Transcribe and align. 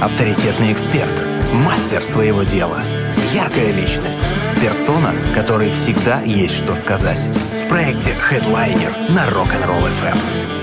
авторитетный 0.00 0.72
эксперт, 0.72 1.12
мастер 1.52 2.04
своего 2.04 2.44
дела, 2.44 2.82
яркая 3.32 3.72
личность, 3.72 4.32
персона, 4.60 5.14
которой 5.34 5.70
всегда 5.72 6.20
есть 6.20 6.54
что 6.56 6.76
сказать. 6.76 7.28
В 7.64 7.68
проекте 7.68 8.10
Headliner 8.10 9.12
на 9.12 9.26
Rock'n'Roll 9.28 9.90
FM. 10.00 10.58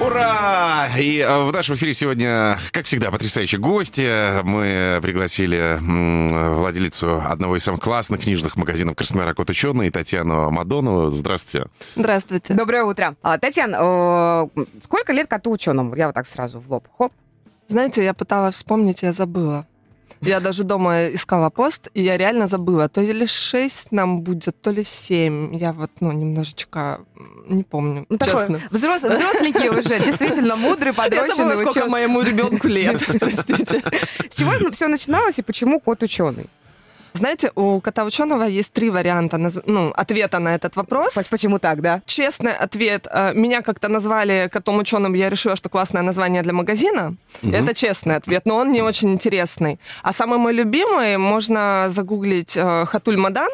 Ура! 0.00 0.88
И 0.96 1.18
э, 1.18 1.44
в 1.44 1.52
нашем 1.52 1.74
эфире 1.74 1.92
сегодня, 1.92 2.58
как 2.70 2.86
всегда, 2.86 3.10
потрясающие 3.10 3.60
гости. 3.60 4.42
Мы 4.42 5.00
пригласили 5.02 5.78
владелицу 5.80 7.20
одного 7.26 7.56
из 7.56 7.64
самых 7.64 7.80
классных 7.80 8.20
книжных 8.20 8.56
магазинов 8.56 8.94
Краснодара 8.94 9.34
«Кот 9.34 9.50
ученый» 9.50 9.90
Татьяну 9.90 10.50
Мадонову. 10.50 11.10
Здравствуйте. 11.10 11.68
Здравствуйте. 11.96 12.54
Доброе 12.54 12.84
утро. 12.84 13.16
А, 13.22 13.38
Татьяна, 13.38 14.48
э, 14.54 14.64
сколько 14.82 15.12
лет 15.12 15.26
коту 15.26 15.50
ученому? 15.50 15.96
Я 15.96 16.06
вот 16.06 16.14
так 16.14 16.26
сразу 16.26 16.60
в 16.60 16.70
лоб. 16.70 16.86
Хоп. 16.96 17.12
Знаете, 17.68 18.04
я 18.04 18.14
пыталась 18.14 18.54
вспомнить, 18.54 19.02
я 19.02 19.12
забыла. 19.12 19.66
Я 20.22 20.40
даже 20.40 20.64
дома 20.64 21.08
искала 21.08 21.50
пост, 21.50 21.88
и 21.92 22.02
я 22.02 22.16
реально 22.16 22.46
забыла. 22.46 22.88
То 22.88 23.02
ли 23.02 23.26
6 23.26 23.92
нам 23.92 24.22
будет, 24.22 24.60
то 24.62 24.70
ли 24.70 24.82
7. 24.82 25.54
Я 25.54 25.72
вот, 25.72 25.90
ну, 26.00 26.10
немножечко 26.10 27.00
не 27.48 27.62
помню, 27.64 28.06
Ну, 28.08 28.16
такой 28.16 28.34
честно. 28.40 28.60
взрос- 28.70 29.08
взросленький 29.14 29.68
уже, 29.68 29.98
действительно 30.04 30.56
мудрый, 30.56 30.92
Я 31.12 31.28
забыла, 31.28 31.60
сколько 31.60 31.86
моему 31.86 32.22
ребенку 32.22 32.66
лет, 32.66 33.04
простите. 33.20 33.82
С 34.30 34.36
чего 34.36 34.70
все 34.70 34.88
начиналось 34.88 35.38
и 35.38 35.42
почему 35.42 35.80
кот 35.80 36.02
ученый? 36.02 36.46
Знаете, 37.16 37.50
у 37.54 37.80
кота 37.80 38.04
ученого 38.04 38.44
есть 38.44 38.72
три 38.72 38.90
варианта 38.90 39.38
ну, 39.66 39.92
ответа 39.96 40.38
на 40.38 40.54
этот 40.54 40.76
вопрос. 40.76 41.18
Почему 41.30 41.58
так, 41.58 41.80
да? 41.80 42.02
Честный 42.06 42.52
ответ. 42.52 43.06
э, 43.10 43.32
Меня 43.34 43.62
как-то 43.62 43.88
назвали 43.88 44.48
котом 44.52 44.78
ученым, 44.78 45.14
я 45.14 45.30
решила, 45.30 45.56
что 45.56 45.68
классное 45.68 46.02
название 46.02 46.42
для 46.42 46.52
магазина. 46.52 47.16
Это 47.42 47.74
честный 47.74 48.16
ответ, 48.16 48.42
но 48.46 48.56
он 48.56 48.72
не 48.72 48.82
очень 48.82 49.12
интересный. 49.12 49.78
А 50.02 50.12
самый 50.12 50.38
мой 50.38 50.52
любимый, 50.52 51.16
можно 51.16 51.86
загуглить 51.88 52.56
э, 52.56 52.86
Хатуль 52.86 53.16
Мадан, 53.16 53.48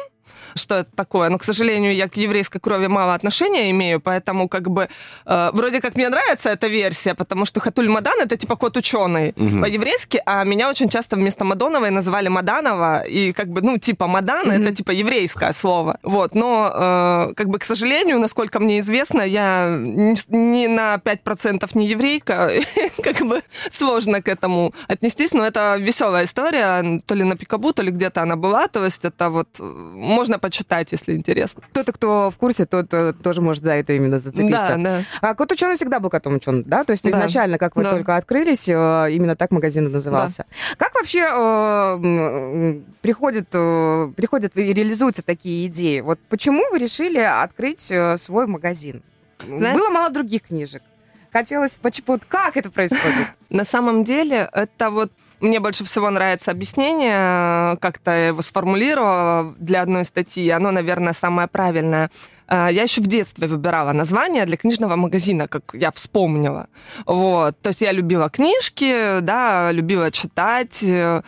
что 0.55 0.75
это 0.75 0.89
такое. 0.95 1.29
Но, 1.29 1.37
к 1.37 1.43
сожалению, 1.43 1.95
я 1.95 2.07
к 2.07 2.17
еврейской 2.17 2.59
крови 2.59 2.87
мало 2.87 3.13
отношения 3.13 3.71
имею, 3.71 3.99
поэтому 3.99 4.47
как 4.47 4.69
бы 4.69 4.87
э, 5.25 5.49
вроде 5.53 5.81
как 5.81 5.95
мне 5.95 6.09
нравится 6.09 6.49
эта 6.49 6.67
версия, 6.67 7.15
потому 7.15 7.45
что 7.45 7.59
Хатуль 7.59 7.89
Мадан 7.89 8.19
это 8.21 8.37
типа 8.37 8.55
кот 8.55 8.77
ученый 8.77 9.33
по-еврейски, 9.33 10.21
а 10.25 10.43
меня 10.43 10.69
очень 10.69 10.89
часто 10.89 11.15
вместо 11.15 11.45
Мадоновой 11.45 11.91
называли 11.91 12.29
Маданова, 12.29 13.03
и 13.03 13.33
как 13.33 13.47
бы, 13.47 13.61
ну, 13.61 13.77
типа 13.77 14.07
Мадан 14.07 14.51
это 14.51 14.75
типа 14.75 14.91
еврейское 14.91 15.53
слово. 15.53 15.97
Вот, 16.03 16.35
но 16.35 16.71
э, 16.73 17.33
как 17.35 17.47
бы, 17.49 17.59
к 17.59 17.65
сожалению, 17.65 18.19
насколько 18.19 18.59
мне 18.59 18.79
известно, 18.79 19.21
я 19.21 19.77
ни, 19.79 20.15
ни 20.35 20.67
на 20.67 20.95
5% 20.95 21.69
не 21.73 21.87
еврейка, 21.87 22.51
как 23.03 23.21
бы 23.21 23.41
сложно 23.71 24.21
к 24.21 24.27
этому 24.27 24.73
отнестись, 24.87 25.33
но 25.33 25.45
это 25.45 25.77
веселая 25.79 26.25
история, 26.25 27.01
то 27.05 27.15
ли 27.15 27.23
на 27.23 27.35
Пикабу, 27.35 27.73
то 27.73 27.83
ли 27.83 27.91
где-то 27.91 28.21
она 28.21 28.35
была, 28.35 28.67
то 28.67 28.83
есть 28.85 29.05
это 29.05 29.29
вот 29.29 29.47
э, 29.59 29.63
можно 29.63 30.39
почитать, 30.43 30.91
если 30.91 31.15
интересно. 31.15 31.63
Кто-то, 31.71 31.93
кто 31.93 32.29
в 32.29 32.37
курсе, 32.37 32.65
тот 32.65 32.93
э, 32.93 33.13
тоже 33.13 33.39
может 33.41 33.63
за 33.63 33.71
это 33.75 33.93
именно 33.93 34.19
зацепиться. 34.19 34.75
Да, 34.77 34.77
да. 34.77 35.03
А 35.21 35.33
кот 35.35 35.51
ученый 35.53 35.75
всегда 35.75 36.01
был 36.01 36.09
котом 36.09 36.35
ученым, 36.35 36.63
да? 36.63 36.83
То 36.83 36.91
есть 36.91 37.03
Да. 37.03 37.11
изначально, 37.11 37.57
как 37.57 37.77
вы 37.77 37.83
Да. 37.83 37.91
только 37.91 38.17
открылись, 38.17 38.67
э, 38.67 38.73
именно 39.11 39.37
так 39.37 39.51
магазин 39.51 39.87
и 39.87 39.89
назывался. 39.89 40.45
Как 40.77 40.93
вообще 40.95 41.21
э, 41.21 42.79
приходят, 43.01 43.47
э, 43.53 44.11
приходят 44.17 44.57
и 44.57 44.73
реализуются 44.73 45.23
такие 45.23 45.67
идеи? 45.67 46.01
Вот 46.01 46.19
почему 46.29 46.61
вы 46.71 46.77
решили 46.79 47.19
открыть 47.19 47.79
свой 48.17 48.47
магазин? 48.47 49.01
Знаете- 49.47 49.79
Было 49.79 49.89
мало 49.89 50.09
других 50.09 50.43
книжек. 50.43 50.81
Хотелось, 51.31 51.75
поч- 51.81 52.03
вот 52.05 52.21
как 52.27 52.57
это 52.57 52.69
происходит? 52.69 53.27
На 53.49 53.63
самом 53.65 54.03
деле, 54.03 54.49
это 54.53 54.89
вот 54.91 55.11
мне 55.43 55.59
больше 55.59 55.83
всего 55.83 56.09
нравится 56.09 56.51
объяснение, 56.51 57.77
как-то 57.77 58.11
я 58.11 58.27
его 58.27 58.41
сформулировала 58.41 59.53
для 59.59 59.81
одной 59.81 60.05
статьи. 60.05 60.49
Оно, 60.49 60.71
наверное, 60.71 61.13
самое 61.13 61.47
правильное. 61.47 62.09
А, 62.47 62.69
Я 62.71 62.83
еще 62.83 63.01
в 63.01 63.07
детстве 63.07 63.47
выбирала 63.47 63.91
название 63.93 64.45
для 64.45 64.57
книжного 64.57 64.95
магазина, 64.95 65.47
как 65.47 65.63
я 65.73 65.91
вспомнила. 65.91 66.67
Вот. 67.05 67.59
То 67.61 67.69
есть 67.69 67.81
я 67.81 67.91
любила 67.91 68.29
книжки, 68.29 69.19
да, 69.21 69.71
любила 69.71 70.11
читать. 70.11 70.81
э, 70.83 71.21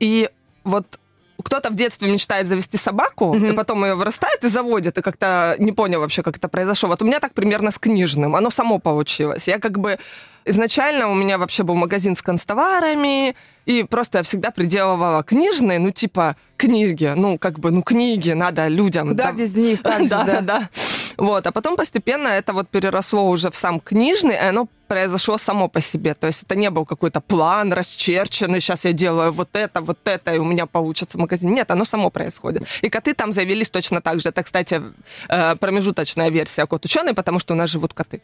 И 0.00 0.28
вот 0.64 0.98
кто-то 1.42 1.70
в 1.70 1.74
детстве 1.74 2.10
мечтает 2.10 2.46
завести 2.46 2.76
собаку, 2.76 3.34
Мгм. 3.34 3.46
и 3.46 3.52
потом 3.52 3.84
ее 3.84 3.94
вырастает 3.94 4.44
и 4.44 4.48
заводит, 4.48 4.98
и 4.98 5.02
как-то 5.02 5.56
не 5.58 5.72
понял 5.72 6.00
вообще, 6.00 6.22
как 6.22 6.36
это 6.36 6.48
произошло. 6.48 6.88
Вот 6.88 7.02
у 7.02 7.04
меня 7.04 7.20
так 7.20 7.32
примерно 7.34 7.70
с 7.70 7.78
книжным. 7.78 8.36
Оно 8.36 8.50
само 8.50 8.78
получилось. 8.78 9.48
Я 9.48 9.58
как 9.58 9.78
бы 9.78 9.98
изначально 10.44 11.08
у 11.10 11.14
меня 11.14 11.38
вообще 11.38 11.62
был 11.62 11.74
магазин 11.74 12.14
с 12.16 12.22
констоварами, 12.22 13.34
и 13.66 13.82
просто 13.82 14.18
я 14.18 14.22
всегда 14.24 14.50
приделывала 14.50 15.22
книжные, 15.24 15.78
ну, 15.80 15.90
типа, 15.90 16.36
книги. 16.56 17.12
Ну, 17.16 17.36
как 17.38 17.58
бы, 17.58 17.70
ну, 17.72 17.82
книги 17.82 18.30
надо 18.30 18.68
людям. 18.68 19.08
Куда 19.08 19.24
да- 19.26 19.32
без 19.32 19.56
них? 19.56 19.82
да, 19.82 19.98
да, 20.24 20.40
да. 20.40 20.68
Вот, 21.16 21.46
а 21.46 21.52
потом 21.52 21.76
постепенно 21.76 22.28
это 22.28 22.52
вот 22.52 22.68
переросло 22.68 23.28
уже 23.28 23.50
в 23.50 23.56
сам 23.56 23.80
книжный, 23.80 24.34
и 24.34 24.48
оно 24.48 24.68
произошло 24.88 25.38
само 25.38 25.68
по 25.68 25.80
себе. 25.80 26.14
То 26.14 26.26
есть 26.26 26.42
это 26.42 26.56
не 26.56 26.70
был 26.70 26.84
какой-то 26.84 27.20
план 27.20 27.72
расчерченный, 27.72 28.60
сейчас 28.60 28.84
я 28.84 28.92
делаю 28.92 29.32
вот 29.32 29.48
это, 29.52 29.80
вот 29.80 29.98
это, 30.04 30.34
и 30.34 30.38
у 30.38 30.44
меня 30.44 30.66
получится 30.66 31.18
магазин. 31.18 31.52
Нет, 31.54 31.70
оно 31.70 31.84
само 31.84 32.10
происходит. 32.10 32.62
И 32.82 32.88
коты 32.88 33.14
там 33.14 33.32
заявились 33.32 33.70
точно 33.70 34.00
так 34.00 34.20
же. 34.20 34.28
Это, 34.28 34.42
кстати, 34.42 34.82
э, 35.28 35.56
промежуточная 35.56 36.30
версия 36.30 36.66
кот 36.66 36.84
ученый, 36.84 37.14
потому 37.14 37.38
что 37.38 37.54
у 37.54 37.56
нас 37.56 37.70
живут 37.70 37.94
коты. 37.94 38.22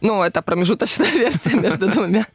Ну, 0.00 0.22
это 0.22 0.42
промежуточная 0.42 1.10
версия 1.12 1.54
между 1.56 1.88
двумя. 1.88 2.26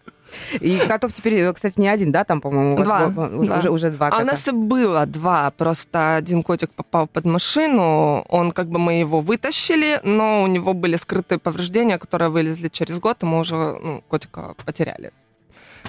И 0.60 0.78
котов 0.88 1.14
теперь, 1.14 1.34
э, 1.36 1.54
кстати, 1.54 1.80
не 1.80 1.88
один, 1.88 2.12
да, 2.12 2.24
там, 2.24 2.42
по-моему, 2.42 2.74
у 2.76 2.78
вас 2.78 2.88
Два. 2.88 3.08
было- 3.08 3.38
уже, 3.38 3.46
Два. 3.48 3.58
уже, 3.60 3.70
уже 3.70 3.90
два 3.92 4.08
А 4.08 4.12
кота. 4.12 4.24
у 4.24 4.26
нас 4.26 4.50
было 4.52 5.06
два, 5.06 5.52
просто 5.52 6.16
один 6.16 6.44
котик 6.44 6.72
попал 6.72 7.08
под 7.08 7.26
машину, 7.26 8.26
он 8.30 8.52
как 8.52 8.68
бы 8.70 8.80
мы 8.80 8.94
его 9.00 9.22
вытащили, 9.22 10.00
но 10.04 10.44
у 10.44 10.48
него 10.48 10.74
были 10.74 10.98
скрытые 10.98 11.40
повреждения, 11.40 11.98
которые 11.98 12.30
вылезли 12.30 12.68
через 12.70 13.00
год, 13.00 13.24
и 13.24 13.26
мы 13.26 13.40
уже 13.40 13.56
ну, 13.56 14.04
котика 14.08 14.54
потеряли. 14.66 15.12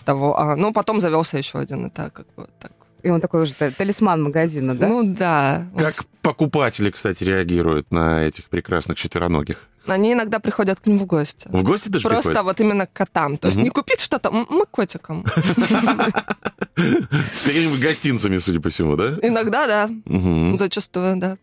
Того. 0.04 0.38
А, 0.38 0.56
ну, 0.56 0.72
потом 0.72 1.00
завелся 1.00 1.36
еще 1.38 1.58
один, 1.58 1.86
и 1.86 1.90
так 1.90 2.12
как 2.12 2.26
бы 2.36 2.48
так. 2.60 2.72
И 3.02 3.10
он 3.10 3.20
такой 3.20 3.42
уже 3.42 3.54
та- 3.54 3.70
талисман 3.70 4.22
магазина, 4.22 4.74
да? 4.74 4.86
Ну 4.88 5.02
да. 5.04 5.66
Как 5.76 5.94
покупатели, 6.22 6.90
кстати, 6.90 7.24
реагируют 7.24 7.90
на 7.90 8.22
этих 8.24 8.44
прекрасных 8.46 8.98
четвероногих? 8.98 9.68
Они 9.86 10.12
иногда 10.12 10.38
приходят 10.40 10.78
к 10.80 10.86
ним 10.86 10.98
в 10.98 11.06
гости. 11.06 11.48
В 11.50 11.62
гости 11.62 11.88
даже 11.88 12.06
Просто 12.06 12.30
приходят? 12.30 12.44
вот 12.44 12.60
именно 12.60 12.86
к 12.86 12.92
котам. 12.92 13.38
То 13.38 13.46
есть 13.48 13.58
не 13.58 13.70
купить 13.70 14.00
что-то, 14.00 14.30
мы 14.30 14.66
котикам. 14.70 15.24
С 17.34 17.42
какими-нибудь 17.42 17.80
гостинцами, 17.80 18.38
судя 18.38 18.60
по 18.60 18.68
всему, 18.68 18.96
да? 18.96 19.18
Иногда, 19.22 19.66
да. 19.66 19.90
Зачастую, 20.56 21.16
да. 21.16 21.38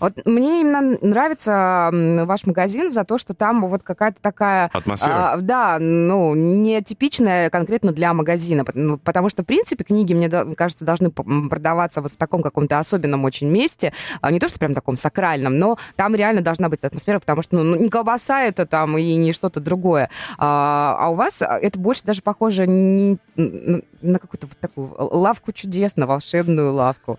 Вот 0.00 0.14
мне 0.24 0.60
именно 0.60 0.98
нравится 1.00 1.90
ваш 1.92 2.46
магазин 2.46 2.90
за 2.90 3.04
то, 3.04 3.18
что 3.18 3.34
там 3.34 3.66
вот 3.66 3.82
какая-то 3.82 4.20
такая... 4.20 4.70
Атмосфера. 4.72 5.32
а, 5.32 5.36
да, 5.38 5.78
ну, 5.78 6.34
не 6.34 6.82
типичная 6.82 7.50
конкретно 7.50 7.92
для 7.92 8.12
магазина, 8.14 8.64
ну, 8.74 8.98
потому 8.98 9.28
что, 9.28 9.42
в 9.42 9.46
принципе, 9.46 9.84
книги, 9.84 10.14
мне 10.14 10.28
кажется, 10.54 10.84
должны 10.84 11.10
продаваться 11.10 12.00
вот 12.00 12.12
в 12.12 12.16
таком 12.16 12.42
каком-то 12.42 12.78
особенном 12.78 13.24
очень 13.24 13.48
месте, 13.48 13.92
а 14.20 14.30
не 14.30 14.40
то, 14.40 14.48
что 14.48 14.58
прям 14.58 14.74
таком 14.74 14.96
сакральном, 14.96 15.58
но 15.58 15.78
там 15.96 16.14
реально 16.14 16.40
должна 16.40 16.68
быть 16.68 16.84
атмосфера, 16.84 17.18
потому 17.18 17.42
что, 17.42 17.56
ну, 17.56 17.64
ну, 17.64 17.76
не 17.76 17.88
колбаса 17.88 18.42
это 18.42 18.66
там 18.66 18.96
и 18.98 19.14
не 19.16 19.32
что-то 19.32 19.60
другое, 19.60 20.10
а, 20.38 20.96
а 20.98 21.08
у 21.10 21.14
вас 21.14 21.42
это 21.42 21.78
больше 21.78 22.04
даже 22.04 22.22
похоже 22.22 22.66
не 22.66 23.18
на 23.36 23.82
на 24.00 24.18
какую-то 24.18 24.46
вот 24.46 24.58
такую 24.58 24.94
лавку 24.98 25.52
чудес, 25.52 25.96
на 25.96 26.06
волшебную 26.06 26.72
лавку. 26.72 27.18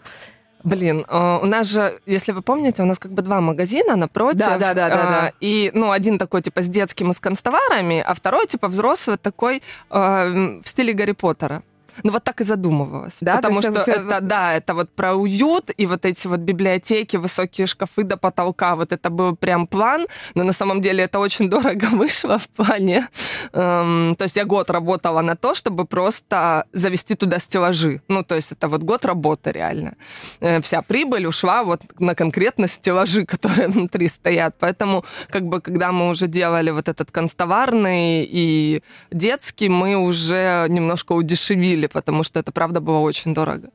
Блин, 0.64 1.06
э, 1.08 1.40
у 1.42 1.46
нас 1.46 1.68
же, 1.68 2.00
если 2.06 2.34
вы 2.34 2.42
помните, 2.42 2.84
у 2.84 2.86
нас 2.86 3.00
как 3.00 3.12
бы 3.12 3.22
два 3.22 3.40
магазина 3.40 3.96
напротив. 3.96 4.40
Да, 4.40 4.58
да, 4.58 4.74
да, 4.74 4.90
да, 4.90 4.96
э, 4.96 4.98
да. 4.98 5.34
И, 5.40 5.72
ну, 5.74 5.92
один 5.92 6.18
такой, 6.18 6.42
типа, 6.42 6.62
с 6.62 6.68
детским 6.68 7.12
и 7.12 7.14
с 7.14 7.20
констоварами, 7.20 8.04
а 8.06 8.14
второй, 8.14 8.46
типа, 8.46 8.68
взрослый 8.68 9.18
такой 9.18 9.58
э, 9.58 9.60
в 9.90 10.68
стиле 10.68 10.94
Гарри 10.94 11.14
Поттера. 11.14 11.64
Ну, 12.04 12.12
вот 12.12 12.24
так 12.24 12.42
и 12.42 12.44
задумывалась. 12.44 13.18
Да, 13.22 13.36
Потому 13.36 13.62
то 13.62 13.72
что 13.72 13.80
есть 13.80 13.90
это 13.90 14.22
да, 14.22 14.54
это 14.54 14.74
вот 14.74 14.90
про 14.90 15.16
уют 15.16 15.72
и 15.78 15.86
вот 15.86 16.06
эти 16.06 16.28
вот 16.28 16.40
библиотеки, 16.40 17.18
высокие 17.18 17.68
шкафы 17.68 18.04
до 18.04 18.18
потолка. 18.18 18.76
Вот 18.76 18.92
это 18.92 19.10
был 19.10 19.36
прям 19.36 19.68
план, 19.68 20.08
но 20.36 20.44
на 20.44 20.54
самом 20.54 20.82
деле 20.82 21.04
это 21.04 21.20
очень 21.20 21.50
дорого 21.50 21.86
вышло 21.92 22.38
в 22.38 22.48
плане. 22.50 23.08
эм, 23.54 24.16
то 24.16 24.24
есть 24.24 24.38
я 24.38 24.46
год 24.46 24.70
работала 24.70 25.22
на 25.22 25.36
то, 25.36 25.56
чтобы 25.56 25.86
просто 25.86 26.66
завести 26.74 27.16
туда 27.16 27.40
стеллажи. 27.40 28.02
Ну, 28.08 28.24
то 28.24 28.36
есть 28.36 28.52
это 28.52 28.68
вот 28.68 28.84
год 28.84 29.06
работы 29.06 29.52
реально. 29.52 29.96
Э, 30.40 30.62
вся 30.62 30.82
прибыль 30.82 31.26
ушла 31.26 31.64
вот 31.64 31.82
на 32.00 32.16
конкретно 32.16 32.68
стеллажи, 32.68 33.26
которые 33.34 33.68
внутри 33.68 34.08
стоят. 34.08 34.56
Поэтому, 34.60 35.04
как 35.30 35.44
бы, 35.44 35.62
когда 35.62 35.92
мы 35.92 36.10
уже 36.10 36.28
делали 36.28 36.72
вот 36.72 36.88
этот 36.88 37.12
констоварный 37.12 38.28
и 38.30 38.82
детский, 39.12 39.70
мы 39.70 39.96
уже 39.96 40.66
немножко 40.70 41.14
удешевили, 41.14 41.88
потому 41.92 42.24
что 42.24 42.40
это, 42.40 42.52
правда, 42.52 42.80
было 42.80 43.00
очень 43.00 43.34
дорого. 43.34 43.70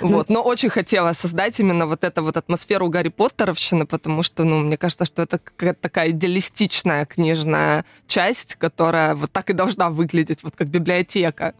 Вот. 0.00 0.28
Но 0.28 0.42
очень 0.42 0.68
хотела 0.68 1.12
создать 1.14 1.58
именно 1.60 1.86
вот 1.86 2.04
эту 2.04 2.22
вот 2.22 2.36
атмосферу 2.36 2.88
Гарри 2.88 3.08
Поттеровщины, 3.08 3.86
потому 3.86 4.22
что, 4.22 4.44
ну, 4.44 4.60
мне 4.60 4.76
кажется, 4.76 5.04
что 5.04 5.22
это 5.22 5.38
какая-то 5.38 5.80
такая 5.80 6.10
идеалистичная 6.10 7.06
книжная 7.06 7.84
часть, 8.06 8.56
которая 8.56 9.14
вот 9.14 9.32
так 9.32 9.50
и 9.50 9.52
должна 9.52 9.90
выглядеть, 9.90 10.42
вот 10.42 10.54
как 10.56 10.68
библиотека. 10.68 11.54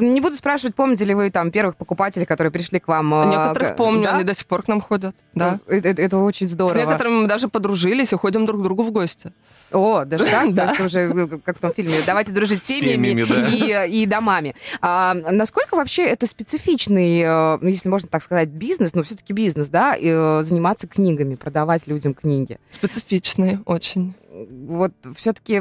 Не 0.00 0.20
буду 0.20 0.36
спрашивать, 0.36 0.74
помните 0.74 1.04
ли 1.04 1.14
вы 1.14 1.30
там 1.30 1.50
первых 1.50 1.76
покупателей, 1.76 2.26
которые 2.26 2.50
пришли 2.50 2.80
к 2.80 2.88
вам? 2.88 3.14
А 3.14 3.24
некоторых 3.26 3.72
к... 3.72 3.76
помню, 3.76 4.04
да? 4.04 4.14
они 4.14 4.24
до 4.24 4.34
сих 4.34 4.46
пор 4.46 4.62
к 4.62 4.68
нам 4.68 4.80
ходят. 4.80 5.14
Да. 5.34 5.58
Это, 5.66 5.88
это, 5.88 6.02
это 6.02 6.18
очень 6.18 6.48
здорово. 6.48 6.74
С 6.74 6.76
некоторыми 6.76 7.22
мы 7.22 7.28
даже 7.28 7.48
подружились 7.48 8.12
и 8.12 8.16
ходим 8.16 8.46
друг 8.46 8.60
к 8.60 8.64
другу 8.64 8.82
в 8.82 8.92
гости. 8.92 9.32
О, 9.72 10.04
даже 10.04 10.24
так? 10.24 10.44
Да. 10.54 10.66
То 10.66 10.70
есть 10.70 10.80
уже, 10.80 11.00
э, 11.00 11.38
как 11.44 11.56
в 11.58 11.60
том 11.60 11.72
фильме, 11.72 11.94
давайте 12.06 12.30
дружить 12.32 12.62
с 12.62 12.66
семьями, 12.66 13.08
Семьями, 13.08 13.26
да. 13.28 13.84
и, 13.84 14.02
и 14.02 14.06
домами. 14.06 14.54
А, 14.80 15.14
насколько 15.14 15.74
вообще 15.74 16.04
это 16.04 16.26
специфичный, 16.26 17.20
э, 17.20 17.58
ну, 17.60 17.68
если 17.68 17.88
можно 17.88 18.08
так 18.08 18.22
сказать, 18.22 18.50
бизнес, 18.50 18.94
но 18.94 19.02
все-таки 19.02 19.32
бизнес, 19.32 19.68
да, 19.68 19.94
и, 19.94 20.08
э, 20.08 20.42
заниматься 20.42 20.86
книгами, 20.86 21.34
продавать 21.34 21.86
людям 21.86 22.14
книги? 22.14 22.58
Специфичный 22.70 23.58
очень. 23.64 24.14
Вот 24.34 24.92
все-таки, 25.14 25.54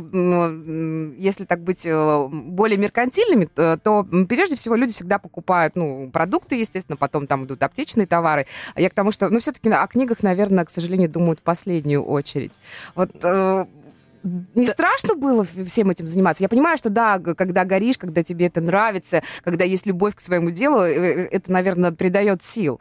если 1.22 1.46
так 1.46 1.62
быть 1.62 1.86
э, 1.86 2.28
более 2.32 2.78
меркантильными, 2.78 3.46
то, 3.46 4.08
прежде 4.28 4.56
всего 4.56 4.76
люди 4.76 4.94
всегда 4.94 5.20
покупают, 5.20 5.76
ну, 5.76 6.10
продукты, 6.12 6.56
естественно, 6.56 6.98
потом 6.98 7.28
там 7.28 7.46
идут 7.46 7.62
аптечные 7.62 8.08
товары. 8.08 8.48
Я 8.76 8.90
к 8.90 8.94
тому, 8.94 9.12
что, 9.12 9.30
ну, 9.30 9.40
все-таки 9.40 9.70
о 9.70 9.86
книгах, 9.88 10.24
наверное, 10.24 10.66
к 10.66 10.70
сожалению, 10.70 11.10
думают 11.10 11.40
в 11.40 11.44
последнюю 11.44 12.04
очередь. 12.04 12.54
Вот 12.96 13.12
э, 13.24 13.66
не 14.56 14.66
страшно 14.66 15.16
было 15.16 15.46
всем 15.66 15.90
этим 15.90 16.08
заниматься? 16.08 16.44
Я 16.44 16.50
понимаю, 16.50 16.78
что 16.78 16.90
да, 16.90 17.20
когда 17.20 17.66
горишь, 17.66 17.98
когда 17.98 18.24
тебе 18.24 18.48
это 18.48 18.62
нравится, 18.62 19.22
когда 19.44 19.66
есть 19.66 19.86
любовь 19.86 20.16
к 20.16 20.22
своему 20.22 20.50
делу, 20.50 20.82
э, 20.82 21.28
это, 21.32 21.52
наверное, 21.52 21.92
придает 21.92 22.42
сил. 22.42 22.80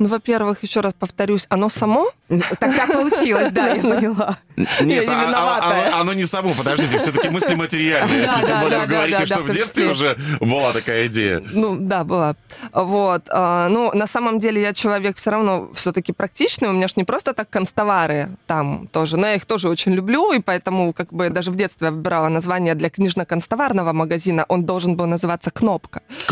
Ну, 0.00 0.08
во-первых, 0.08 0.62
еще 0.62 0.80
раз 0.80 0.94
повторюсь, 0.98 1.44
оно 1.50 1.68
само? 1.68 2.10
Так 2.58 2.74
так 2.74 2.92
получилось, 2.92 3.50
да, 3.52 3.68
я 3.74 3.82
поняла. 3.94 4.38
Я 4.56 4.84
Нет, 4.84 5.06
не 5.06 5.14
а- 5.14 5.20
а- 5.20 5.26
виноватая. 5.26 5.86
оно, 5.88 6.00
оно 6.00 6.12
не 6.14 6.24
само, 6.24 6.54
подождите, 6.54 6.98
все-таки 6.98 7.28
мысли 7.28 7.54
материальные. 7.54 8.22
Если 8.22 8.46
тем 8.46 8.60
более 8.60 8.78
вы 8.80 8.86
говорите, 8.86 9.26
что 9.26 9.40
в 9.42 9.50
детстве 9.50 9.90
уже 9.90 10.16
была 10.40 10.72
такая 10.72 11.06
идея. 11.08 11.42
Ну, 11.52 11.76
да, 11.78 12.04
была. 12.04 12.34
Вот. 12.72 13.24
а, 13.28 13.68
Ну, 13.68 13.90
на 13.92 14.06
самом 14.06 14.38
деле 14.38 14.62
я 14.62 14.72
человек 14.72 15.18
все 15.18 15.30
равно 15.30 15.70
все-таки 15.74 16.12
практичный. 16.12 16.68
У 16.68 16.72
меня 16.72 16.88
ж 16.88 16.96
не 16.96 17.04
просто 17.04 17.34
так 17.34 17.50
констовары 17.50 18.30
там 18.46 18.88
тоже, 18.92 19.18
но 19.18 19.26
я 19.26 19.34
их 19.34 19.44
тоже 19.44 19.68
очень 19.68 19.92
люблю, 19.92 20.32
и 20.32 20.40
поэтому 20.40 20.94
как 20.94 21.12
бы 21.12 21.28
даже 21.28 21.50
в 21.50 21.56
детстве 21.56 21.88
я 21.88 21.92
выбирала 21.92 22.28
название 22.28 22.74
для 22.74 22.88
книжно-констоварного 22.88 23.92
магазина. 23.92 24.46
Он 24.48 24.64
должен 24.64 24.96
был 24.96 25.06
называться 25.06 25.50
«Кнопка». 25.50 26.00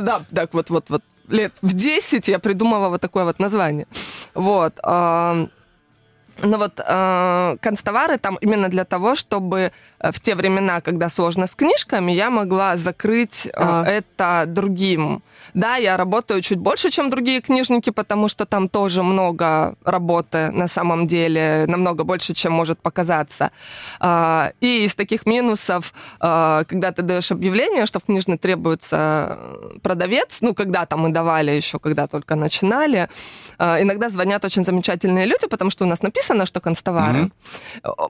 Да, 0.00 0.20
так 0.34 0.52
вот, 0.54 0.70
вот, 0.70 0.90
вот 0.90 1.02
лет 1.28 1.52
в 1.62 1.74
10 1.74 2.28
я 2.28 2.38
придумала 2.38 2.88
вот 2.88 3.00
такое 3.00 3.24
вот 3.24 3.38
название. 3.38 3.86
Вот. 4.34 4.78
Ну 6.42 6.58
вот 6.58 6.80
э, 6.86 7.56
констовары 7.60 8.18
там 8.18 8.36
именно 8.42 8.68
для 8.68 8.84
того, 8.84 9.14
чтобы 9.14 9.72
э, 9.98 10.12
в 10.12 10.20
те 10.20 10.34
времена, 10.34 10.80
когда 10.80 11.08
сложно 11.08 11.46
с 11.46 11.54
книжками, 11.54 12.12
я 12.12 12.30
могла 12.30 12.76
закрыть 12.76 13.46
э, 13.46 13.50
А. 13.54 13.84
это 13.84 14.44
другим. 14.46 15.22
Да, 15.54 15.76
я 15.76 15.96
работаю 15.96 16.42
чуть 16.42 16.58
больше, 16.58 16.90
чем 16.90 17.08
другие 17.10 17.40
книжники, 17.40 17.90
потому 17.90 18.28
что 18.28 18.44
там 18.44 18.68
тоже 18.68 19.02
много 19.02 19.74
работы 19.84 20.50
на 20.50 20.68
самом 20.68 21.06
деле, 21.06 21.64
намного 21.68 22.04
больше, 22.04 22.34
чем 22.34 22.52
может 22.52 22.78
показаться. 22.80 23.50
А, 24.00 24.52
И 24.60 24.84
из 24.84 24.94
таких 24.94 25.26
минусов, 25.26 25.94
а, 26.20 26.64
когда 26.64 26.92
ты 26.92 27.02
даешь 27.02 27.32
объявление, 27.32 27.86
что 27.86 27.98
в 27.98 28.04
книжной 28.04 28.36
требуется 28.36 29.38
э, 29.40 29.78
продавец, 29.82 30.38
ну, 30.42 30.54
когда-то 30.54 30.96
мы 30.96 31.08
давали 31.08 31.52
еще, 31.52 31.78
когда 31.78 32.06
только 32.06 32.34
начинали, 32.36 33.08
а, 33.58 33.80
иногда 33.80 34.08
звонят 34.10 34.44
очень 34.44 34.64
замечательные 34.64 35.24
люди, 35.26 35.46
потому 35.48 35.70
что 35.70 35.84
у 35.84 35.88
нас 35.88 36.02
написано, 36.02 36.25
что 36.46 36.60
констовары. 36.60 37.18
Мгм. 37.18 37.32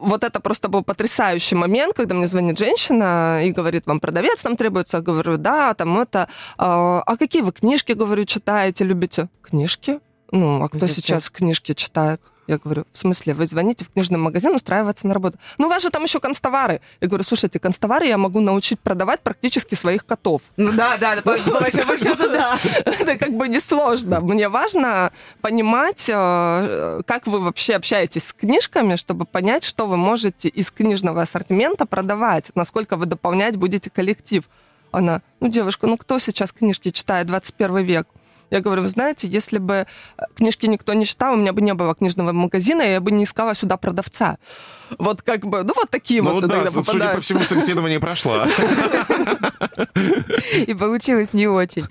Вот 0.00 0.24
это 0.24 0.40
просто 0.40 0.68
был 0.68 0.82
потрясающий 0.82 1.54
момент, 1.54 1.94
когда 1.94 2.14
мне 2.14 2.26
звонит 2.26 2.58
женщина 2.58 3.42
и 3.44 3.52
говорит, 3.52 3.86
вам 3.86 4.00
продавец 4.00 4.42
там 4.42 4.56
требуется. 4.56 4.98
Я 4.98 5.02
говорю, 5.02 5.36
да, 5.36 5.74
там 5.74 5.98
это. 5.98 6.28
А 6.58 7.02
а 7.06 7.16
какие 7.16 7.42
вы 7.42 7.52
книжки, 7.52 7.92
говорю, 7.92 8.24
читаете, 8.24 8.84
любите? 8.84 9.28
Книжки? 9.42 10.00
Ну, 10.32 10.62
а 10.62 10.68
кто 10.68 10.80
Зачем? 10.80 10.94
сейчас 10.96 11.30
книжки 11.30 11.74
читает? 11.74 12.20
Я 12.46 12.58
говорю, 12.58 12.84
в 12.92 12.98
смысле, 12.98 13.34
вы 13.34 13.46
звоните 13.46 13.84
в 13.84 13.90
книжный 13.90 14.18
магазин 14.18 14.54
устраиваться 14.54 15.06
на 15.06 15.14
работу. 15.14 15.38
Ну, 15.58 15.66
у 15.66 15.70
вас 15.70 15.82
же 15.82 15.90
там 15.90 16.04
еще 16.04 16.20
констовары. 16.20 16.80
Я 17.00 17.08
говорю, 17.08 17.24
слушайте, 17.24 17.58
констовары 17.58 18.06
я 18.06 18.18
могу 18.18 18.40
научить 18.40 18.80
продавать 18.80 19.20
практически 19.20 19.74
своих 19.74 20.06
котов. 20.06 20.42
Ну 20.56 20.72
да, 20.72 20.96
да, 20.96 21.16
по 21.22 21.36
по 21.36 21.60
большому 21.60 21.96
счету, 21.96 22.28
да. 22.28 22.56
Это 22.84 23.16
как 23.16 23.32
бы 23.32 23.48
несложно. 23.48 24.20
Мне 24.20 24.48
важно 24.48 25.12
понимать, 25.40 26.08
э, 26.08 27.00
как 27.06 27.26
вы 27.26 27.40
вообще 27.40 27.74
общаетесь 27.74 28.28
с 28.28 28.32
книжками, 28.32 28.96
чтобы 28.96 29.24
понять, 29.26 29.64
что 29.64 29.86
вы 29.86 29.96
можете 29.96 30.48
из 30.48 30.70
книжного 30.70 31.22
ассортимента 31.22 31.86
продавать, 31.86 32.50
насколько 32.54 32.96
вы 32.96 33.06
дополнять 33.06 33.56
будете 33.56 33.90
коллектив. 33.90 34.44
Она, 34.92 35.22
ну, 35.40 35.48
девушка, 35.48 35.86
ну 35.86 35.96
кто 35.96 36.18
сейчас 36.18 36.52
книжки 36.52 36.90
читает, 36.90 37.26
21 37.26 37.78
век? 37.78 38.06
Я 38.50 38.60
говорю, 38.60 38.82
вы 38.82 38.88
знаете, 38.88 39.26
если 39.28 39.58
бы 39.58 39.86
э, 40.18 40.22
книжки 40.36 40.66
никто 40.66 40.92
не 40.94 41.04
читал, 41.04 41.34
у 41.34 41.36
меня 41.36 41.52
бы 41.52 41.60
не 41.62 41.74
было 41.74 41.94
книжного 41.94 42.32
магазина, 42.32 42.82
я 42.82 43.00
бы 43.00 43.10
не 43.10 43.24
искала 43.24 43.54
сюда 43.54 43.76
продавца. 43.76 44.38
Вот 44.98 45.22
как 45.22 45.46
бы, 45.46 45.62
ну 45.64 45.72
вот 45.74 45.90
такие 45.90 46.22
Ну 46.22 46.32
вот 46.34 46.46
да, 46.46 46.54
иногда 46.56 46.70
судя 46.70 46.80
по 46.84 46.86
попадаются. 46.86 47.20
всему, 47.22 47.40
собеседование 47.40 47.98
прошла. 47.98 48.46
И 50.66 50.74
получилось 50.74 51.32
не 51.32 51.48
очень. 51.48 51.84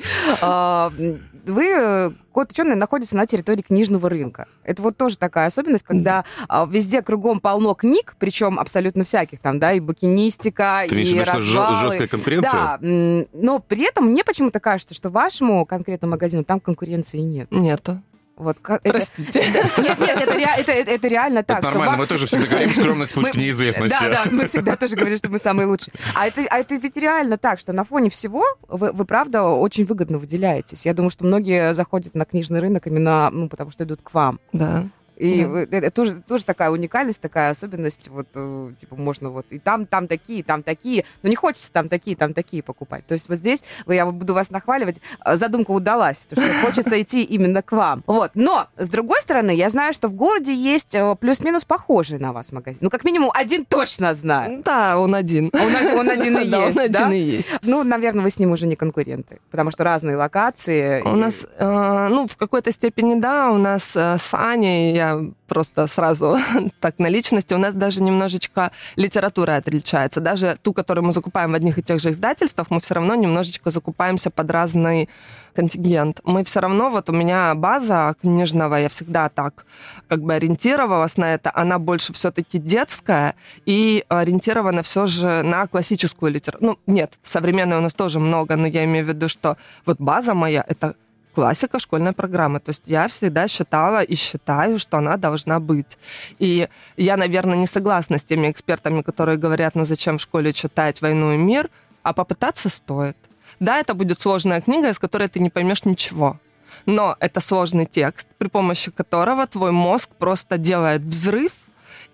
Вы, 1.46 1.66
э, 1.66 2.12
код 2.32 2.52
ученый, 2.52 2.76
находитесь 2.76 3.14
на 3.14 3.26
территории 3.26 3.62
книжного 3.62 4.10
рынка. 4.10 4.48
Это 4.64 4.82
вот 4.82 4.98
тоже 4.98 5.18
такая 5.18 5.48
особенность, 5.48 5.84
когда 5.84 6.26
а, 6.48 6.66
везде 6.66 7.02
кругом 7.02 7.40
полно 7.40 7.74
книг, 7.76 8.16
причем 8.20 8.60
абсолютно 8.60 9.04
всяких 9.04 9.40
там, 9.40 9.60
да, 9.60 9.74
и 9.74 9.80
букинистика, 9.80 10.86
Ты 10.90 11.02
и 11.02 11.06
виду, 11.06 11.26
что 11.26 11.34
развалы. 11.36 11.82
жесткая 11.82 12.08
конкуренция? 12.08 12.52
Да, 12.52 12.80
но 12.82 13.60
при 13.60 13.88
этом 13.88 14.08
мне 14.08 14.24
почему-то 14.24 14.60
кажется, 14.60 14.96
что 14.96 15.10
вашему 15.10 15.66
конкретному 15.66 16.12
магазину 16.12 16.44
там 16.44 16.60
конкуренции 16.60 17.20
нет. 17.20 17.52
Нету. 17.52 18.02
Вот 18.38 18.58
как 18.62 18.82
это- 18.84 18.92
Простите. 18.92 19.40
Нет, 19.78 20.00
нет, 20.00 20.18
это, 20.22 20.34
ре- 20.34 20.54
это, 20.58 20.72
это- 20.74 20.92
это 20.92 21.08
реально 21.08 21.44
так. 21.44 21.60
Это 21.60 21.68
что 21.68 21.78
нормально, 21.78 21.96
ва- 21.96 22.02
мы 22.02 22.08
тоже 22.08 22.28
всегда 22.28 22.48
говорим, 22.48 22.70
скромность 22.74 23.14
путь 23.16 23.24
Мы- 23.24 23.32
к 23.32 23.36
неизвестности. 23.36 23.98
Да, 24.02 24.10
да, 24.10 24.24
мы 24.32 24.48
всегда 24.48 24.76
тоже 24.76 24.96
говорим, 24.96 25.18
что 25.18 25.30
мы 25.30 25.38
самые 25.40 25.68
лучшие. 25.68 25.94
А 26.14 26.28
это, 26.28 26.46
а 26.50 26.58
это 26.60 26.76
ведь 26.76 26.98
реально 26.98 27.38
так, 27.38 27.60
что 27.60 27.72
на 27.72 27.86
фоне 27.86 28.10
всего 28.10 28.44
вы, 28.68 28.92
вы, 28.92 29.06
правда, 29.06 29.44
очень 29.44 29.86
выгодно 29.86 30.18
выделяетесь. 30.18 30.86
Я 30.86 30.94
думаю, 30.94 31.12
что 31.12 31.26
многие 31.26 31.74
заходят 31.74 32.14
на 32.14 32.26
книжный 32.26 32.60
рынок 32.60 32.88
именно, 32.88 33.30
ну, 33.32 33.48
потому 33.48 33.72
что 33.72 33.86
идут 33.86 34.02
к 34.04 34.14
вам. 34.14 34.40
Да. 34.52 34.86
И 35.18 35.46
Да. 35.46 35.78
это 35.78 35.92
тоже, 35.92 36.22
тоже 36.28 36.46
такая 36.46 36.70
уникальность, 36.72 37.22
такая 37.22 37.50
особенность. 37.52 38.10
Вот, 38.10 38.28
э, 38.36 38.72
типа, 38.78 38.96
можно 38.96 39.30
вот 39.30 39.46
и 39.50 39.60
там, 39.60 39.86
там 39.86 40.08
такие, 40.08 40.44
там 40.44 40.64
такие. 40.64 41.06
Но 41.24 41.30
не 41.30 41.36
хочется 41.36 41.72
там 41.72 41.90
такие, 41.90 42.16
там 42.18 42.34
такие 42.34 42.62
покупать. 42.64 43.06
То 43.06 43.14
есть 43.14 43.30
вот 43.30 43.38
здесь, 43.38 43.64
я 43.88 44.06
буду 44.06 44.34
вас 44.34 44.50
нахваливать, 44.50 45.00
э, 45.24 45.36
задумка 45.36 45.72
удалась, 45.72 46.26
то, 46.26 46.36
что 46.36 46.54
хочется 46.66 47.02
идти 47.02 47.24
именно 47.24 47.62
к 47.62 47.72
вам. 47.72 48.04
Вот. 48.08 48.32
Но, 48.34 48.68
с 48.78 48.90
другой 48.90 49.22
стороны, 49.22 49.52
я 49.52 49.70
знаю, 49.70 49.94
что 49.94 50.08
в 50.08 50.14
городе 50.14 50.54
есть 50.54 50.96
э, 50.96 51.16
плюс-минус 51.20 51.66
похожий 51.66 52.20
на 52.20 52.34
вас 52.34 52.52
магазин. 52.52 52.80
Ну, 52.82 52.90
как 52.90 53.04
минимум, 53.04 53.32
один 53.34 53.66
точно 53.66 54.14
знаю. 54.14 54.62
Да, 54.66 54.98
он 55.00 55.16
один. 55.16 55.50
Он 55.54 55.76
один, 55.76 56.00
он 56.00 56.10
один 56.10 56.38
и 56.40 56.46
Да, 56.50 56.66
есть, 56.66 56.78
он 56.78 56.92
да? 56.92 57.00
один 57.00 57.12
и 57.14 57.18
есть. 57.20 57.50
Ну, 57.64 57.84
наверное, 57.84 58.24
вы 58.24 58.30
с 58.30 58.40
ним 58.40 58.52
уже 58.52 58.68
не 58.68 58.76
конкуренты, 58.76 59.40
потому 59.52 59.72
что 59.72 59.84
разные 59.84 60.16
локации. 60.18 61.02
У 61.02 61.16
нас, 61.16 61.46
э, 61.58 62.08
ну, 62.10 62.28
в 62.28 62.36
какой-то 62.38 62.72
степени, 62.72 63.20
да, 63.20 63.52
у 63.52 63.58
нас 63.58 63.96
с 63.96 64.30
Аней, 64.34 64.94
я 64.96 65.05
просто 65.48 65.88
сразу 65.88 66.38
так 66.80 67.00
на 67.00 67.08
личности, 67.08 67.54
у 67.54 67.58
нас 67.58 67.74
даже 67.74 68.02
немножечко 68.02 68.72
литература 68.96 69.56
отличается. 69.56 70.22
Даже 70.22 70.58
ту, 70.62 70.74
которую 70.74 71.06
мы 71.06 71.12
закупаем 71.12 71.52
в 71.52 71.56
одних 71.56 71.78
и 71.78 71.84
тех 71.84 72.00
же 72.00 72.12
издательствах, 72.12 72.70
мы 72.70 72.80
все 72.80 72.96
равно 72.96 73.16
немножечко 73.16 73.70
закупаемся 73.72 74.30
под 74.30 74.52
разный 74.52 75.10
контингент. 75.56 76.20
Мы 76.24 76.44
все 76.44 76.60
равно, 76.60 76.90
вот 76.90 77.10
у 77.10 77.14
меня 77.14 77.56
база 77.56 78.16
книжного, 78.22 78.76
я 78.76 78.90
всегда 78.90 79.30
так 79.30 79.66
как 80.08 80.22
бы 80.22 80.34
ориентировалась 80.34 81.18
на 81.18 81.34
это, 81.34 81.52
она 81.54 81.80
больше 81.80 82.14
все-таки 82.14 82.60
детская 82.60 83.36
и 83.66 84.04
ориентирована 84.10 84.84
все 84.84 85.06
же 85.06 85.44
на 85.44 85.68
классическую 85.68 86.32
литературу. 86.32 86.78
Ну, 86.88 86.94
нет, 86.94 87.14
современной 87.24 87.78
у 87.78 87.82
нас 87.82 87.94
тоже 87.94 88.20
много, 88.20 88.56
но 88.56 88.68
я 88.68 88.84
имею 88.84 89.06
в 89.06 89.08
виду, 89.08 89.30
что 89.30 89.58
вот 89.86 89.98
база 90.00 90.34
моя— 90.34 90.64
это 90.68 90.96
классика 91.36 91.80
школьной 91.80 92.14
программы. 92.14 92.60
То 92.60 92.70
есть 92.70 92.84
я 92.86 93.08
всегда 93.08 93.48
считала 93.48 94.02
и 94.02 94.16
считаю, 94.16 94.80
что 94.80 94.98
она 94.98 95.18
должна 95.18 95.60
быть. 95.60 95.98
И 96.40 96.68
я, 96.98 97.18
наверное, 97.18 97.58
не 97.58 97.68
согласна 97.68 98.18
с 98.18 98.24
теми 98.24 98.50
экспертами, 98.50 99.02
которые 99.02 99.38
говорят, 99.38 99.76
ну 99.76 99.86
зачем 99.86 100.18
в 100.18 100.22
школе 100.22 100.54
читать 100.54 101.02
«Войну 101.02 101.34
и 101.34 101.38
мир», 101.38 101.70
а 102.04 102.14
попытаться 102.14 102.70
стоит. 102.70 103.18
Да, 103.60 103.80
это 103.80 103.94
будет 103.94 104.20
сложная 104.20 104.62
книга, 104.62 104.90
из 104.90 105.00
которой 105.00 105.28
ты 105.28 105.40
не 105.40 105.50
поймешь 105.50 105.86
ничего. 105.86 106.40
Но 106.86 107.16
это 107.20 107.42
сложный 107.42 107.86
текст, 107.86 108.28
при 108.38 108.48
помощи 108.48 108.92
которого 108.92 109.48
твой 109.48 109.72
мозг 109.72 110.10
просто 110.18 110.58
делает 110.58 111.02
взрыв, 111.02 111.52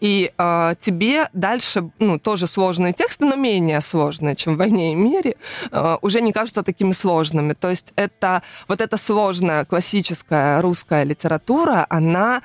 и 0.01 0.33
э, 0.35 0.75
тебе 0.79 1.29
дальше, 1.31 1.89
ну, 1.99 2.19
тоже 2.19 2.47
сложные 2.47 2.91
тексты, 2.91 3.23
но 3.25 3.35
менее 3.35 3.79
сложные, 3.81 4.35
чем 4.35 4.55
в 4.55 4.57
«Войне 4.57 4.91
и 4.91 4.95
мире», 4.95 5.35
э, 5.71 5.97
уже 6.01 6.21
не 6.21 6.33
кажутся 6.33 6.63
такими 6.63 6.91
сложными. 6.91 7.53
То 7.53 7.69
есть 7.69 7.93
это 7.95 8.41
вот 8.67 8.81
эта 8.81 8.97
сложная 8.97 9.63
классическая 9.63 10.59
русская 10.61 11.03
литература, 11.03 11.85
она 11.89 12.41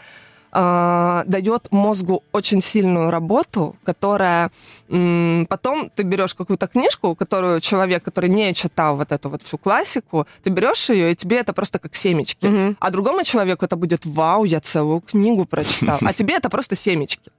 э, 0.57 1.23
дает 1.27 1.71
мозгу 1.71 2.23
очень 2.33 2.63
сильную 2.63 3.11
работу, 3.11 3.77
которая 3.85 4.51
м, 4.89 5.47
потом 5.49 5.91
ты 5.91 6.03
берешь 6.03 6.35
какую-то 6.35 6.67
книжку, 6.67 7.15
которую 7.15 7.61
человек, 7.61 8.03
который 8.03 8.31
не 8.31 8.55
читал 8.55 8.97
вот 8.97 9.13
эту 9.13 9.29
вот 9.29 9.43
всю 9.43 9.59
классику, 9.59 10.27
ты 10.43 10.51
берешь 10.51 10.91
ее, 10.91 11.13
и 11.13 11.15
тебе 11.15 11.37
это 11.39 11.53
просто 11.53 11.79
как 11.79 11.95
семечки. 11.95 12.47
Мгм. 12.47 12.77
А 12.81 12.91
другому 12.91 13.23
человеку 13.25 13.65
это 13.65 13.77
будет 13.77 14.07
вау, 14.07 14.45
я 14.45 14.61
целую 14.61 15.01
книгу 15.01 15.45
прочитал. 15.45 15.99
А 16.01 16.13
тебе 16.15 16.35
это 16.35 16.49
просто 16.49 16.77
семечки. 16.77 17.31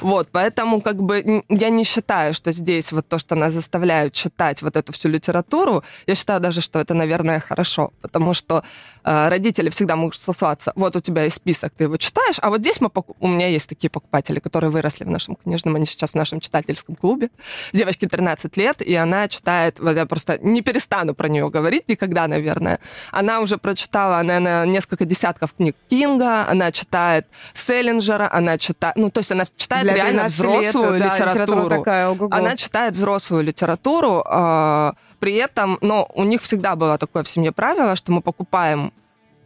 Вот, 0.00 0.28
поэтому 0.32 0.80
как 0.80 0.96
бы 0.96 1.44
я 1.48 1.70
не 1.70 1.84
считаю, 1.84 2.34
что 2.34 2.52
здесь 2.52 2.92
вот 2.92 3.08
то, 3.08 3.18
что 3.18 3.34
нас 3.34 3.52
заставляют 3.52 4.12
читать 4.12 4.62
вот 4.62 4.76
эту 4.76 4.92
всю 4.92 5.08
литературу, 5.08 5.84
я 6.06 6.14
считаю 6.14 6.40
даже, 6.40 6.60
что 6.60 6.78
это, 6.80 6.94
наверное, 6.94 7.40
хорошо, 7.40 7.92
потому 8.00 8.34
что 8.34 8.64
э, 9.04 9.28
родители 9.28 9.68
всегда 9.70 9.96
могут 9.96 10.16
сослаться, 10.16 10.72
вот 10.74 10.96
у 10.96 11.00
тебя 11.00 11.24
есть 11.24 11.36
список, 11.36 11.72
ты 11.76 11.84
его 11.84 11.96
читаешь, 11.96 12.36
а 12.42 12.50
вот 12.54 12.60
здесь 12.60 12.80
мы 12.80 12.88
поку- 12.88 13.16
у 13.18 13.26
меня 13.26 13.48
есть 13.48 13.68
такие 13.68 13.90
покупатели, 13.90 14.38
которые 14.38 14.70
выросли 14.70 15.02
в 15.04 15.10
нашем 15.10 15.34
книжном, 15.34 15.74
они 15.74 15.86
сейчас 15.86 16.12
в 16.12 16.14
нашем 16.14 16.38
читательском 16.38 16.94
клубе. 16.94 17.30
Девочке 17.72 18.06
13 18.08 18.56
лет, 18.56 18.80
и 18.80 18.94
она 18.94 19.26
читает, 19.26 19.80
вот 19.80 19.96
я 19.96 20.06
просто 20.06 20.38
не 20.38 20.62
перестану 20.62 21.14
про 21.14 21.28
нее 21.28 21.50
говорить 21.50 21.88
никогда, 21.88 22.28
наверное. 22.28 22.78
Она 23.10 23.40
уже 23.40 23.58
прочитала, 23.58 24.22
наверное, 24.22 24.66
несколько 24.66 25.04
десятков 25.04 25.52
книг 25.54 25.74
Кинга, 25.90 26.48
она 26.48 26.70
читает 26.70 27.26
Селлинджера, 27.54 28.28
она 28.32 28.56
читает, 28.56 28.96
ну, 28.96 29.10
то 29.10 29.18
есть 29.18 29.32
она 29.32 29.44
читает 29.56 29.82
Для 29.82 29.94
реально 29.94 30.28
13 30.28 30.38
лет, 30.38 30.48
взрослую 30.70 30.98
да, 31.00 31.14
литературу. 31.14 31.68
такая, 31.68 32.08
ого-го. 32.08 32.34
Она 32.36 32.56
читает 32.56 32.94
взрослую 32.94 33.42
литературу, 33.42 34.24
э, 34.24 34.92
при 35.18 35.34
этом, 35.34 35.78
но 35.80 36.08
у 36.14 36.22
них 36.22 36.42
всегда 36.42 36.76
было 36.76 36.98
такое 36.98 37.22
в 37.22 37.28
семье 37.28 37.50
правило, 37.50 37.96
что 37.96 38.12
мы 38.12 38.20
покупаем 38.20 38.92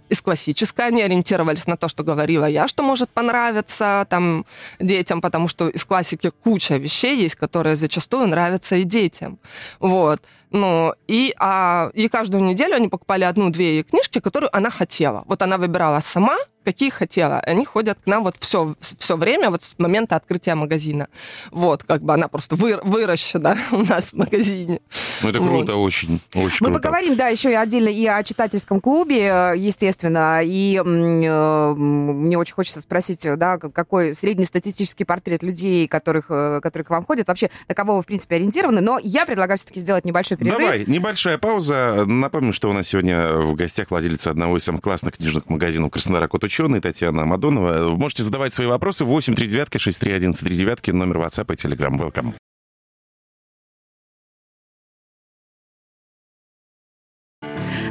из 0.09 0.23
классической, 0.23 0.87
они 0.87 1.03
ориентировались 1.03 1.67
на 1.67 1.77
то, 1.77 1.88
что 1.88 2.05
говорила 2.05 2.47
я, 2.47 2.69
что 2.69 2.83
может 2.83 3.11
понравиться 3.11 4.07
там 4.09 4.47
детям, 4.79 5.21
потому 5.21 5.49
что 5.49 5.69
из 5.69 5.85
классики 5.85 6.31
куча 6.31 6.77
вещей 6.77 7.17
есть, 7.17 7.35
которые 7.35 7.77
зачастую 7.77 8.29
нравятся 8.29 8.77
и 8.77 8.85
детям. 8.85 9.38
Вот. 9.81 10.23
Ну, 10.50 10.95
и, 11.07 11.35
а, 11.38 11.91
и 11.93 12.09
каждую 12.09 12.43
неделю 12.43 12.77
они 12.77 12.88
покупали 12.88 13.25
одну-две 13.25 13.77
ее 13.77 13.83
книжки, 13.83 14.19
которую 14.19 14.55
она 14.57 14.71
хотела. 14.71 15.25
Вот 15.27 15.43
она 15.43 15.59
выбирала 15.59 16.00
сама, 16.00 16.38
какие 16.69 16.91
хотела. 16.91 17.41
Они 17.41 17.65
ходят 17.65 17.99
к 18.05 18.07
нам 18.07 18.23
вот 18.25 18.37
все, 18.41 18.75
все 18.99 19.17
время, 19.17 19.49
вот 19.49 19.63
с 19.63 19.79
момента 19.79 20.17
открытия 20.17 20.55
магазина. 20.55 21.09
Вот, 21.51 21.83
как 21.83 22.03
бы 22.03 22.13
она 22.13 22.29
просто 22.29 22.57
вы, 22.57 22.79
выращена 22.83 23.57
у 23.73 23.79
нас 23.79 24.11
в 24.11 24.17
магазине. 24.19 24.81
Ну, 25.23 25.31
это 25.31 25.41
Вот. 25.41 25.49
круто, 25.49 25.77
очень, 25.77 26.21
очень 26.35 26.59
Мы 26.61 26.67
круто. 26.67 26.73
поговорим, 26.75 27.17
да, 27.17 27.29
еще 27.29 27.51
и 27.51 27.55
отдельно 27.55 27.89
и 27.89 28.05
о 28.05 28.23
читательском 28.23 28.83
клубе, 28.83 29.23
э, 29.33 29.55
естественно. 29.57 30.43
И 30.45 30.77
э, 30.77 31.75
мне 31.75 32.37
очень 32.37 32.53
хочется 32.55 32.83
спросить, 32.83 33.25
э, 33.25 33.37
да, 33.37 33.57
какой 33.57 34.15
среднестатистический 34.15 35.05
портрет 35.05 35.43
людей, 35.43 35.89
которых, 35.89 36.27
э, 36.29 36.61
которые 36.63 36.85
к 36.85 36.91
вам 36.91 37.07
ходят, 37.07 37.29
вообще 37.29 37.49
на 37.67 37.75
кого 37.75 37.97
вы, 37.97 38.03
в 38.03 38.07
принципе, 38.07 38.37
ориентированы. 38.37 38.83
Но 38.83 38.99
я 39.03 39.25
предлагаю 39.25 39.57
все-таки 39.57 39.81
сделать 39.81 40.05
небольшой 40.05 40.37
перерыв. 40.37 40.59
Давай, 40.59 40.85
небольшая 40.87 41.39
пауза. 41.39 42.05
Напомню, 42.07 42.53
что 42.53 42.69
у 42.69 42.75
нас 42.75 42.89
сегодня 42.89 43.33
в 43.39 43.55
гостях 43.55 43.91
владелица 43.91 44.31
одного 44.31 44.59
из 44.59 44.65
самых 44.65 44.83
классных 44.83 45.17
книжных 45.17 45.49
магазинов 45.49 45.91
Краснодара 45.93 46.29
Кот 46.29 46.45
Ученый 46.59 46.81
Татьяна 46.81 47.25
Мадонова. 47.25 47.95
Можете 47.95 48.25
задавать 48.25 48.53
свои 48.53 48.67
вопросы 48.67 49.05
839 49.05 49.81
631 49.81 50.33
39 50.33 50.88
номер 50.88 51.19
WhatsApp 51.19 51.53
и 51.53 51.57
Telegram. 51.57 51.97
Welcome. 51.97 52.35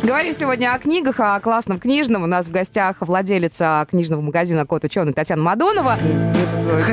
Говорим 0.07 0.31
сегодня 0.33 0.73
о 0.73 0.79
книгах, 0.79 1.19
о 1.19 1.37
классном 1.41 1.81
книжном. 1.81 2.23
У 2.23 2.27
нас 2.27 2.47
в 2.47 2.51
гостях 2.51 2.95
владелица 3.01 3.85
книжного 3.89 4.21
магазина 4.21 4.65
«Кот 4.65 4.85
ученый» 4.85 5.11
Татьяна 5.11 5.43
Мадонова. 5.43 5.97
Мы 6.01 6.33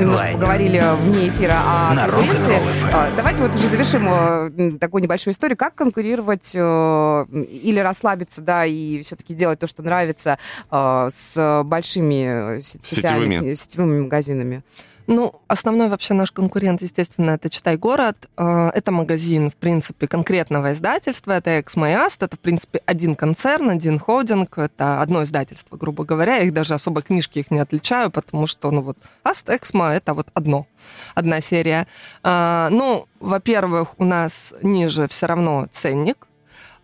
тут 0.00 0.20
э, 0.20 0.32
поговорили 0.32 0.82
вне 1.00 1.28
эфира 1.28 1.62
о 1.64 1.94
На 1.94 2.08
конкуренции. 2.08 2.56
А, 2.92 3.12
Давайте 3.16 3.42
вот 3.44 3.54
уже 3.54 3.68
завершим 3.68 4.08
э, 4.08 4.72
такую 4.80 5.00
небольшую 5.04 5.32
историю. 5.32 5.56
Как 5.56 5.76
конкурировать 5.76 6.56
э, 6.56 6.58
или 6.58 7.78
расслабиться, 7.78 8.42
да, 8.42 8.66
и 8.66 9.00
все-таки 9.02 9.32
делать 9.32 9.60
то, 9.60 9.68
что 9.68 9.84
нравится 9.84 10.36
с 10.72 11.62
большими 11.64 12.56
э, 12.56 12.60
сет- 12.62 12.84
Сетевыми. 12.84 13.54
сетевыми 13.54 14.00
магазинами? 14.00 14.64
Ну, 15.06 15.34
основной 15.48 15.88
вообще 15.88 16.14
наш 16.14 16.30
конкурент, 16.30 16.80
естественно, 16.82 17.32
это 17.32 17.50
«Читай 17.50 17.76
город». 17.76 18.16
Э, 18.38 18.70
Это 18.74 18.90
магазин, 18.90 19.50
в 19.50 19.54
принципе, 19.54 20.06
конкретного 20.06 20.72
издательства. 20.72 21.32
Это 21.32 21.60
«Эксмо» 21.60 21.90
и 21.90 21.92
«Аст». 21.92 22.22
Это, 22.22 22.36
в 22.36 22.40
принципе, 22.40 22.80
один 22.86 23.14
концерн, 23.14 23.70
один 23.70 23.98
холдинг. 23.98 24.56
Это 24.58 25.02
одно 25.02 25.22
издательство, 25.22 25.76
грубо 25.76 26.04
говоря. 26.04 26.38
Их 26.38 26.52
даже 26.54 26.74
особо 26.74 27.02
книжки 27.02 27.38
их 27.38 27.50
не 27.50 27.60
отличаю, 27.60 28.10
потому 28.10 28.46
что, 28.46 28.70
ну 28.70 28.80
вот, 28.80 28.96
«Аст», 29.22 29.50
«Эксмо»— 29.50 29.90
это 29.94 30.14
вот 30.14 30.28
одно, 30.34 30.66
одна 31.14 31.40
серия. 31.40 31.86
А, 32.22 32.70
Ну, 32.70 33.06
во-первых, 33.20 33.94
у 33.98 34.04
нас 34.04 34.54
ниже 34.62 35.06
все 35.08 35.26
равно 35.26 35.66
ценник. 35.70 36.26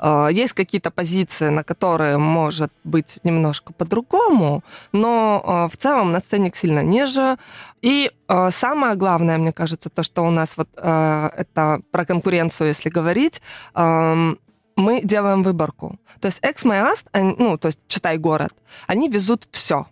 Э, 0.01 0.29
Есть 0.33 0.55
какие-то 0.55 0.91
позиции, 0.91 1.51
на 1.51 1.63
которые 1.63 2.19
может 2.19 2.73
быть 2.85 3.21
немножко 3.25 3.73
по-другому, 3.73 4.63
но 4.93 5.43
э, 5.45 5.73
в 5.73 5.77
целом 5.77 6.17
ценник 6.23 6.57
сильно 6.57 6.83
ниже. 6.83 7.37
И 7.83 8.11
э, 8.29 8.51
самое 8.51 8.95
главное, 8.95 9.39
мне 9.39 9.53
кажется, 9.53 9.91
то, 9.91 10.03
что 10.03 10.23
у 10.25 10.31
нас 10.31 10.57
вот 10.57 10.69
это 10.75 11.81
про 11.91 12.05
конкуренцию, 12.05 12.69
если 12.69 12.89
говорить, 12.91 13.43
мы 13.75 15.01
делаем 15.03 15.43
выборку. 15.43 15.99
То 16.21 16.27
есть 16.29 16.39
Эксмо 16.43 16.75
и 16.75 16.79
Аст, 16.79 17.09
они- 17.13 17.35
ну, 17.39 17.59
то 17.59 17.69
есть 17.69 17.81
читай 17.87 18.19
город, 18.19 18.53
они 18.87 19.09
везут 19.09 19.49
все. 19.53 19.87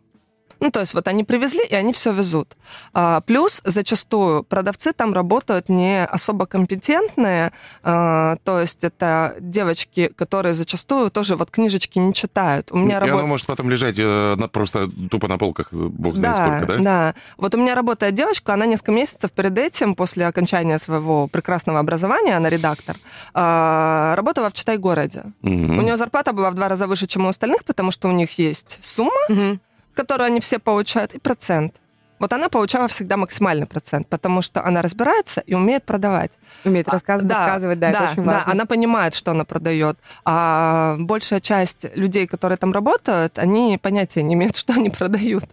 Ну, 0.60 0.70
то 0.70 0.80
есть 0.80 0.94
вот 0.94 1.06
они 1.08 1.24
привезли, 1.24 1.64
и 1.64 1.74
они 1.74 1.92
все 1.92 2.12
везут. 2.12 2.56
А, 2.92 3.20
плюс 3.20 3.60
зачастую 3.64 4.42
продавцы 4.42 4.92
там 4.92 5.12
работают 5.14 5.68
не 5.68 6.04
особо 6.04 6.46
компетентные, 6.46 7.52
а, 7.82 8.36
то 8.44 8.60
есть 8.60 8.82
это 8.84 9.36
девочки, 9.40 10.08
которые 10.16 10.54
зачастую 10.54 11.10
тоже 11.10 11.36
вот 11.36 11.50
книжечки 11.50 11.98
не 11.98 12.12
читают. 12.12 12.72
У 12.72 12.76
меня 12.76 12.94
И 12.94 12.96
оно 12.96 13.06
работает... 13.06 13.28
может 13.28 13.46
потом 13.46 13.70
лежать 13.70 13.96
э, 13.98 14.34
на- 14.36 14.48
просто 14.48 14.88
тупо 15.10 15.28
на 15.28 15.38
полках, 15.38 15.72
бог 15.72 16.16
знает 16.16 16.36
сколько, 16.36 16.66
да? 16.66 16.82
Да. 16.82 17.14
Вот 17.36 17.54
у 17.54 17.58
меня 17.58 17.74
работает 17.74 18.14
девочка, 18.14 18.54
она 18.54 18.66
несколько 18.66 18.92
месяцев 18.92 19.30
перед 19.32 19.56
этим, 19.58 19.94
после 19.94 20.26
окончания 20.26 20.78
своего 20.78 21.28
прекрасного 21.28 21.78
образования, 21.78 22.36
она 22.36 22.48
редактор, 22.48 22.96
а, 23.34 24.14
работала 24.16 24.50
в 24.50 24.52
Читай-городе. 24.54 25.24
Мгм. 25.42 25.78
У 25.78 25.82
нее 25.82 25.96
зарплата 25.96 26.32
была 26.32 26.50
в 26.50 26.54
два 26.54 26.68
раза 26.68 26.86
выше, 26.86 27.06
чем 27.06 27.26
у 27.26 27.28
остальных, 27.28 27.64
потому 27.64 27.90
что 27.90 28.08
у 28.08 28.12
них 28.12 28.38
есть 28.38 28.78
сумма, 28.82 29.58
которую 29.98 30.26
они 30.28 30.38
все 30.40 30.58
получают, 30.58 31.14
и 31.14 31.18
процент. 31.18 31.72
Вот 32.20 32.32
она 32.32 32.48
получала 32.48 32.86
всегда 32.88 33.16
максимальный 33.16 33.66
процент, 33.66 34.08
потому 34.08 34.42
что 34.42 34.64
она 34.64 34.82
разбирается 34.82 35.40
и 35.40 35.54
умеет 35.54 35.84
продавать. 35.84 36.32
Умеет 36.64 36.88
рассказывать, 36.88 37.28
Да, 37.28 37.38
рассказывать, 37.38 37.78
да, 37.78 37.90
это 37.90 38.02
очень 38.12 38.24
да, 38.24 38.32
важно. 38.32 38.52
она 38.52 38.66
понимает, 38.66 39.14
что 39.14 39.30
она 39.30 39.44
продает. 39.44 39.96
А 40.24 40.96
большая 40.98 41.40
часть 41.40 41.86
людей, 41.96 42.26
которые 42.26 42.56
там 42.56 42.72
работают, 42.72 43.38
они 43.38 43.78
понятия 43.82 44.22
не 44.22 44.34
имеют, 44.34 44.56
что 44.62 44.72
они 44.72 44.90
продают. 44.90 45.44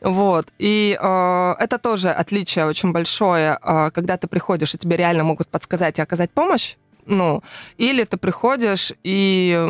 Вот. 0.00 0.46
И 0.58 0.98
э, 1.00 1.54
это 1.64 1.78
тоже 1.78 2.10
отличие 2.10 2.66
очень 2.66 2.92
большое, 2.92 3.58
э, 3.62 3.90
когда 3.92 4.16
ты 4.16 4.26
приходишь, 4.26 4.74
и 4.74 4.78
тебе 4.78 4.96
реально 4.96 5.24
могут 5.24 5.48
подсказать 5.48 5.98
и 5.98 6.02
оказать 6.02 6.30
помощь. 6.30 6.76
Ну, 7.06 7.42
или 7.78 8.04
ты 8.04 8.16
приходишь 8.16 8.92
и 9.04 9.68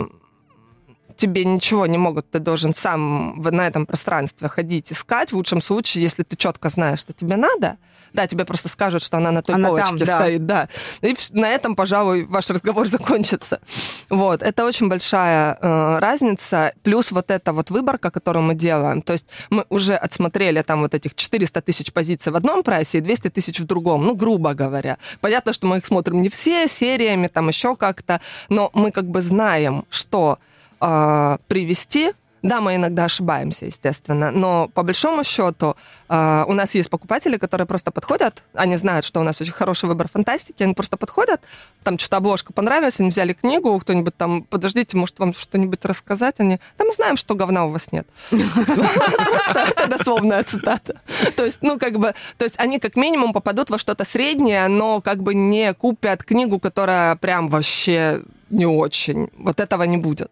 тебе 1.16 1.44
ничего 1.44 1.86
не 1.86 1.98
могут, 1.98 2.30
ты 2.30 2.38
должен 2.38 2.74
сам 2.74 3.40
на 3.40 3.66
этом 3.66 3.86
пространстве 3.86 4.48
ходить, 4.48 4.92
искать. 4.92 5.32
В 5.32 5.36
лучшем 5.36 5.60
случае, 5.60 6.04
если 6.04 6.22
ты 6.22 6.36
четко 6.36 6.68
знаешь, 6.68 7.00
что 7.00 7.12
тебе 7.12 7.36
надо, 7.36 7.78
да, 8.14 8.28
тебе 8.28 8.44
просто 8.44 8.68
скажут, 8.68 9.02
что 9.02 9.16
она 9.16 9.32
на 9.32 9.42
той 9.42 9.56
Она 9.56 9.68
там, 9.68 9.76
полочке 9.76 10.04
да. 10.04 10.18
стоит, 10.18 10.46
да. 10.46 10.68
И 11.02 11.16
на 11.32 11.50
этом, 11.50 11.74
пожалуй, 11.74 12.24
ваш 12.24 12.48
разговор 12.48 12.86
закончится. 12.88 13.60
Вот, 14.08 14.42
это 14.42 14.64
очень 14.64 14.88
большая 14.88 15.58
э, 15.60 15.98
разница. 15.98 16.72
Плюс 16.82 17.10
вот 17.10 17.30
эта 17.30 17.52
вот 17.52 17.70
выборка, 17.70 18.10
которую 18.10 18.44
мы 18.44 18.54
делаем. 18.54 19.02
То 19.02 19.14
есть 19.14 19.26
мы 19.50 19.66
уже 19.68 19.94
отсмотрели 19.94 20.62
там 20.62 20.80
вот 20.80 20.94
этих 20.94 21.14
400 21.14 21.60
тысяч 21.62 21.92
позиций 21.92 22.32
в 22.32 22.36
одном 22.36 22.62
прайсе 22.62 22.98
и 22.98 23.00
200 23.00 23.30
тысяч 23.30 23.58
в 23.58 23.64
другом, 23.64 24.06
ну, 24.06 24.14
грубо 24.14 24.54
говоря. 24.54 24.98
Понятно, 25.20 25.52
что 25.52 25.66
мы 25.66 25.78
их 25.78 25.86
смотрим 25.86 26.22
не 26.22 26.28
все 26.28 26.68
сериями, 26.68 27.26
там 27.26 27.48
еще 27.48 27.74
как-то, 27.74 28.20
но 28.48 28.70
мы 28.74 28.92
как 28.92 29.08
бы 29.08 29.22
знаем, 29.22 29.84
что 29.90 30.38
э, 30.80 31.38
привести. 31.48 32.12
Да, 32.44 32.60
мы 32.60 32.76
иногда 32.76 33.06
ошибаемся, 33.06 33.64
естественно, 33.64 34.30
но 34.30 34.68
по 34.68 34.82
большому 34.82 35.24
счету 35.24 35.76
э, 36.10 36.44
у 36.46 36.52
нас 36.52 36.74
есть 36.74 36.90
покупатели, 36.90 37.38
которые 37.38 37.66
просто 37.66 37.90
подходят, 37.90 38.42
они 38.52 38.76
знают, 38.76 39.06
что 39.06 39.20
у 39.20 39.22
нас 39.22 39.40
очень 39.40 39.54
хороший 39.54 39.86
выбор 39.86 40.08
фантастики, 40.12 40.62
они 40.62 40.74
просто 40.74 40.98
подходят, 40.98 41.40
там 41.84 41.98
что-то 41.98 42.18
обложка 42.18 42.52
понравилась, 42.52 43.00
они 43.00 43.08
взяли 43.08 43.32
книгу, 43.32 43.80
кто-нибудь 43.80 44.14
там, 44.18 44.42
подождите, 44.42 44.94
может 44.98 45.18
вам 45.20 45.32
что-нибудь 45.32 45.82
рассказать, 45.86 46.34
они, 46.36 46.60
да 46.76 46.84
мы 46.84 46.92
знаем, 46.92 47.16
что 47.16 47.34
говна 47.34 47.64
у 47.64 47.70
вас 47.70 47.92
нет. 47.92 48.06
Это 48.30 49.86
дословная 49.88 50.44
цитата. 50.44 51.00
То 51.36 51.46
есть, 51.46 51.60
ну, 51.62 51.78
как 51.78 51.98
бы, 51.98 52.14
то 52.36 52.44
есть 52.44 52.56
они 52.58 52.78
как 52.78 52.96
минимум 52.96 53.32
попадут 53.32 53.70
во 53.70 53.78
что-то 53.78 54.04
среднее, 54.04 54.68
но 54.68 55.00
как 55.00 55.22
бы 55.22 55.34
не 55.34 55.72
купят 55.72 56.22
книгу, 56.22 56.60
которая 56.60 57.16
прям 57.16 57.48
вообще 57.48 58.20
не 58.54 58.66
очень. 58.66 59.28
Вот 59.38 59.60
этого 59.60 59.82
не 59.84 59.96
будет. 59.98 60.30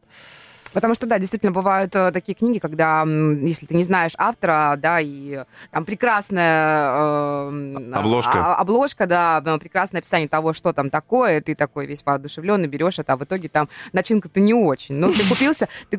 Потому 0.72 0.94
что, 0.94 1.06
да, 1.06 1.18
действительно, 1.18 1.52
бывают 1.52 1.94
э, 1.94 2.10
такие 2.12 2.34
книги, 2.34 2.58
когда, 2.58 3.02
если 3.02 3.66
ты 3.66 3.74
не 3.74 3.84
знаешь 3.84 4.12
автора, 4.16 4.76
да, 4.78 5.00
и 5.00 5.44
там 5.70 5.84
прекрасная... 5.84 7.50
Э, 7.50 7.92
обложка. 7.94 8.32
А, 8.34 8.54
обложка, 8.56 9.06
да, 9.06 9.40
прекрасное 9.58 10.00
описание 10.00 10.28
того, 10.28 10.52
что 10.52 10.72
там 10.72 10.90
такое, 10.90 11.40
ты 11.40 11.54
такой 11.54 11.86
весь 11.86 12.04
воодушевленный 12.04 12.68
берешь 12.68 12.98
это, 12.98 13.12
а 13.12 13.16
в 13.16 13.24
итоге 13.24 13.48
там 13.48 13.68
начинка-то 13.92 14.40
не 14.40 14.54
очень. 14.54 14.96
Ну, 14.96 15.12
ты 15.12 15.28
купился, 15.28 15.68
ты 15.90 15.98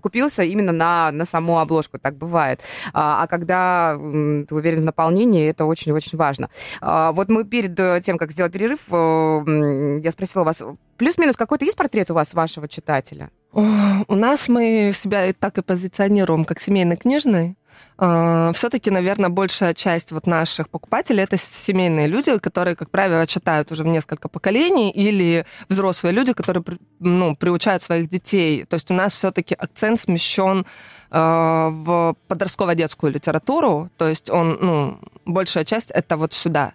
купился 0.00 0.42
именно 0.42 0.72
на, 0.72 1.10
на 1.10 1.24
саму 1.24 1.58
обложку, 1.58 1.98
так 1.98 2.16
бывает. 2.16 2.60
А, 2.92 3.22
а 3.22 3.26
когда 3.26 3.94
ты 3.96 4.54
уверен 4.54 4.82
в 4.82 4.84
наполнении, 4.84 5.48
это 5.48 5.64
очень-очень 5.64 6.18
важно. 6.18 6.48
А, 6.80 7.12
вот 7.12 7.28
мы 7.28 7.44
перед 7.44 7.78
э, 7.78 8.00
тем, 8.02 8.18
как 8.18 8.32
сделать 8.32 8.52
перерыв, 8.52 8.80
э, 8.90 10.00
я 10.02 10.10
спросила 10.10 10.44
вас, 10.44 10.62
плюс-минус 10.96 11.36
какой-то 11.36 11.64
есть 11.64 11.76
портрет 11.76 12.10
у 12.10 12.14
вас 12.14 12.34
вашего 12.34 12.68
читателя? 12.68 13.30
У 13.52 14.14
нас 14.14 14.48
мы 14.48 14.92
себя 14.94 15.26
и 15.26 15.32
так 15.32 15.58
и 15.58 15.62
позиционируем 15.62 16.44
как 16.44 16.60
семейный 16.60 16.96
книжный. 16.96 17.56
А, 17.98 18.52
Все-таки, 18.54 18.90
наверное, 18.90 19.28
большая 19.28 19.74
часть 19.74 20.12
вот 20.12 20.26
наших 20.26 20.70
покупателей 20.70 21.22
это 21.22 21.36
семейные 21.36 22.06
люди, 22.06 22.38
которые, 22.38 22.76
как 22.76 22.90
правило, 22.90 23.26
читают 23.26 23.70
уже 23.70 23.82
в 23.82 23.86
несколько 23.86 24.28
поколений, 24.28 24.90
или 24.90 25.44
взрослые 25.68 26.12
люди, 26.12 26.32
которые 26.32 26.64
ну, 26.98 27.36
приучают 27.36 27.82
своих 27.82 28.08
детей. 28.08 28.64
То 28.64 28.74
есть 28.74 28.90
у 28.90 28.94
нас 28.94 29.12
все-таки 29.12 29.54
акцент 29.54 30.00
смещен 30.00 30.64
а, 31.10 31.68
в 31.68 32.16
подростково-детскую 32.28 33.12
литературу, 33.12 33.90
то 33.98 34.08
есть 34.08 34.30
он, 34.30 34.58
ну, 34.60 34.98
большая 35.26 35.64
часть 35.64 35.90
это 35.90 36.16
вот 36.16 36.32
сюда. 36.32 36.72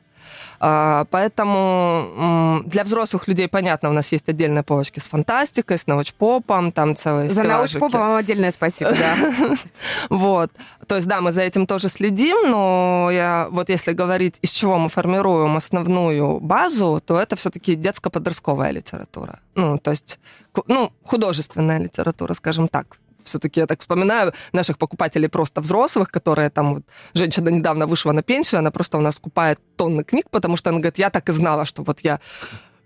А, 0.60 1.05
поэтому 1.12 2.63
для 2.65 2.84
взрослых 2.84 3.27
людей 3.27 3.48
понятно, 3.48 3.89
у 3.89 3.93
нас 3.93 4.12
есть 4.12 4.27
отдельные 4.29 4.63
полочки 4.63 5.00
с 5.00 5.07
фантастикой, 5.07 5.77
с 5.77 5.88
научпопом, 5.88 6.72
там 6.72 6.96
целые 6.96 7.29
За 7.29 7.43
научпопом 7.43 8.00
вам 8.00 8.15
отдельное 8.15 8.51
спасибо, 8.51 8.91
да. 8.91 9.15
Вот. 10.10 10.51
То 10.88 10.96
есть, 10.96 11.07
да, 11.07 11.22
мы 11.22 11.31
за 11.31 11.41
этим 11.41 11.67
тоже 11.67 11.89
следим, 11.89 12.50
но 12.50 13.10
я, 13.12 13.48
вот 13.51 13.69
если 13.69 13.93
говорить, 13.93 14.38
из 14.41 14.51
чего 14.51 14.77
мы 14.77 14.89
формируем 14.89 15.55
основную 15.57 16.39
базу, 16.39 17.01
то 17.05 17.19
это 17.19 17.36
все-таки 17.36 17.75
детско-подростковая 17.75 18.72
литература. 18.72 19.39
Ну, 19.55 19.77
то 19.77 19.91
есть, 19.91 20.19
ну, 20.67 20.91
художественная 21.03 21.79
литература, 21.79 22.34
скажем 22.34 22.67
так, 22.67 23.00
все-таки 23.27 23.60
я 23.60 23.67
так 23.67 23.81
вспоминаю 23.81 24.34
наших 24.53 24.77
покупателей 24.77 25.29
просто 25.29 25.62
взрослых, 25.62 26.10
которые 26.10 26.50
там, 26.50 26.75
вот, 26.75 26.84
женщина 27.13 27.50
недавно 27.50 27.88
вышла 27.88 28.12
на 28.12 28.24
пенсию, 28.24 28.60
она 28.60 28.72
просто 28.72 28.98
у 28.98 29.01
нас 29.01 29.15
скупает 29.15 29.60
тонны 29.75 30.03
книг, 30.03 30.25
потому 30.31 30.57
что 30.57 30.69
она 30.69 30.79
говорит, 30.79 30.98
я 30.98 31.10
так 31.10 31.29
и 31.29 31.31
знала, 31.31 31.65
что 31.65 31.84
вот 31.84 32.00
я 32.01 32.19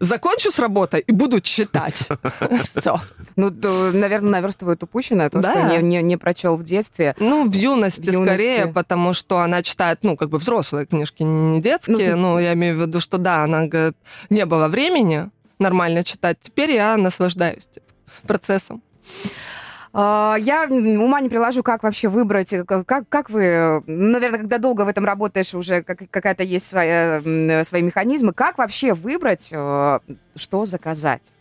закончу 0.02 0.52
с 0.52 0.60
работой 0.60 1.02
и 1.02 1.12
буду 1.12 1.40
читать. 1.40 2.08
Все. 2.64 3.00
Ну, 3.36 3.52
наверное, 3.94 4.32
наверстывает 4.32 4.84
упущенное, 4.84 5.30
то, 5.30 5.42
что 5.42 5.70
не, 5.70 5.78
не, 5.78 6.02
не 6.02 6.18
прочел 6.18 6.58
в 6.58 6.64
детстве. 6.64 7.16
Ну, 7.20 7.50
в 7.50 7.54
юности, 7.54 8.02
в 8.02 8.14
юности 8.14 8.52
скорее, 8.52 8.74
потому 8.74 9.14
что 9.14 9.40
она 9.40 9.62
читает, 9.62 10.00
ну, 10.02 10.18
как 10.18 10.30
бы 10.30 10.40
взрослые 10.40 10.86
книжки, 10.86 11.24
не 11.24 11.62
детские. 11.62 12.16
Ну, 12.16 12.34
ну, 12.34 12.40
я 12.40 12.54
имею 12.54 12.76
в 12.78 12.82
виду, 12.82 13.00
что 13.00 13.18
да, 13.18 13.44
она 13.44 13.68
говорит, 13.68 13.96
не 14.30 14.46
было 14.46 14.68
времени 14.68 15.30
нормально 15.60 16.04
читать. 16.04 16.38
Теперь 16.42 16.72
я 16.72 16.98
наслаждаюсь 16.98 17.68
типа, 17.68 17.86
процессом. 18.28 18.82
А, 19.94 20.36
я 20.40 20.68
ума 20.70 21.20
не 21.22 21.30
приложу, 21.30 21.64
как 21.64 21.84
вообще 21.84 22.08
выбрать, 22.08 22.54
э, 22.54 22.64
как, 22.64 23.10
как 23.10 23.30
вы, 23.30 23.84
наверное, 23.88 24.40
когда 24.40 24.58
долго 24.58 24.82
в 24.84 24.88
этом 24.88 25.04
работаешь, 25.04 25.54
уже 25.54 25.84
какая-то 25.84 26.44
есть 26.44 26.68
своя, 26.68 27.22
свои 27.64 27.82
механизмы, 27.82 28.34
как 28.34 28.58
вообще 28.58 28.94
выбрать, 28.94 29.52
э, 29.54 30.00
что 30.36 30.66
заказать? 30.66 31.34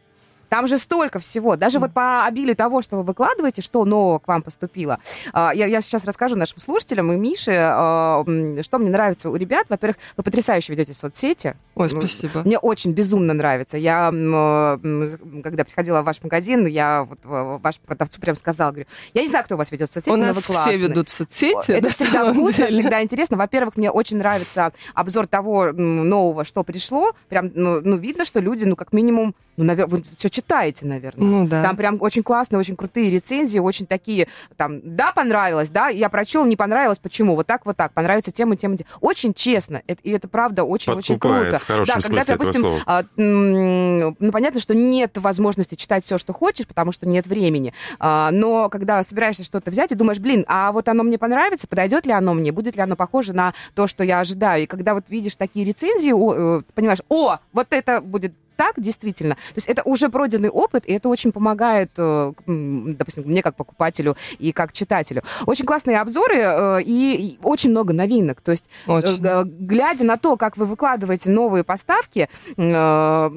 Там 0.50 0.66
же 0.66 0.78
столько 0.78 1.21
всего. 1.21 1.57
Даже 1.57 1.78
mm. 1.78 1.80
вот 1.80 1.92
по 1.92 2.26
обилию 2.26 2.57
того, 2.57 2.83
что 2.83 2.97
вы 2.97 3.04
выкладываете, 3.04 3.62
что 3.62 3.85
нового 3.85 4.19
к 4.19 4.26
вам 4.26 4.42
поступило. 4.42 4.99
А, 5.33 5.52
я, 5.54 5.66
я 5.66 5.80
сейчас 5.80 6.04
расскажу 6.04 6.35
нашим 6.35 6.59
слушателям 6.59 7.12
и 7.12 7.16
Мише, 7.16 7.52
а, 7.57 8.25
что 8.61 8.78
мне 8.78 8.90
нравится 8.90 9.30
у 9.30 9.37
ребят. 9.37 9.66
Во-первых, 9.69 9.97
вы 10.16 10.25
потрясающе 10.25 10.73
ведете 10.73 10.92
соцсети. 10.92 11.54
Ой, 11.81 11.89
спасибо. 11.89 12.43
Мне 12.45 12.59
очень 12.59 12.93
безумно 12.93 13.35
нравится. 13.35 13.79
Я, 13.79 14.11
когда 14.11 15.65
приходила 15.65 16.03
в 16.03 16.05
ваш 16.05 16.23
магазин, 16.23 16.67
я 16.67 17.05
вот 17.05 17.19
ваш 17.25 17.81
продавцу 17.81 18.21
прям 18.21 18.35
сказала, 18.37 18.71
говорю, 18.71 18.87
я 19.15 19.23
не 19.23 19.29
знаю, 19.29 19.45
кто 19.45 19.55
у 19.55 19.59
вас 19.59 19.73
ведет 19.73 19.90
соцсети, 19.90 20.14
у 20.14 20.16
но 20.16 20.27
нас 20.27 20.37
вы 20.37 20.43
классные. 20.43 20.77
все 20.77 20.87
ведут 20.87 21.09
соцсети. 21.09 21.73
Это 21.73 21.90
всегда 21.90 22.33
вкусно, 22.33 22.66
деле. 22.66 22.83
всегда 22.83 23.03
интересно. 23.03 23.37
Во-первых, 23.37 23.77
мне 23.77 23.90
очень 23.90 24.19
нравится 24.19 24.73
обзор 24.95 25.27
того 25.27 25.73
нового, 25.73 26.45
что 26.45 26.64
пришло. 26.64 27.12
Прям, 27.29 27.51
ну, 27.55 27.81
ну 27.81 27.97
видно, 27.97 28.25
что 28.25 28.40
люди, 28.40 28.64
ну, 28.64 28.77
как 28.77 28.93
минимум, 28.93 29.35
ну, 29.57 29.64
наверное, 29.64 29.99
вы 29.99 30.05
все 30.16 30.31
читаете, 30.31 30.87
наверное. 30.87 31.27
Ну, 31.27 31.47
да. 31.47 31.62
Там 31.62 31.77
прям 31.77 31.99
очень 32.01 32.23
классные, 32.23 32.59
очень 32.59 32.77
крутые 32.77 33.11
рецензии, 33.11 33.59
очень 33.59 33.87
такие, 33.87 34.27
там, 34.57 34.81
да, 34.83 35.12
понравилось, 35.12 35.69
да, 35.69 35.88
я 35.88 36.09
прочел, 36.09 36.45
не 36.45 36.57
понравилось, 36.57 36.99
почему, 36.99 37.37
вот 37.37 37.47
так, 37.47 37.66
вот 37.66 37.77
так, 37.77 37.93
понравится 37.93 38.33
тем 38.33 38.53
и 38.53 38.57
тем, 38.57 38.75
и 38.75 38.79
тем. 38.79 38.87
Очень 39.01 39.35
честно, 39.35 39.83
это, 39.87 40.01
и 40.03 40.11
это 40.11 40.29
правда 40.29 40.64
очень-очень 40.64 41.19
круто. 41.19 41.61
Хорошем 41.70 42.00
да, 42.00 42.09
когда, 42.09 42.24
допустим, 42.24 42.66
а, 42.87 43.04
ну, 43.16 44.33
понятно, 44.33 44.61
что 44.61 44.74
нет 44.74 45.16
возможности 45.18 45.74
читать 45.74 46.04
все, 46.04 46.18
что 46.18 46.33
хочешь, 46.33 46.66
потому 46.66 46.92
что 46.92 47.09
нет 47.09 47.26
времени, 47.26 47.72
а, 47.98 48.30
но 48.30 48.68
когда 48.68 49.02
собираешься 49.02 49.44
что-то 49.44 49.70
взять 49.70 49.92
и 49.92 49.94
думаешь, 49.94 50.18
блин, 50.18 50.44
а 50.48 50.72
вот 50.72 50.88
оно 50.88 51.02
мне 51.02 51.18
понравится, 51.18 51.66
подойдет 51.66 52.06
ли 52.06 52.12
оно 52.12 52.35
мне, 52.35 52.52
будет 52.52 52.76
ли 52.76 52.83
оно 52.83 52.96
похоже 52.96 53.33
на 53.33 53.54
то, 53.74 53.87
что 53.87 54.04
я 54.04 54.20
ожидаю, 54.20 54.62
и 54.62 54.66
когда 54.66 54.94
вот 54.94 55.11
видишь 55.11 55.37
такие 55.37 55.64
рецензии, 55.64 56.11
э, 56.11 56.62
понимаешь, 56.74 57.00
о, 57.09 57.38
вот 57.52 57.66
это 57.70 58.00
будет 58.00 58.33
так, 58.61 58.75
действительно. 58.77 59.37
То 59.37 59.57
есть 59.57 59.68
это 59.68 59.83
уже 59.85 60.11
пройденный 60.11 60.51
опыт, 60.51 60.85
и 60.85 60.92
это 60.92 61.09
очень 61.09 61.33
помогает, 61.33 61.92
э, 61.96 62.35
допустим, 62.46 63.25
мне 63.25 63.42
как 63.42 63.57
покупателю 63.57 64.18
и 64.38 64.53
как 64.53 64.75
читателю. 64.75 65.23
Очень 65.46 65.64
классные 65.64 65.99
обзоры 65.99 66.37
э, 66.37 66.83
и 66.83 67.38
очень 67.42 67.70
много 67.70 67.94
новинок. 67.94 68.42
То 68.42 68.51
есть, 68.51 68.68
э, 68.87 68.92
очень. 68.92 69.66
глядя 69.66 70.05
на 70.05 70.18
то, 70.18 70.37
как 70.37 70.59
вы 70.59 70.66
выкладываете 70.66 71.31
новые 71.31 71.64
поставки, 71.64 72.29
я 72.59 73.31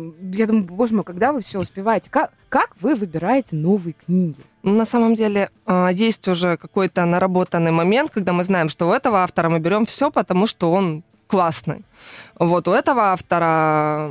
думаю, 0.48 0.66
боже 0.66 0.94
мой, 0.94 1.06
когда 1.06 1.32
вы 1.32 1.40
все 1.40 1.58
успеваете? 1.58 2.10
Как, 2.10 2.34
как 2.50 2.72
вы 2.82 2.94
выбираете 2.96 3.56
новые 3.56 3.94
книги? 3.94 4.42
На 4.64 4.86
самом 4.86 5.16
деле 5.16 5.52
есть 5.94 6.28
уже 6.28 6.58
какой-то 6.58 7.06
наработанный 7.06 7.72
момент, 7.72 8.12
когда 8.12 8.34
мы 8.34 8.44
знаем, 8.44 8.68
что 8.68 8.90
у 8.90 8.92
этого 8.92 9.24
автора 9.24 9.48
мы 9.48 9.60
берем 9.60 9.86
все, 9.86 10.12
потому 10.12 10.48
что 10.48 10.74
он 10.74 11.04
классный. 11.34 11.84
Вот 12.40 12.68
у 12.68 12.72
этого 12.72 13.14
автора 13.14 14.10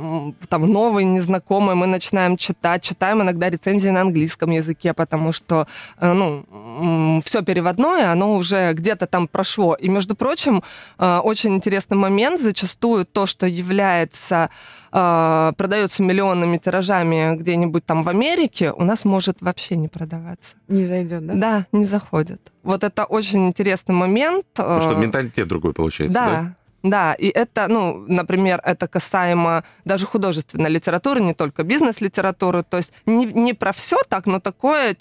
там 0.49 0.71
новый, 0.71 1.05
незнакомый, 1.05 1.75
мы 1.75 1.87
начинаем 1.87 2.35
читать, 2.35 2.83
читаем 2.83 3.21
иногда 3.21 3.49
рецензии 3.49 3.91
на 3.91 4.01
английском 4.01 4.51
языке, 4.51 4.93
потому 4.93 5.31
что, 5.31 5.65
э, 6.01 6.13
ну, 6.13 7.21
все 7.23 7.41
переводное, 7.41 8.11
оно 8.11 8.33
уже 8.33 8.73
где-то 8.73 9.07
там 9.07 9.27
прошло. 9.27 9.75
И, 9.75 9.87
между 9.87 10.15
прочим, 10.15 10.63
э, 10.99 11.19
очень 11.23 11.55
интересный 11.55 11.95
момент, 11.95 12.41
зачастую 12.41 13.05
то, 13.05 13.25
что 13.25 13.47
является 13.47 14.49
э, 14.91 15.53
продается 15.55 16.03
миллионными 16.03 16.57
тиражами 16.57 17.35
где-нибудь 17.37 17.85
там 17.85 18.03
в 18.03 18.09
Америке, 18.09 18.73
у 18.73 18.83
нас 18.83 19.05
может 19.05 19.41
вообще 19.41 19.77
не 19.77 19.87
продаваться. 19.87 20.55
Не 20.67 20.83
зайдет, 20.85 21.25
да? 21.25 21.33
Да, 21.33 21.65
не 21.71 21.85
заходит. 21.85 22.51
Вот 22.63 22.83
это 22.83 23.05
очень 23.05 23.47
интересный 23.47 23.95
момент. 23.95 24.45
Потому 24.53 24.81
что 24.81 24.95
менталитет 24.95 25.47
другой 25.47 25.73
получается, 25.73 26.13
да? 26.13 26.27
Да, 26.29 26.55
да, 26.83 27.13
и 27.13 27.29
это, 27.29 27.69
ну, 27.69 28.05
например, 28.07 28.61
это 28.63 28.89
касаемо 28.89 29.63
даже 29.85 30.05
художественной 30.05 30.69
литературы, 30.69 31.21
не 31.21 31.33
только 31.33 31.63
бизнес-литературы. 31.63 32.63
То 32.63 32.77
есть 32.77 32.93
не, 33.05 33.25
не 33.25 33.53
про 33.53 33.71
все 33.71 33.97
так, 34.09 34.25
но 34.25 34.39
такое 34.41 34.95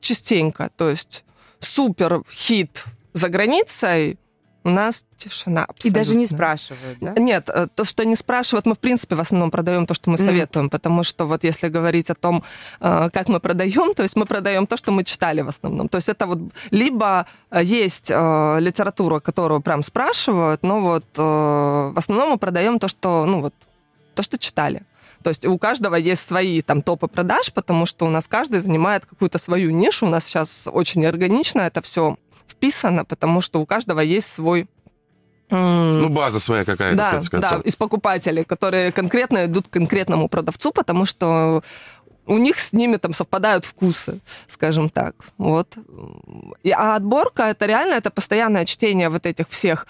частенько. 0.00 0.70
То 0.76 0.90
есть 0.90 1.24
супер 1.58 2.22
хит 2.30 2.84
за 3.14 3.30
границей, 3.30 4.18
у 4.64 4.70
нас 4.70 5.04
тишина 5.16 5.64
абсолютно. 5.64 5.88
И 5.88 5.90
даже 5.90 6.16
не 6.16 6.26
спрашивают, 6.26 6.98
да? 7.00 7.14
Нет, 7.16 7.48
э, 7.48 7.66
то, 7.74 7.84
что 7.84 8.04
не 8.04 8.16
спрашивают, 8.16 8.66
мы, 8.66 8.74
в 8.74 8.78
принципе, 8.78 9.14
в 9.14 9.20
основном 9.20 9.50
продаем 9.50 9.86
то, 9.86 9.94
что 9.94 10.10
мы 10.10 10.18
советуем, 10.18 10.66
mm. 10.66 10.70
потому 10.70 11.04
что 11.04 11.26
вот 11.26 11.44
если 11.44 11.68
говорить 11.68 12.10
о 12.10 12.14
том, 12.14 12.42
э, 12.80 13.10
как 13.12 13.28
мы 13.28 13.40
продаем, 13.40 13.94
то 13.94 14.02
есть 14.02 14.16
мы 14.16 14.26
продаем 14.26 14.66
то, 14.66 14.76
что 14.76 14.92
мы 14.92 15.04
читали 15.04 15.42
в 15.42 15.48
основном. 15.48 15.88
То 15.88 15.96
есть 15.96 16.08
это 16.08 16.26
вот 16.26 16.38
либо 16.70 17.26
э, 17.50 17.62
есть 17.62 18.10
литература, 18.10 19.20
которую 19.20 19.60
прям 19.60 19.82
спрашивают, 19.82 20.62
но 20.62 20.80
вот 20.80 21.04
в 21.16 21.98
основном 21.98 22.30
мы 22.30 22.38
продаем 22.38 22.78
то, 22.78 22.88
что, 22.88 23.26
ну 23.26 23.40
вот, 23.40 23.54
то, 24.14 24.22
что 24.22 24.38
читали. 24.38 24.82
То 25.22 25.30
есть 25.30 25.46
у 25.46 25.56
каждого 25.58 25.94
есть 25.94 26.26
свои 26.26 26.62
там 26.62 26.82
топы 26.82 27.06
продаж, 27.06 27.52
потому 27.52 27.86
что 27.86 28.06
у 28.06 28.10
нас 28.10 28.26
каждый 28.26 28.60
занимает 28.60 29.06
какую-то 29.06 29.38
свою 29.38 29.70
нишу. 29.70 30.06
У 30.06 30.10
нас 30.10 30.24
сейчас 30.24 30.68
очень 30.70 31.06
органично 31.06 31.60
это 31.62 31.80
все 31.80 32.16
вписано, 32.48 33.04
потому 33.04 33.40
что 33.40 33.60
у 33.60 33.66
каждого 33.66 34.00
есть 34.00 34.32
свой 34.32 34.68
ну, 35.50 36.08
база 36.08 36.40
своя 36.40 36.64
какая-то, 36.64 36.96
да, 36.96 37.20
да, 37.30 37.60
из 37.62 37.76
покупателей, 37.76 38.42
которые 38.42 38.90
конкретно 38.90 39.44
идут 39.44 39.68
к 39.68 39.70
конкретному 39.70 40.28
продавцу, 40.28 40.72
потому 40.72 41.04
что 41.04 41.62
у 42.26 42.38
них 42.38 42.58
с 42.58 42.72
ними 42.72 42.96
там 42.96 43.12
совпадают 43.12 43.64
вкусы, 43.64 44.20
скажем 44.48 44.88
так. 44.88 45.14
Вот. 45.38 45.76
И, 46.62 46.70
а 46.70 46.96
отборка 46.96 47.42
это 47.44 47.66
реально 47.66 47.94
это 47.94 48.10
постоянное 48.10 48.64
чтение 48.64 49.08
вот 49.08 49.26
этих 49.26 49.48
всех 49.48 49.86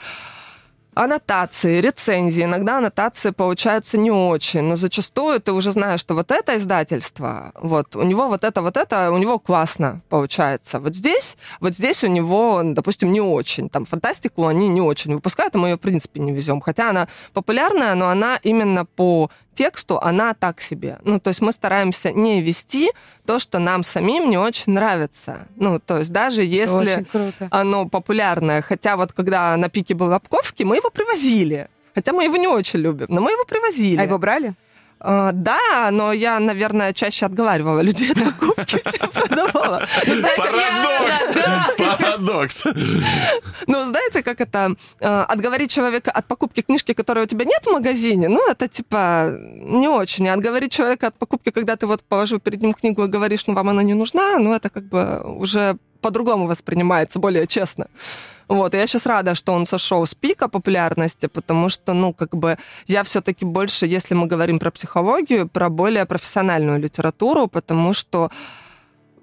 аннотации, 0.94 1.81
рецензии. 1.81 2.44
Иногда 2.44 2.78
аннотации 2.78 3.31
получаются 3.31 3.98
не 3.98 4.11
очень, 4.11 4.62
но 4.62 4.76
зачастую 4.76 5.40
ты 5.40 5.52
уже 5.52 5.72
знаешь, 5.72 6.00
что 6.00 6.14
вот 6.14 6.31
это 6.31 6.57
издательство, 6.59 7.52
вот 7.61 7.96
у 7.96 8.02
него 8.02 8.28
вот 8.28 8.44
это, 8.44 8.62
вот 8.62 8.76
это, 8.76 9.11
у 9.11 9.18
него 9.18 9.38
классно 9.38 10.02
получается. 10.09 10.81
Вот 10.81 10.94
здесь, 10.94 11.37
вот 11.61 11.74
здесь 11.74 12.05
у 12.05 12.09
него, 12.09 12.62
допустим, 12.64 13.12
не 13.12 13.20
очень. 13.20 13.68
Там 13.68 13.85
фантастику 13.85 14.46
они 14.46 14.68
не 14.68 14.81
очень 14.81 15.14
выпускают, 15.14 15.55
а 15.57 15.59
мы 15.59 15.68
ее, 15.68 15.76
в 15.76 15.81
принципе, 15.81 16.20
не 16.20 16.33
везем. 16.33 16.61
Хотя 16.61 16.90
она 16.90 17.09
популярная, 17.33 17.94
но 17.94 18.09
она 18.09 18.38
именно 18.42 18.85
по 18.85 19.31
тексту, 19.54 19.98
она 19.98 20.34
так 20.34 20.60
себе. 20.60 20.98
Ну, 21.04 21.20
то 21.20 21.28
есть 21.28 21.40
мы 21.40 21.52
стараемся 21.52 22.12
не 22.12 22.42
вести 22.42 22.90
то, 23.26 23.38
что 23.38 23.58
нам 23.58 23.84
самим 23.84 24.30
не 24.30 24.38
очень 24.38 24.72
нравится. 24.72 25.46
Ну, 25.56 25.78
то 25.78 25.98
есть 25.98 26.10
даже 26.10 26.42
если 26.42 27.06
оно 27.50 27.88
популярное. 27.88 28.62
Хотя 28.62 28.96
вот 28.96 29.12
когда 29.12 29.56
на 29.56 29.68
пике 29.68 29.94
был 29.94 30.06
Лобковский, 30.06 30.64
мы 30.64 30.76
его 30.76 30.90
привозили. 30.90 31.68
Хотя 31.94 32.12
мы 32.12 32.24
его 32.24 32.36
не 32.36 32.48
очень 32.48 32.80
любим, 32.80 33.06
но 33.08 33.20
мы 33.20 33.32
его 33.32 33.44
привозили. 33.44 34.00
А 34.00 34.04
его 34.04 34.18
брали? 34.18 34.54
А, 35.04 35.32
да, 35.32 35.90
но 35.90 36.12
я, 36.12 36.38
наверное, 36.38 36.92
чаще 36.92 37.26
отговаривала 37.26 37.80
людей 37.80 38.12
от 38.12 38.18
покупки, 38.18 38.80
чем 38.96 39.10
продавала. 39.10 39.82
Ну, 40.06 40.22
Парадокс! 40.36 41.74
Парадокс! 41.76 42.64
Ну, 43.66 43.84
знаете, 43.86 44.22
как 44.22 44.40
это? 44.40 44.76
А, 45.00 45.24
отговорить 45.24 45.72
человека 45.72 46.12
от 46.12 46.26
покупки 46.26 46.60
книжки, 46.60 46.92
которой 46.92 47.24
у 47.24 47.26
тебя 47.26 47.44
нет 47.44 47.66
в 47.66 47.72
магазине, 47.72 48.28
ну, 48.28 48.48
это, 48.48 48.68
типа, 48.68 49.36
не 49.38 49.88
очень. 49.88 50.28
Отговорить 50.28 50.70
человека 50.70 51.08
от 51.08 51.14
покупки, 51.18 51.50
когда 51.50 51.74
ты 51.74 51.86
вот 51.88 52.04
положил 52.04 52.38
перед 52.38 52.62
ним 52.62 52.72
книгу 52.72 53.04
и 53.04 53.08
говоришь, 53.08 53.48
ну, 53.48 53.54
вам 53.54 53.70
она 53.70 53.82
не 53.82 53.94
нужна, 53.94 54.38
ну, 54.38 54.54
это 54.54 54.70
как 54.70 54.84
бы 54.84 55.20
уже 55.24 55.76
по-другому 56.02 56.46
воспринимается, 56.46 57.18
более 57.18 57.46
честно. 57.46 57.86
Вот, 58.48 58.74
я 58.74 58.86
сейчас 58.86 59.06
рада, 59.06 59.34
что 59.34 59.54
он 59.54 59.66
сошел 59.66 60.04
с 60.04 60.14
пика 60.14 60.48
популярности, 60.48 61.26
потому 61.26 61.70
что, 61.70 61.94
ну, 61.94 62.12
как 62.12 62.36
бы, 62.36 62.58
я 62.86 63.02
все-таки 63.02 63.46
больше, 63.46 63.86
если 63.86 64.14
мы 64.14 64.26
говорим 64.26 64.58
про 64.58 64.70
психологию, 64.70 65.48
про 65.48 65.70
более 65.70 66.04
профессиональную 66.04 66.78
литературу, 66.78 67.46
потому 67.46 67.94
что 67.94 68.30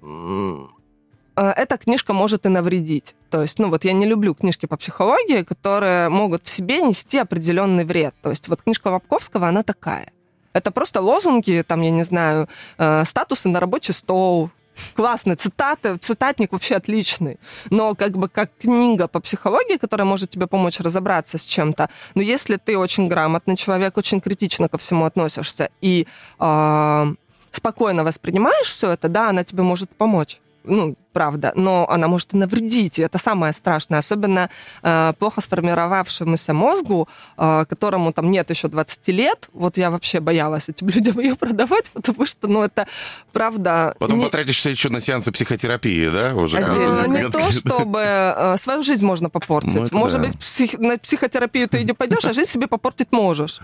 э, 0.02 1.52
эта 1.56 1.76
книжка 1.76 2.12
может 2.12 2.46
и 2.46 2.48
навредить. 2.48 3.14
То 3.30 3.42
есть, 3.42 3.58
ну 3.60 3.68
вот 3.68 3.84
я 3.84 3.92
не 3.92 4.06
люблю 4.06 4.34
книжки 4.34 4.66
по 4.66 4.76
психологии, 4.76 5.44
которые 5.44 6.08
могут 6.08 6.44
в 6.44 6.48
себе 6.48 6.80
нести 6.80 7.18
определенный 7.18 7.84
вред. 7.84 8.14
То 8.22 8.30
есть 8.30 8.48
вот 8.48 8.62
книжка 8.62 8.90
Вапковского, 8.90 9.48
она 9.48 9.62
такая. 9.62 10.12
Это 10.52 10.72
просто 10.72 11.00
лозунги, 11.00 11.62
там, 11.66 11.82
я 11.82 11.90
не 11.90 12.02
знаю, 12.02 12.48
э, 12.78 13.04
статусы 13.04 13.48
на 13.48 13.60
рабочий 13.60 13.92
стол, 13.92 14.50
классная 14.94 15.36
цитата, 15.36 15.98
цитатник 15.98 16.52
вообще 16.52 16.76
отличный. 16.76 17.38
Но 17.70 17.94
как 17.94 18.16
бы 18.16 18.28
как 18.28 18.50
книга 18.58 19.08
по 19.08 19.20
психологии, 19.20 19.76
которая 19.76 20.06
может 20.06 20.30
тебе 20.30 20.46
помочь 20.46 20.80
разобраться 20.80 21.38
с 21.38 21.44
чем-то, 21.44 21.90
но 22.14 22.22
если 22.22 22.56
ты 22.56 22.76
очень 22.76 23.08
грамотный 23.08 23.56
человек, 23.56 23.96
очень 23.96 24.20
критично 24.20 24.68
ко 24.68 24.78
всему 24.78 25.04
относишься 25.04 25.70
и 25.80 26.06
э, 26.38 27.14
спокойно 27.52 28.04
воспринимаешь 28.04 28.68
все 28.68 28.90
это, 28.90 29.08
да, 29.08 29.30
она 29.30 29.44
тебе 29.44 29.62
может 29.62 29.90
помочь 29.90 30.40
ну, 30.64 30.96
правда, 31.12 31.52
но 31.56 31.86
она 31.88 32.08
может 32.08 32.34
и 32.34 32.36
навредить, 32.36 32.98
и 32.98 33.02
это 33.02 33.18
самое 33.18 33.52
страшное, 33.52 33.98
особенно 33.98 34.48
э, 34.82 35.12
плохо 35.18 35.40
сформировавшемуся 35.40 36.52
мозгу, 36.52 37.08
э, 37.36 37.64
которому 37.68 38.12
там 38.12 38.30
нет 38.30 38.50
еще 38.50 38.68
20 38.68 39.08
лет, 39.08 39.48
вот 39.52 39.76
я 39.76 39.90
вообще 39.90 40.20
боялась 40.20 40.68
этим 40.68 40.88
людям 40.94 41.18
ее 41.18 41.34
продавать, 41.34 41.90
потому 41.92 42.26
что, 42.26 42.48
ну, 42.48 42.62
это 42.62 42.86
правда... 43.32 43.94
Потом 43.98 44.18
не... 44.18 44.24
потратишься 44.24 44.70
еще 44.70 44.88
на 44.88 45.00
сеансы 45.00 45.32
психотерапии, 45.32 46.08
да, 46.08 46.34
уже? 46.34 46.58
Э, 46.58 47.06
не 47.08 47.28
то, 47.28 47.50
чтобы 47.52 48.00
э, 48.00 48.56
свою 48.56 48.82
жизнь 48.82 49.04
можно 49.04 49.28
попортить. 49.28 49.92
Ну, 49.92 49.98
Может 49.98 50.20
да. 50.20 50.28
быть, 50.28 50.38
псих... 50.38 50.78
на 50.78 50.98
психотерапию 50.98 51.68
ты 51.68 51.80
и 51.80 51.84
не 51.84 51.92
пойдешь, 51.92 52.24
а 52.24 52.32
жизнь 52.32 52.50
себе 52.50 52.66
попортить 52.66 53.08
можешь 53.12 53.60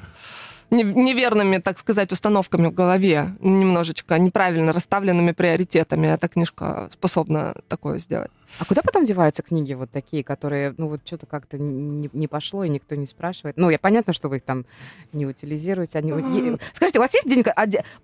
неверными, 0.71 1.59
так 1.59 1.79
сказать, 1.79 2.13
установками 2.13 2.69
в 2.69 2.75
голове, 2.75 3.37
немножечко 3.41 4.19
неправильно 4.19 4.73
расставленными 4.73 5.33
приоритетами. 5.33 6.09
Эта 6.09 6.29
книжка 6.29 6.89
способна 6.93 7.55
такое 7.69 7.99
сделать. 7.99 8.31
А 8.59 8.65
куда 8.65 8.83
потом 8.83 9.05
деваются 9.05 9.43
книги 9.43 9.75
вот 9.75 9.91
такие, 9.91 10.25
которые, 10.25 10.75
ну 10.79 10.89
вот 10.89 11.01
что-то 11.05 11.27
как-то 11.27 11.59
не, 11.59 12.09
не 12.13 12.29
пошло, 12.29 12.65
и 12.65 12.69
никто 12.69 12.95
не 12.95 13.07
спрашивает? 13.07 13.57
Ну, 13.57 13.71
я 13.71 13.79
понятно, 13.79 14.13
что 14.13 14.29
вы 14.29 14.39
их 14.39 14.43
там 14.43 14.65
не 15.13 15.27
утилизируете. 15.27 15.99
Они... 15.99 16.13
Mm-hmm. 16.13 16.61
Скажите, 16.73 16.99
у 16.99 17.03
вас 17.03 17.15
есть 17.15 17.29
денька, 17.29 17.55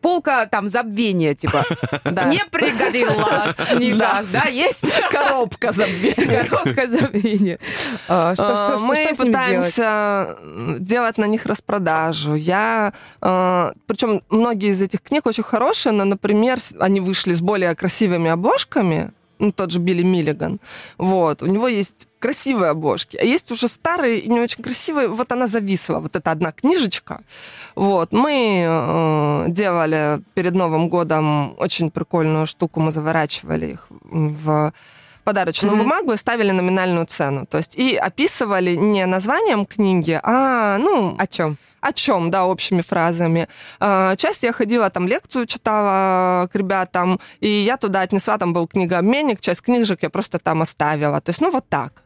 полка 0.00 0.46
там 0.46 0.68
забвения, 0.68 1.35
типа, 1.35 1.64
не 2.05 2.44
пригодилась, 2.50 4.26
да, 4.33 4.44
есть? 4.44 4.85
Коробка 5.11 5.72
забвения. 5.72 6.44
Коробка 6.44 6.88
забвения. 6.88 7.59
А, 8.09 8.35
а, 8.38 8.78
мы 8.78 9.12
пытаемся 9.16 10.37
делать 10.78 11.18
на 11.18 11.26
них 11.26 11.46
распродажу. 11.46 12.35
Я, 12.35 12.92
а, 13.20 13.72
причем 13.87 14.22
многие 14.31 14.70
из 14.70 14.83
этих 14.83 15.02
книг 15.02 15.26
очень 15.26 15.44
хорошие, 15.44 15.92
но, 15.92 16.05
например, 16.05 16.59
они 16.78 17.00
вышли 17.00 17.33
с 17.33 17.40
более 17.40 17.74
красивыми 17.74 18.31
обложками, 18.31 19.12
ну, 19.42 19.52
тот 19.52 19.72
же 19.72 19.81
Билли 19.81 20.05
Миллиган. 20.05 20.61
Вот. 20.98 21.42
У 21.42 21.46
него 21.46 21.68
есть 21.68 22.07
красивые 22.20 22.70
обложки, 22.70 23.16
а 23.16 23.24
есть 23.24 23.50
уже 23.50 23.66
старые 23.66 24.20
и 24.20 24.28
не 24.28 24.40
очень 24.40 24.62
красивые. 24.62 25.09
Вот 25.09 25.33
она 25.33 25.46
зависла, 25.48 25.98
вот 25.98 26.14
эта 26.16 26.31
одна 26.31 26.52
книжечка. 26.52 27.20
Вот. 27.74 28.12
Мы 28.12 28.64
э, 28.64 29.44
делали 29.48 30.22
перед 30.35 30.55
Новым 30.55 30.88
годом 30.88 31.55
очень 31.59 31.90
прикольную 31.90 32.46
штуку, 32.46 32.81
мы 32.81 32.92
заворачивали 32.92 33.72
их 33.72 33.87
в 33.90 34.72
подарочную 35.25 35.77
mm-hmm. 35.77 35.79
бумагу 35.79 36.13
и 36.13 36.17
ставили 36.17 36.51
номинальную 36.51 37.07
цену. 37.07 37.47
То 37.47 37.59
есть 37.59 37.77
и 37.77 37.97
описывали 37.97 38.75
не 38.77 39.07
названием 39.07 39.67
книги, 39.67 40.19
а, 40.23 40.79
ну... 40.79 41.17
О 41.19 41.27
чем? 41.27 41.59
о 41.83 41.93
чем, 41.93 42.31
да, 42.31 42.47
общими 42.47 42.81
фразами. 42.81 43.49
А, 43.81 44.15
часть 44.15 44.45
я 44.45 44.53
ходила, 44.53 44.89
там, 44.89 45.09
лекцию 45.09 45.47
читала 45.47 46.47
к 46.47 46.55
ребятам, 46.55 47.19
и 47.41 47.49
я 47.49 47.77
туда 47.77 48.03
отнесла, 48.03 48.39
там 48.39 48.53
был 48.53 48.69
книгообменник, 48.69 49.41
часть 49.41 49.63
книжек 49.63 50.03
я 50.03 50.09
просто 50.09 50.39
там 50.39 50.63
оставила. 50.63 51.21
То 51.21 51.31
есть, 51.31 51.41
ну, 51.41 51.51
вот 51.51 51.69
так. 51.69 52.05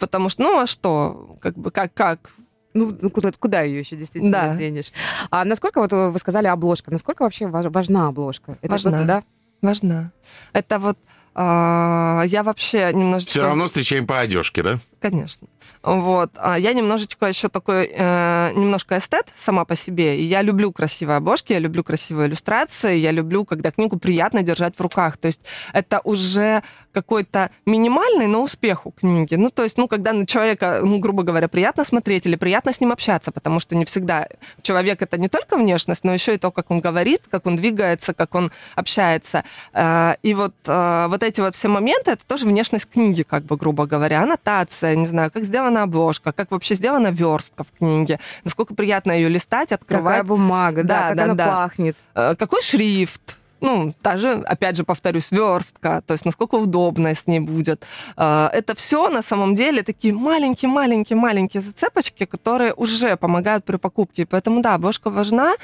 Потому 0.00 0.28
что, 0.28 0.42
ну, 0.42 0.58
а 0.58 0.66
что? 0.66 1.36
Как 1.40 1.56
бы, 1.56 1.70
как, 1.70 1.94
как? 1.94 2.32
Ну, 2.74 2.96
ну 3.00 3.08
куда, 3.10 3.30
куда 3.30 3.60
ее 3.62 3.78
еще 3.78 3.94
действительно 3.94 4.32
да. 4.32 4.56
денешь? 4.56 4.92
А 5.30 5.44
насколько, 5.44 5.80
вот 5.80 5.92
вы 5.92 6.18
сказали, 6.18 6.48
обложка, 6.48 6.90
насколько 6.90 7.22
вообще 7.22 7.46
важна 7.46 8.08
обложка? 8.08 8.56
Это 8.62 8.72
важна, 8.72 9.04
да? 9.04 9.22
Важна. 9.60 10.10
Это 10.52 10.80
вот 10.80 10.98
я 11.34 12.42
вообще 12.44 12.92
немножечко... 12.92 13.30
Все 13.30 13.42
равно 13.42 13.66
встречаем 13.66 14.06
по 14.06 14.20
одежке, 14.20 14.62
да? 14.62 14.78
Конечно. 15.02 15.48
Вот. 15.82 16.30
А 16.36 16.56
я 16.56 16.72
немножечко 16.72 17.26
еще 17.26 17.48
такой, 17.48 17.90
э, 17.92 18.52
немножко 18.54 18.98
эстет 18.98 19.26
сама 19.34 19.64
по 19.64 19.74
себе. 19.74 20.16
И 20.16 20.22
я 20.22 20.42
люблю 20.42 20.70
красивые 20.70 21.16
обложки, 21.16 21.52
я 21.52 21.58
люблю 21.58 21.82
красивые 21.82 22.28
иллюстрации, 22.28 22.96
я 22.96 23.10
люблю, 23.10 23.44
когда 23.44 23.72
книгу 23.72 23.98
приятно 23.98 24.44
держать 24.44 24.76
в 24.76 24.80
руках. 24.80 25.16
То 25.16 25.26
есть 25.26 25.40
это 25.72 26.00
уже 26.04 26.62
какой-то 26.92 27.50
минимальный, 27.66 28.26
но 28.28 28.42
успех 28.42 28.86
у 28.86 28.92
книги. 28.92 29.34
Ну, 29.34 29.50
то 29.50 29.64
есть, 29.64 29.76
ну, 29.76 29.88
когда 29.88 30.12
на 30.12 30.26
человека, 30.26 30.80
ну, 30.84 30.98
грубо 30.98 31.24
говоря, 31.24 31.48
приятно 31.48 31.84
смотреть 31.84 32.26
или 32.26 32.36
приятно 32.36 32.72
с 32.72 32.80
ним 32.80 32.92
общаться, 32.92 33.32
потому 33.32 33.60
что 33.60 33.74
не 33.74 33.84
всегда 33.84 34.28
человек 34.60 35.02
это 35.02 35.18
не 35.18 35.28
только 35.28 35.56
внешность, 35.56 36.04
но 36.04 36.12
еще 36.12 36.34
и 36.34 36.38
то, 36.38 36.52
как 36.52 36.70
он 36.70 36.80
говорит, 36.80 37.22
как 37.30 37.46
он 37.46 37.56
двигается, 37.56 38.14
как 38.14 38.34
он 38.34 38.52
общается. 38.76 39.42
Э, 39.72 40.14
и 40.22 40.34
вот, 40.34 40.54
э, 40.66 41.06
вот 41.08 41.22
эти 41.22 41.40
вот 41.40 41.56
все 41.56 41.68
моменты, 41.68 42.12
это 42.12 42.24
тоже 42.26 42.46
внешность 42.46 42.88
книги, 42.88 43.22
как 43.22 43.44
бы, 43.44 43.56
грубо 43.56 43.86
говоря, 43.86 44.22
аннотация, 44.22 44.91
не 44.96 45.06
знаю, 45.06 45.30
как 45.30 45.44
сделана 45.44 45.82
обложка, 45.82 46.32
как 46.32 46.50
вообще 46.50 46.74
сделана 46.74 47.08
верстка 47.08 47.64
в 47.64 47.72
книге, 47.72 48.20
насколько 48.44 48.74
приятно 48.74 49.12
ее 49.12 49.28
листать, 49.28 49.72
открывать. 49.72 50.18
Какая 50.18 50.24
бумага, 50.24 50.82
да, 50.82 50.94
да 50.94 51.08
как 51.08 51.16
да, 51.16 51.24
она 51.24 51.34
да. 51.34 51.46
пахнет. 51.46 51.96
Э, 52.14 52.34
какой 52.36 52.62
шрифт, 52.62 53.36
ну, 53.62 53.94
та 54.02 54.16
же, 54.16 54.42
опять 54.44 54.76
же, 54.76 54.82
повторюсь, 54.82 55.30
верстка, 55.30 56.02
то 56.04 56.14
есть 56.14 56.24
насколько 56.24 56.56
удобно 56.56 57.14
с 57.14 57.28
ней 57.28 57.38
будет. 57.38 57.84
Э, 58.16 58.48
это 58.52 58.74
все 58.74 59.08
на 59.08 59.22
самом 59.22 59.54
деле 59.54 59.84
такие 59.84 60.12
маленькие-маленькие-маленькие 60.12 61.62
зацепочки, 61.62 62.24
которые 62.24 62.74
уже 62.74 63.16
помогают 63.16 63.64
при 63.64 63.76
покупке. 63.76 64.26
Поэтому, 64.26 64.62
да, 64.62 64.74
обложка 64.74 65.10
важна. 65.10 65.54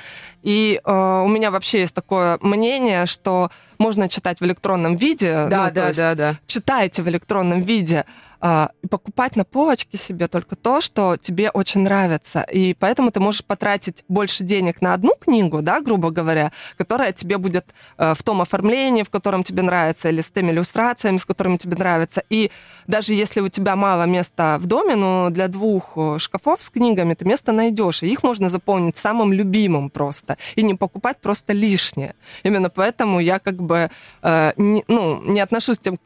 И 0.45 0.81
э, 0.83 1.23
у 1.25 1.27
меня 1.27 1.51
вообще 1.51 1.81
есть 1.81 1.95
такое 1.95 2.39
мнение, 2.41 3.07
что 3.07 3.51
можно 3.79 4.09
читать 4.09 4.41
в 4.41 4.45
электронном 4.45 4.97
виде. 4.97 5.49
Да, 5.51 5.67
ну, 5.67 5.73
да, 5.75 5.93
да, 5.93 6.15
да. 6.15 6.37
Читайте 6.47 7.03
в 7.03 7.09
электронном 7.09 7.61
виде. 7.63 8.05
А, 8.41 8.71
покупать 8.89 9.35
на 9.35 9.45
полочке 9.45 9.99
себе 9.99 10.29
только 10.29 10.55
то, 10.55 10.81
что 10.81 11.17
тебе 11.17 11.51
очень 11.51 11.81
нравится. 11.81 12.43
И 12.43 12.75
поэтому 12.75 13.11
ты 13.11 13.19
можешь 13.19 13.45
потратить 13.45 14.05
больше 14.09 14.45
денег 14.45 14.81
на 14.81 14.95
одну 14.95 15.15
книгу, 15.19 15.61
да, 15.61 15.81
грубо 15.81 16.11
говоря, 16.11 16.53
которая 16.77 17.13
тебе 17.13 17.39
будет 17.39 17.67
э, 17.97 18.15
в 18.15 18.23
том 18.23 18.41
оформлении, 18.41 19.03
в 19.03 19.11
котором 19.11 19.43
тебе 19.43 19.63
нравится, 19.63 20.09
или 20.09 20.21
с 20.21 20.31
теми 20.31 20.53
иллюстрациями, 20.53 21.19
с 21.19 21.25
которыми 21.25 21.57
тебе 21.57 21.77
нравится. 21.77 22.23
И 22.31 22.53
даже 22.87 23.13
если 23.13 23.41
у 23.41 23.49
тебя 23.49 23.75
мало 23.75 24.05
места 24.05 24.59
в 24.59 24.67
доме, 24.67 24.95
но 24.95 25.31
для 25.31 25.49
двух 25.49 25.93
э, 25.97 26.19
шкафов 26.19 26.63
с 26.63 26.71
книгами 26.71 27.15
ты 27.15 27.25
место 27.25 27.51
найдешь, 27.51 28.05
и 28.05 28.07
их 28.07 28.23
можно 28.23 28.51
заполнить 28.51 28.97
самым 28.97 29.33
любимым 29.33 29.91
просто, 29.91 30.39
и 30.55 30.63
не 30.63 30.75
покупать 30.75 31.19
просто 31.21 31.53
лишнее. 31.53 32.15
Именно 32.45 32.71
поэтому 32.71 33.19
я 33.19 33.41
как 33.41 33.57
бы 33.57 33.91
э, 34.23 34.53
не, 34.57 34.85
ну, 34.87 35.21
не 35.23 35.41
отношусь 35.41 35.81
тем 35.81 35.99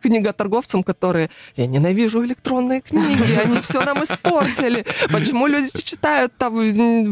книготорговцам, 0.00 0.82
которые 0.82 1.30
«я 1.56 1.66
ненавижу 1.66 2.24
электронные 2.24 2.80
книги, 2.80 3.38
они 3.44 3.60
все 3.62 3.84
нам 3.84 4.02
испортили». 4.02 4.84
Почему 5.12 5.46
люди 5.46 5.70
читают 5.82 6.32
там 6.38 6.54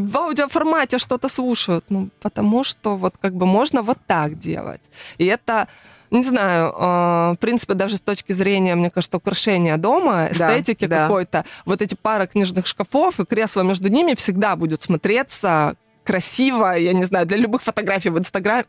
в 0.06 0.16
аудиоформате 0.16 0.98
что-то 0.98 1.28
слушают? 1.28 1.84
Ну, 1.88 2.08
потому 2.20 2.64
что 2.64 2.96
вот 2.96 3.14
как 3.20 3.34
бы 3.34 3.46
можно 3.46 3.82
вот 3.82 3.98
так 4.06 4.38
делать. 4.38 4.82
И 5.18 5.26
это 5.26 5.68
не 6.10 6.22
знаю, 6.22 6.68
э, 6.68 7.32
в 7.32 7.36
принципе, 7.40 7.74
даже 7.74 7.96
с 7.96 8.00
точки 8.00 8.32
зрения, 8.32 8.74
мне 8.74 8.90
кажется, 8.90 9.16
украшения 9.16 9.76
дома, 9.76 10.28
эстетики 10.30 10.86
да, 10.86 11.02
какой-то, 11.02 11.44
вот 11.64 11.82
эти 11.82 11.94
пара 11.94 12.26
книжных 12.26 12.66
шкафов 12.66 13.18
и 13.20 13.24
кресло 13.24 13.62
между 13.62 13.88
ними 13.88 14.14
всегда 14.14 14.56
будет 14.56 14.82
смотреться 14.82 15.76
красиво, 16.04 16.78
я 16.78 16.92
не 16.92 17.04
знаю, 17.04 17.26
для 17.26 17.36
любых 17.36 17.62
фотографий 17.62 18.10
в 18.10 18.18
Инстаграме, 18.18 18.64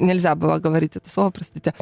нельзя 0.00 0.34
было 0.34 0.58
говорить 0.58 0.96
это 0.96 1.10
слово, 1.10 1.30
простите, 1.30 1.74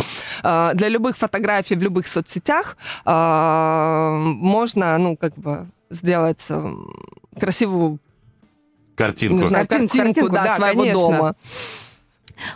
а, 0.42 0.74
для 0.74 0.88
любых 0.88 1.16
фотографий 1.16 1.76
в 1.76 1.82
любых 1.82 2.06
соцсетях 2.06 2.76
а, 3.04 4.12
можно, 4.16 4.98
ну, 4.98 5.16
как 5.16 5.34
бы 5.34 5.66
сделать 5.90 6.46
красивую 7.38 7.98
картинку, 8.94 9.36
не 9.36 9.48
знаю, 9.48 9.66
картинку, 9.66 9.96
картинку, 9.96 10.20
картинку 10.20 10.34
да, 10.34 10.44
да, 10.44 10.56
своего 10.56 10.82
конечно. 10.82 11.02
дома. 11.02 11.34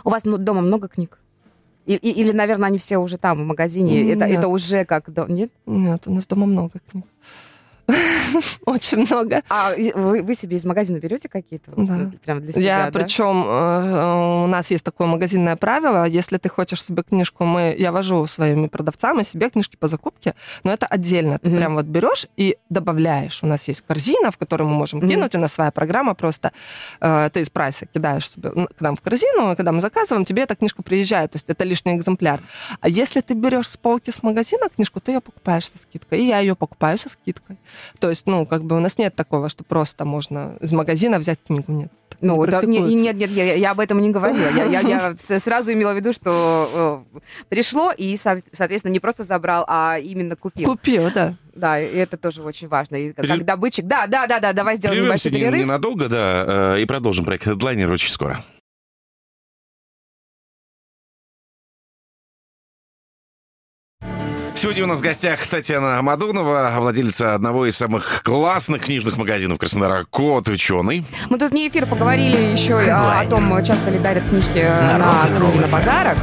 У 0.03 0.09
вас 0.09 0.23
дома 0.23 0.61
много 0.61 0.87
книг? 0.87 1.19
И, 1.85 1.95
и, 1.95 2.11
или, 2.11 2.33
наверное, 2.33 2.67
они 2.67 2.77
все 2.77 2.97
уже 2.97 3.17
там, 3.17 3.37
в 3.37 3.45
магазине? 3.45 4.11
Это, 4.11 4.25
это 4.25 4.49
уже 4.49 4.83
как... 4.83 5.07
Нет? 5.29 5.51
Нет, 5.65 6.03
у 6.05 6.13
нас 6.13 6.27
дома 6.27 6.45
много 6.45 6.79
книг. 6.91 7.05
Очень 8.65 9.05
много. 9.05 9.41
А 9.49 9.73
вы, 9.95 10.21
вы 10.21 10.35
себе 10.35 10.57
из 10.57 10.65
магазина 10.65 10.99
берете 10.99 11.29
какие-то? 11.29 11.71
Да. 11.75 12.11
Прям 12.23 12.41
для 12.41 12.53
себя, 12.53 12.63
я, 12.63 12.91
да? 12.91 12.99
причем 12.99 13.45
э, 13.47 14.43
у 14.43 14.47
нас 14.47 14.71
есть 14.71 14.83
такое 14.83 15.07
магазинное 15.07 15.55
правило, 15.55 16.05
если 16.05 16.37
ты 16.37 16.49
хочешь 16.49 16.83
себе 16.83 17.03
книжку, 17.03 17.45
мы, 17.45 17.75
я 17.77 17.91
вожу 17.91 18.27
своими 18.27 18.67
продавцами 18.67 19.23
себе 19.23 19.49
книжки 19.49 19.77
по 19.77 19.87
закупке, 19.87 20.35
но 20.63 20.73
это 20.73 20.85
отдельно. 20.85 21.39
Ты 21.39 21.49
mm-hmm. 21.49 21.57
прям 21.57 21.75
вот 21.75 21.85
берешь 21.85 22.27
и 22.35 22.57
добавляешь. 22.69 23.41
У 23.43 23.47
нас 23.47 23.67
есть 23.67 23.83
корзина, 23.87 24.31
в 24.31 24.37
которую 24.37 24.69
мы 24.69 24.75
можем 24.75 24.99
mm-hmm. 24.99 25.09
кинуть, 25.09 25.35
у 25.35 25.39
нас 25.39 25.53
своя 25.53 25.71
программа 25.71 26.13
просто. 26.13 26.51
Э, 26.99 27.29
ты 27.31 27.41
из 27.41 27.49
прайса 27.49 27.85
кидаешь 27.85 28.29
себе 28.29 28.51
к 28.51 28.81
нам 28.81 28.95
в 28.95 29.01
корзину, 29.01 29.53
и 29.53 29.55
когда 29.55 29.71
мы 29.71 29.79
заказываем, 29.79 30.25
тебе 30.25 30.43
эта 30.43 30.55
книжка 30.55 30.83
приезжает, 30.83 31.31
то 31.31 31.35
есть 31.37 31.49
это 31.49 31.63
лишний 31.63 31.95
экземпляр. 31.95 32.41
А 32.81 32.89
если 32.89 33.21
ты 33.21 33.33
берешь 33.33 33.69
с 33.69 33.77
полки 33.77 34.11
с 34.11 34.23
магазина 34.23 34.67
книжку, 34.69 34.99
ты 34.99 35.13
ее 35.13 35.21
покупаешь 35.21 35.69
со 35.69 35.77
скидкой, 35.77 36.19
и 36.19 36.25
я 36.25 36.39
ее 36.39 36.55
покупаю 36.55 36.97
со 36.97 37.07
скидкой. 37.09 37.57
То 37.99 38.09
есть, 38.09 38.27
ну, 38.27 38.45
как 38.45 38.63
бы 38.63 38.75
у 38.75 38.79
нас 38.79 38.97
нет 38.97 39.15
такого, 39.15 39.49
что 39.49 39.63
просто 39.63 40.05
можно 40.05 40.57
из 40.59 40.71
магазина 40.71 41.19
взять 41.19 41.39
книгу, 41.45 41.71
нет. 41.71 41.91
Ну, 42.19 42.43
да, 42.47 42.61
не, 42.63 42.79
нет, 42.79 43.15
нет, 43.15 43.29
я, 43.29 43.53
я 43.53 43.71
об 43.71 43.79
этом 43.79 44.01
не 44.01 44.09
говорила. 44.09 44.49
Я, 44.55 44.65
я, 44.65 44.79
я 44.81 45.15
сразу 45.17 45.73
имела 45.73 45.93
в 45.93 45.97
виду, 45.97 46.13
что 46.13 47.03
э, 47.13 47.19
пришло 47.47 47.91
и, 47.91 48.15
соответственно, 48.17 48.91
не 48.91 48.99
просто 48.99 49.23
забрал, 49.23 49.65
а 49.67 49.99
именно 49.99 50.35
купил. 50.35 50.71
Купил, 50.71 51.11
да. 51.13 51.35
Да, 51.53 51.79
и 51.79 51.95
это 51.95 52.17
тоже 52.17 52.43
очень 52.43 52.67
важно. 52.67 52.95
И 52.95 53.13
как 53.13 53.25
Пере... 53.25 53.43
добытчик... 53.43 53.85
Да, 53.85 54.07
да, 54.07 54.27
да, 54.27 54.39
да, 54.39 54.53
давай 54.53 54.77
сделаем 54.77 55.05
небольшой 55.05 55.31
перерыв. 55.31 55.61
ненадолго, 55.61 56.07
да, 56.07 56.75
э, 56.75 56.81
и 56.81 56.85
продолжим 56.85 57.25
проект 57.25 57.47
Headliner 57.47 57.91
очень 57.91 58.11
скоро. 58.11 58.43
Сегодня 64.57 64.85
у 64.85 64.87
нас 64.87 64.97
в 64.97 65.03
гостях 65.03 65.45
Татьяна 65.45 65.99
Амадонова, 65.99 66.73
владельца 66.79 67.35
одного 67.35 67.67
из 67.67 67.77
самых 67.77 68.23
классных 68.23 68.85
книжных 68.85 69.15
магазинов 69.15 69.59
Краснодара 69.59 70.03
«Кот 70.09 70.49
Ученый». 70.49 71.05
Мы 71.29 71.37
тут 71.37 71.53
не 71.53 71.67
эфир 71.67 71.85
поговорили 71.85 72.37
еще 72.53 72.79
о, 72.79 73.19
о 73.19 73.29
том, 73.29 73.63
часто 73.63 73.91
ли 73.91 73.99
дарят 73.99 74.27
книжки 74.27 74.57
на, 74.57 74.97
на, 74.97 75.37
книги 75.37 75.59
на 75.59 75.67
подарок. 75.67 76.17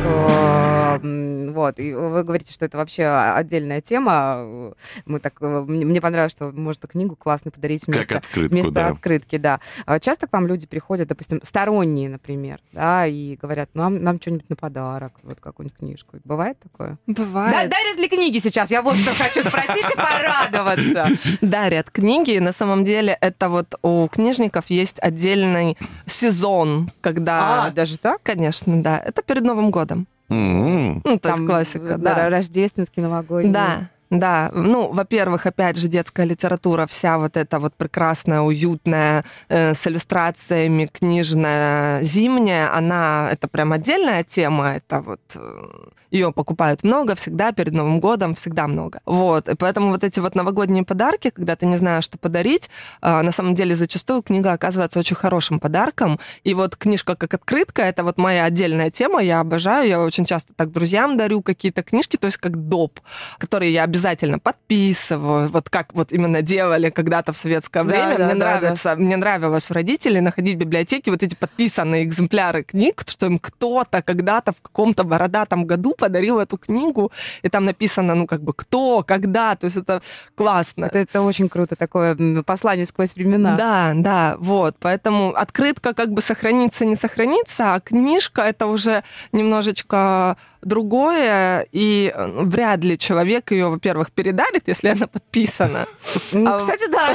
Вот, 1.55 1.79
и 1.79 1.94
вы 1.94 2.25
говорите, 2.25 2.53
что 2.53 2.66
это 2.66 2.77
вообще 2.79 3.07
отдельная 3.07 3.81
тема. 3.81 4.75
Мы 5.07 5.20
так, 5.20 5.40
мне 5.40 6.01
понравилось, 6.01 6.33
что 6.33 6.51
можно 6.51 6.88
книгу 6.88 7.14
классно 7.14 7.53
подарить 7.53 7.87
вместо, 7.87 8.14
как 8.14 8.25
открытку, 8.25 8.53
вместо 8.53 8.73
да. 8.73 8.88
открытки. 8.88 9.38
Да. 9.38 9.61
А 9.87 10.01
часто 10.01 10.27
к 10.27 10.33
вам 10.33 10.49
люди 10.49 10.66
приходят, 10.66 11.07
допустим, 11.07 11.38
сторонние, 11.44 12.09
например, 12.09 12.59
да, 12.73 13.07
и 13.07 13.37
говорят, 13.37 13.70
ну, 13.75 13.85
нам, 13.85 14.03
нам 14.03 14.20
что-нибудь 14.20 14.51
на 14.51 14.57
подарок, 14.57 15.12
вот 15.23 15.38
какую-нибудь 15.38 15.79
книжку. 15.79 16.16
Бывает 16.25 16.59
такое? 16.59 16.99
Бывает. 17.07 17.53
Да, 17.53 17.77
дарят 17.77 17.99
ли 17.99 18.09
книги? 18.09 18.24
Книги 18.25 18.39
сейчас. 18.39 18.71
Я 18.71 18.81
вот 18.81 18.97
что 18.97 19.11
хочу 19.11 19.47
спросить 19.47 19.85
и 19.85 19.97
порадоваться. 19.97 21.09
Дарят 21.43 21.91
книги. 21.91 22.39
На 22.39 22.53
самом 22.53 22.85
деле 22.85 23.17
это 23.21 23.49
вот 23.49 23.75
у 23.83 24.09
книжников 24.09 24.71
есть 24.71 24.99
отдельный 25.01 25.77
сезон, 26.07 26.91
когда... 27.03 27.67
А, 27.67 27.71
даже 27.71 27.99
так? 27.99 28.23
Конечно, 28.23 28.83
да. 28.83 28.99
Это 28.99 29.23
перед 29.23 29.43
Новым 29.43 29.71
годом. 29.71 30.07
Mm-hmm. 30.31 31.03
Ну, 31.05 31.19
то 31.19 31.29
есть 31.29 31.47
классика, 31.47 31.99
да. 31.99 32.31
Рождественский, 32.31 33.03
новогодний. 33.03 33.53
Да, 33.53 33.91
да, 34.20 34.50
ну, 34.55 34.92
во-первых, 34.92 35.46
опять 35.46 35.77
же, 35.77 35.88
детская 35.88 36.27
литература, 36.27 36.87
вся 36.87 37.18
вот 37.18 37.37
эта 37.37 37.59
вот 37.59 37.74
прекрасная, 37.74 38.40
уютная, 38.40 39.24
э, 39.48 39.74
с 39.74 39.87
иллюстрациями, 39.87 40.87
книжная, 40.87 42.03
зимняя, 42.03 42.74
она, 42.74 43.29
это 43.33 43.48
прям 43.48 43.72
отдельная 43.72 44.24
тема, 44.24 44.74
это 44.77 45.00
вот, 45.00 45.20
э, 45.35 45.88
ее 46.11 46.33
покупают 46.33 46.85
много, 46.85 47.14
всегда, 47.14 47.53
перед 47.53 47.72
Новым 47.72 48.00
годом, 48.00 48.35
всегда 48.35 48.68
много. 48.68 49.00
Вот, 49.05 49.48
и 49.48 49.57
поэтому 49.57 49.90
вот 49.90 50.05
эти 50.05 50.20
вот 50.20 50.35
новогодние 50.35 50.85
подарки, 50.85 51.31
когда 51.31 51.57
ты 51.57 51.66
не 51.66 51.77
знаешь, 51.77 52.05
что 52.05 52.18
подарить, 52.18 52.70
э, 53.03 53.22
на 53.22 53.33
самом 53.33 53.55
деле 53.55 53.74
зачастую 53.74 54.22
книга 54.22 54.53
оказывается 54.53 55.00
очень 55.00 55.16
хорошим 55.16 55.59
подарком, 55.59 56.20
и 56.44 56.55
вот 56.55 56.77
книжка 56.77 57.16
как 57.16 57.35
открытка, 57.35 57.83
это 57.83 58.05
вот 58.05 58.18
моя 58.18 58.44
отдельная 58.44 58.90
тема, 58.90 59.20
я 59.22 59.40
обожаю, 59.40 59.88
я 59.88 60.00
очень 60.00 60.24
часто 60.24 60.55
так 60.55 60.70
друзьям 60.70 61.16
дарю 61.16 61.42
какие-то 61.42 61.83
книжки, 61.83 62.16
то 62.16 62.27
есть 62.27 62.38
как 62.38 62.68
доп, 62.68 63.00
которые 63.38 63.72
я 63.72 63.83
обязательно 63.83 64.04
обязательно 64.05 64.38
подписываю, 64.38 65.49
вот 65.49 65.71
как 65.71 65.95
вот 65.95 66.12
именно 66.12 66.43
делали 66.43 66.90
когда-то 66.90 67.33
в 67.33 67.37
советское 67.37 67.85
время. 67.85 68.19
Да, 68.19 68.25
мне 68.25 68.35
да, 68.35 68.35
нравится, 68.35 68.90
да. 68.90 68.97
мне 68.97 69.17
нравилось 69.17 69.71
у 69.71 69.75
родителей 69.75 70.21
находить 70.21 70.57
в 70.57 70.59
библиотеке 70.59 71.11
вот 71.11 71.23
эти 71.23 71.35
подписанные 71.35 72.05
экземпляры 72.05 72.64
книг, 72.64 73.03
что 73.07 73.27
им 73.27 73.38
кто-то 73.38 74.03
когда-то 74.03 74.53
в 74.53 74.61
каком-то 74.61 75.05
бородатом 75.05 75.64
году 75.64 75.95
подарил 75.97 76.38
эту 76.38 76.59
книгу, 76.59 77.12
и 77.43 77.49
там 77.49 77.64
написано, 77.64 78.14
ну, 78.14 78.27
как 78.27 78.43
бы, 78.43 78.53
кто, 78.53 79.03
когда, 79.03 79.57
то 79.57 79.64
есть 79.64 79.79
это 79.79 80.03
классно. 80.35 80.85
Это, 80.85 80.99
это 80.99 81.23
очень 81.23 81.49
круто, 81.49 81.75
такое 81.75 82.43
послание 82.43 82.85
сквозь 82.85 83.14
времена. 83.14 83.57
Да, 83.57 83.93
да, 83.95 84.37
вот, 84.38 84.77
поэтому 84.81 85.31
открытка 85.35 85.95
как 85.95 86.11
бы 86.11 86.21
сохранится, 86.21 86.85
не 86.85 86.97
сохранится, 86.97 87.75
а 87.75 87.81
книжка 87.81 88.43
это 88.43 88.67
уже 88.67 89.03
немножечко 89.33 90.37
другое, 90.64 91.66
и 91.72 92.12
э, 92.14 92.40
вряд 92.42 92.85
ли 92.85 92.98
человек 92.98 93.53
ее, 93.53 93.68
во-первых, 93.68 94.11
передарит, 94.12 94.64
если 94.66 94.88
она 94.88 95.07
подписана. 95.07 95.87
Ну, 96.33 96.55
а 96.55 96.59
кстати, 96.59 96.90
да, 96.90 97.14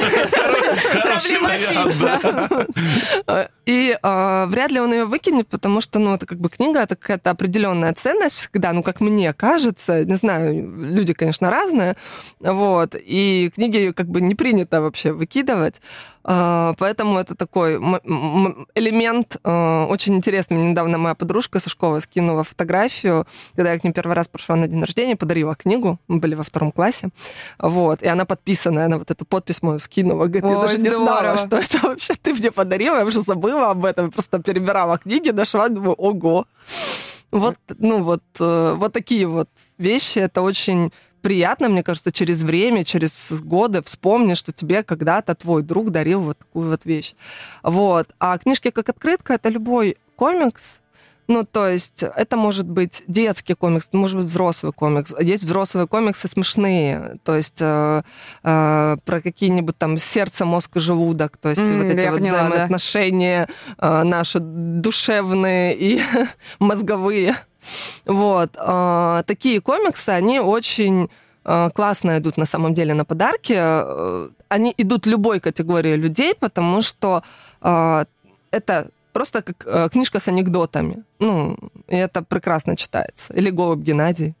проблематично. 1.02 2.66
И 3.66 3.96
э, 4.02 4.46
вряд 4.46 4.72
ли 4.72 4.80
он 4.80 4.92
ее 4.92 5.04
выкинет, 5.04 5.46
потому 5.48 5.80
что, 5.80 5.98
ну, 5.98 6.14
это 6.14 6.26
как 6.26 6.38
бы 6.38 6.48
книга, 6.48 6.80
это 6.80 6.96
какая-то 6.96 7.30
определенная 7.30 7.94
ценность 7.94 8.36
всегда, 8.36 8.72
ну, 8.72 8.82
как 8.82 9.00
мне 9.00 9.32
кажется, 9.32 10.04
не 10.04 10.16
знаю, 10.16 10.70
люди, 10.76 11.12
конечно, 11.14 11.50
разные, 11.50 11.96
вот, 12.40 12.96
и 12.98 13.50
книги 13.54 13.92
как 13.92 14.08
бы 14.08 14.20
не 14.20 14.34
принято 14.34 14.80
вообще 14.80 15.12
выкидывать, 15.12 15.80
э, 16.19 16.19
поэтому 16.22 17.18
это 17.18 17.34
такой 17.34 17.74
элемент 18.74 19.36
э, 19.42 19.84
очень 19.88 20.16
интересный. 20.16 20.56
Мне 20.56 20.70
недавно 20.70 20.98
моя 20.98 21.14
подружка 21.14 21.60
со 21.60 21.70
школы 21.70 22.00
скинула 22.00 22.44
фотографию, 22.44 23.26
когда 23.54 23.72
я 23.72 23.78
к 23.78 23.84
ним 23.84 23.92
первый 23.92 24.12
раз 24.12 24.28
прошла 24.28 24.56
на 24.56 24.68
день 24.68 24.80
рождения, 24.80 25.16
подарила 25.16 25.54
книгу, 25.54 25.98
мы 26.08 26.18
были 26.18 26.34
во 26.34 26.44
втором 26.44 26.72
классе, 26.72 27.10
вот, 27.58 28.02
и 28.02 28.08
она 28.08 28.24
подписанная 28.24 28.88
на 28.88 28.98
вот 28.98 29.10
эту 29.10 29.24
подпись 29.24 29.62
мою 29.62 29.78
скинула, 29.78 30.26
говорит, 30.26 30.44
я 30.44 30.60
даже 30.60 30.78
не 30.78 30.90
знала, 30.90 31.36
что 31.36 31.56
это 31.56 31.78
вообще 31.82 32.14
ты 32.14 32.32
мне 32.32 32.50
подарила, 32.50 32.98
я 32.98 33.04
уже 33.04 33.20
забыла, 33.20 33.50
забыла 33.50 33.70
об 33.70 33.84
этом, 33.84 34.10
просто 34.10 34.38
перебирала 34.38 34.98
книги, 34.98 35.30
нашла, 35.30 35.68
думаю, 35.68 35.94
ого. 35.94 36.46
Вот, 37.32 37.56
ну 37.78 38.02
вот, 38.02 38.22
э, 38.40 38.74
вот 38.76 38.92
такие 38.92 39.26
вот 39.26 39.48
вещи, 39.78 40.18
это 40.18 40.42
очень 40.42 40.90
приятно, 41.20 41.68
мне 41.68 41.82
кажется, 41.82 42.12
через 42.12 42.42
время, 42.42 42.84
через 42.84 43.40
годы 43.40 43.82
вспомнишь, 43.82 44.38
что 44.38 44.52
тебе 44.52 44.82
когда-то 44.82 45.34
твой 45.34 45.62
друг 45.62 45.90
дарил 45.90 46.20
вот 46.20 46.38
такую 46.38 46.70
вот 46.70 46.84
вещь. 46.84 47.14
Вот. 47.62 48.08
А 48.18 48.38
книжки 48.38 48.70
как 48.70 48.88
открытка— 48.88 49.34
это 49.34 49.48
любой 49.48 49.96
комикс, 50.16 50.80
ну, 51.30 51.44
то 51.44 51.68
есть 51.68 52.02
это 52.02 52.36
может 52.36 52.66
быть 52.66 53.04
детский 53.06 53.54
комикс, 53.54 53.88
может 53.92 54.16
быть 54.16 54.26
взрослый 54.26 54.72
комикс. 54.72 55.14
Есть 55.20 55.44
взрослые 55.44 55.86
комиксы 55.86 56.26
смешные, 56.26 57.18
то 57.22 57.36
есть 57.36 57.58
э, 57.60 58.02
э, 58.42 58.96
про 59.04 59.20
какие-нибудь 59.20 59.78
там 59.78 59.96
сердце, 59.96 60.44
мозг 60.44 60.76
и 60.76 60.80
желудок, 60.80 61.36
то 61.36 61.50
есть 61.50 61.60
mm, 61.60 61.76
вот 61.76 61.84
эти 61.84 62.08
вот 62.08 62.18
поняла, 62.18 62.38
взаимоотношения 62.48 63.48
да. 63.78 64.00
э, 64.00 64.04
наши 64.04 64.40
душевные 64.40 65.76
и 65.76 66.02
мозговые. 66.58 67.36
Вот. 68.06 68.50
Э, 68.56 69.22
такие 69.26 69.60
комиксы, 69.60 70.10
они 70.10 70.40
очень 70.40 71.08
э, 71.44 71.70
классно 71.74 72.18
идут 72.18 72.36
на 72.36 72.46
самом 72.46 72.74
деле 72.74 72.94
на 72.94 73.04
подарки. 73.04 73.54
Э, 73.56 74.28
они 74.48 74.74
идут 74.78 75.06
любой 75.06 75.40
категории 75.40 75.96
людей, 75.96 76.34
потому 76.34 76.82
что 76.82 77.22
э, 77.62 78.04
это 78.50 78.90
просто 79.12 79.42
как 79.42 79.66
э, 79.66 79.88
книжка 79.92 80.20
с 80.20 80.28
анекдотами. 80.28 81.04
Ну, 81.18 81.56
и 81.88 81.96
это 81.96 82.22
прекрасно 82.22 82.76
читается. 82.76 83.34
Или 83.34 83.50
«Голубь 83.50 83.80
Геннадий». 83.80 84.34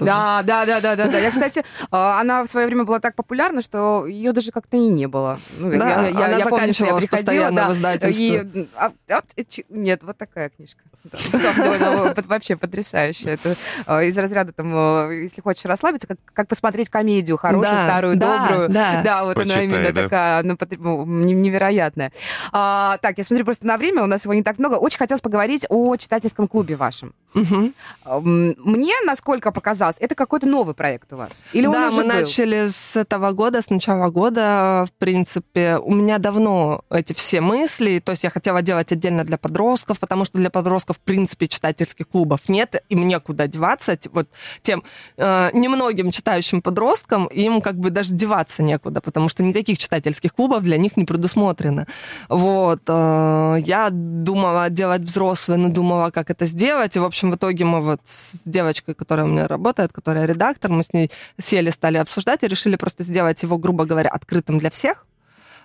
Ну, 0.00 0.06
тоже. 0.06 0.10
Да, 0.10 0.42
да, 0.42 0.66
да, 0.66 0.80
да, 0.80 0.96
да, 0.96 1.08
да. 1.08 1.18
Я, 1.18 1.30
кстати, 1.30 1.64
а, 1.90 2.20
она 2.20 2.42
в 2.44 2.46
свое 2.48 2.66
время 2.66 2.84
была 2.84 3.00
так 3.00 3.14
популярна, 3.14 3.62
что 3.62 4.06
ее 4.06 4.32
даже 4.32 4.50
как-то 4.52 4.76
и 4.76 4.80
не 4.88 5.06
было. 5.06 5.38
Ну, 5.58 5.70
Да, 5.78 6.06
я, 6.06 6.08
я, 6.08 6.24
она 6.26 6.36
я 6.38 6.46
помню, 6.46 6.72
что 6.74 6.84
я 6.84 6.90
заканчивалась 7.00 7.04
приходила, 7.06 7.16
постоянно 7.46 7.56
да, 7.56 7.68
в 7.68 7.72
издательстве. 7.74 8.50
и, 8.54 8.68
а, 8.76 8.90
а, 9.10 9.22
нет, 9.70 10.02
вот 10.02 10.16
такая 10.18 10.48
книжка. 10.50 10.82
Да, 11.04 11.74
она 11.74 12.14
вообще 12.28 12.56
потрясающая. 12.56 13.32
Это 13.34 13.54
а, 13.86 14.02
из 14.02 14.18
разряда 14.18 14.52
там, 14.52 14.70
а, 14.74 15.08
если 15.10 15.40
хочешь 15.40 15.64
расслабиться, 15.64 16.06
как, 16.06 16.18
как 16.32 16.48
посмотреть 16.48 16.90
комедию 16.90 17.38
хорошую, 17.38 17.70
Да, 17.74 17.84
старую, 17.84 18.16
да, 18.16 18.48
добрую. 18.48 18.68
да. 18.68 19.24
вот 19.24 19.34
Почитай, 19.34 19.64
она 19.66 19.76
именно 19.76 19.92
да. 19.92 20.02
такая, 20.02 20.40
она 20.40 20.54
потр- 20.54 20.76
ну, 20.78 21.06
не- 21.06 21.32
невероятная. 21.32 22.12
А, 22.52 22.98
так, 22.98 23.16
я 23.18 23.24
смотрю 23.24 23.44
просто 23.46 23.66
на 23.66 23.78
время, 23.78 24.02
у 24.02 24.06
нас 24.06 24.24
его 24.24 24.34
не 24.34 24.42
так 24.42 24.58
много. 24.58 24.74
Очень 24.74 24.98
хотелось 24.98 25.22
поговорить 25.22 25.64
о 25.70 25.96
читательском 25.96 26.46
клубе 26.48 26.76
вашем. 26.76 27.14
М, 27.34 27.74
Мне, 28.04 28.92
насколько 29.06 29.52
показалось, 29.52 29.89
это 29.98 30.14
какой-то 30.14 30.46
новый 30.46 30.74
проект 30.74 31.12
у 31.12 31.16
вас? 31.16 31.46
Или 31.52 31.66
он 31.66 31.72
да, 31.72 31.86
уже 31.88 31.96
мы 31.96 32.02
был? 32.02 32.08
начали 32.08 32.68
с 32.68 32.96
этого 32.96 33.32
года, 33.32 33.62
с 33.62 33.70
начала 33.70 34.10
года, 34.10 34.86
в 34.88 34.92
принципе. 34.98 35.78
У 35.78 35.94
меня 35.94 36.18
давно 36.18 36.84
эти 36.90 37.12
все 37.12 37.40
мысли, 37.40 38.00
то 38.00 38.12
есть 38.12 38.24
я 38.24 38.30
хотела 38.30 38.62
делать 38.62 38.92
отдельно 38.92 39.24
для 39.24 39.38
подростков, 39.38 39.98
потому 39.98 40.24
что 40.24 40.38
для 40.38 40.50
подростков, 40.50 40.96
в 40.98 41.00
принципе, 41.00 41.48
читательских 41.48 42.08
клубов 42.08 42.48
нет, 42.48 42.82
им 42.88 43.08
некуда 43.08 43.46
деваться. 43.46 43.98
Вот 44.12 44.28
тем 44.62 44.84
э, 45.16 45.50
немногим 45.52 46.10
читающим 46.10 46.62
подросткам 46.62 47.26
им 47.26 47.60
как 47.60 47.76
бы 47.76 47.90
даже 47.90 48.14
деваться 48.14 48.62
некуда, 48.62 49.00
потому 49.00 49.28
что 49.28 49.42
никаких 49.42 49.78
читательских 49.78 50.34
клубов 50.34 50.62
для 50.62 50.76
них 50.76 50.96
не 50.96 51.04
предусмотрено. 51.04 51.86
Вот. 52.28 52.82
э, 52.86 53.56
я 53.64 53.88
думала 53.90 54.70
делать 54.70 55.02
взрослые, 55.02 55.58
но 55.58 55.68
думала, 55.68 56.10
как 56.10 56.30
это 56.30 56.46
сделать. 56.46 56.96
И, 56.96 56.98
в 56.98 57.04
общем, 57.04 57.30
в 57.30 57.36
итоге 57.36 57.64
мы 57.64 57.80
вот 57.80 58.00
с 58.04 58.42
девочкой, 58.44 58.94
которая 58.94 59.26
у 59.26 59.28
меня 59.28 59.48
работает, 59.48 59.79
которая 59.88 60.26
редактор, 60.26 60.70
мы 60.70 60.82
с 60.82 60.92
ней 60.92 61.10
сели, 61.38 61.70
стали 61.70 61.98
обсуждать 61.98 62.42
и 62.42 62.48
решили 62.48 62.76
просто 62.76 63.02
сделать 63.02 63.42
его, 63.42 63.58
грубо 63.58 63.84
говоря, 63.84 64.10
открытым 64.10 64.58
для 64.58 64.70
всех. 64.70 65.06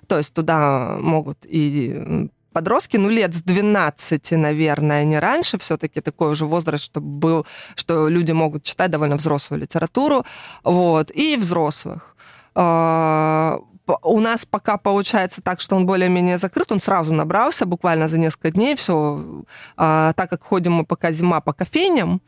То 0.08 0.18
есть 0.18 0.34
туда 0.34 0.98
могут 1.00 1.46
и 1.46 2.30
подростки, 2.54 2.98
ну, 2.98 3.10
лет 3.10 3.34
с 3.36 3.42
12, 3.42 4.32
наверное, 4.32 5.04
не 5.04 5.20
раньше, 5.20 5.58
все-таки 5.58 6.00
такой 6.00 6.32
уже 6.32 6.46
возраст, 6.46 6.86
чтобы 6.86 7.08
был, 7.08 7.46
что 7.76 8.08
люди 8.08 8.32
могут 8.32 8.64
читать 8.64 8.92
довольно 8.92 9.18
взрослую 9.18 9.62
литературу, 9.62 10.26
вот, 10.64 11.12
и 11.14 11.36
взрослых. 11.36 12.16
А, 13.88 13.98
У 14.04 14.20
нас 14.20 14.46
пока 14.46 14.78
получается 14.78 15.42
так, 15.42 15.62
что 15.62 15.76
он 15.76 15.86
более-менее 15.86 16.38
закрыт, 16.38 16.72
он 16.72 16.80
сразу 16.80 17.14
набрался, 17.14 17.66
буквально 17.66 18.08
за 18.08 18.18
несколько 18.18 18.52
дней, 18.52 18.76
все. 18.76 19.44
так 19.76 20.30
как 20.30 20.44
ходим 20.44 20.74
мы 20.74 20.86
пока 20.86 21.12
зима 21.12 21.42
по 21.42 21.54
кофейням, 21.54 22.22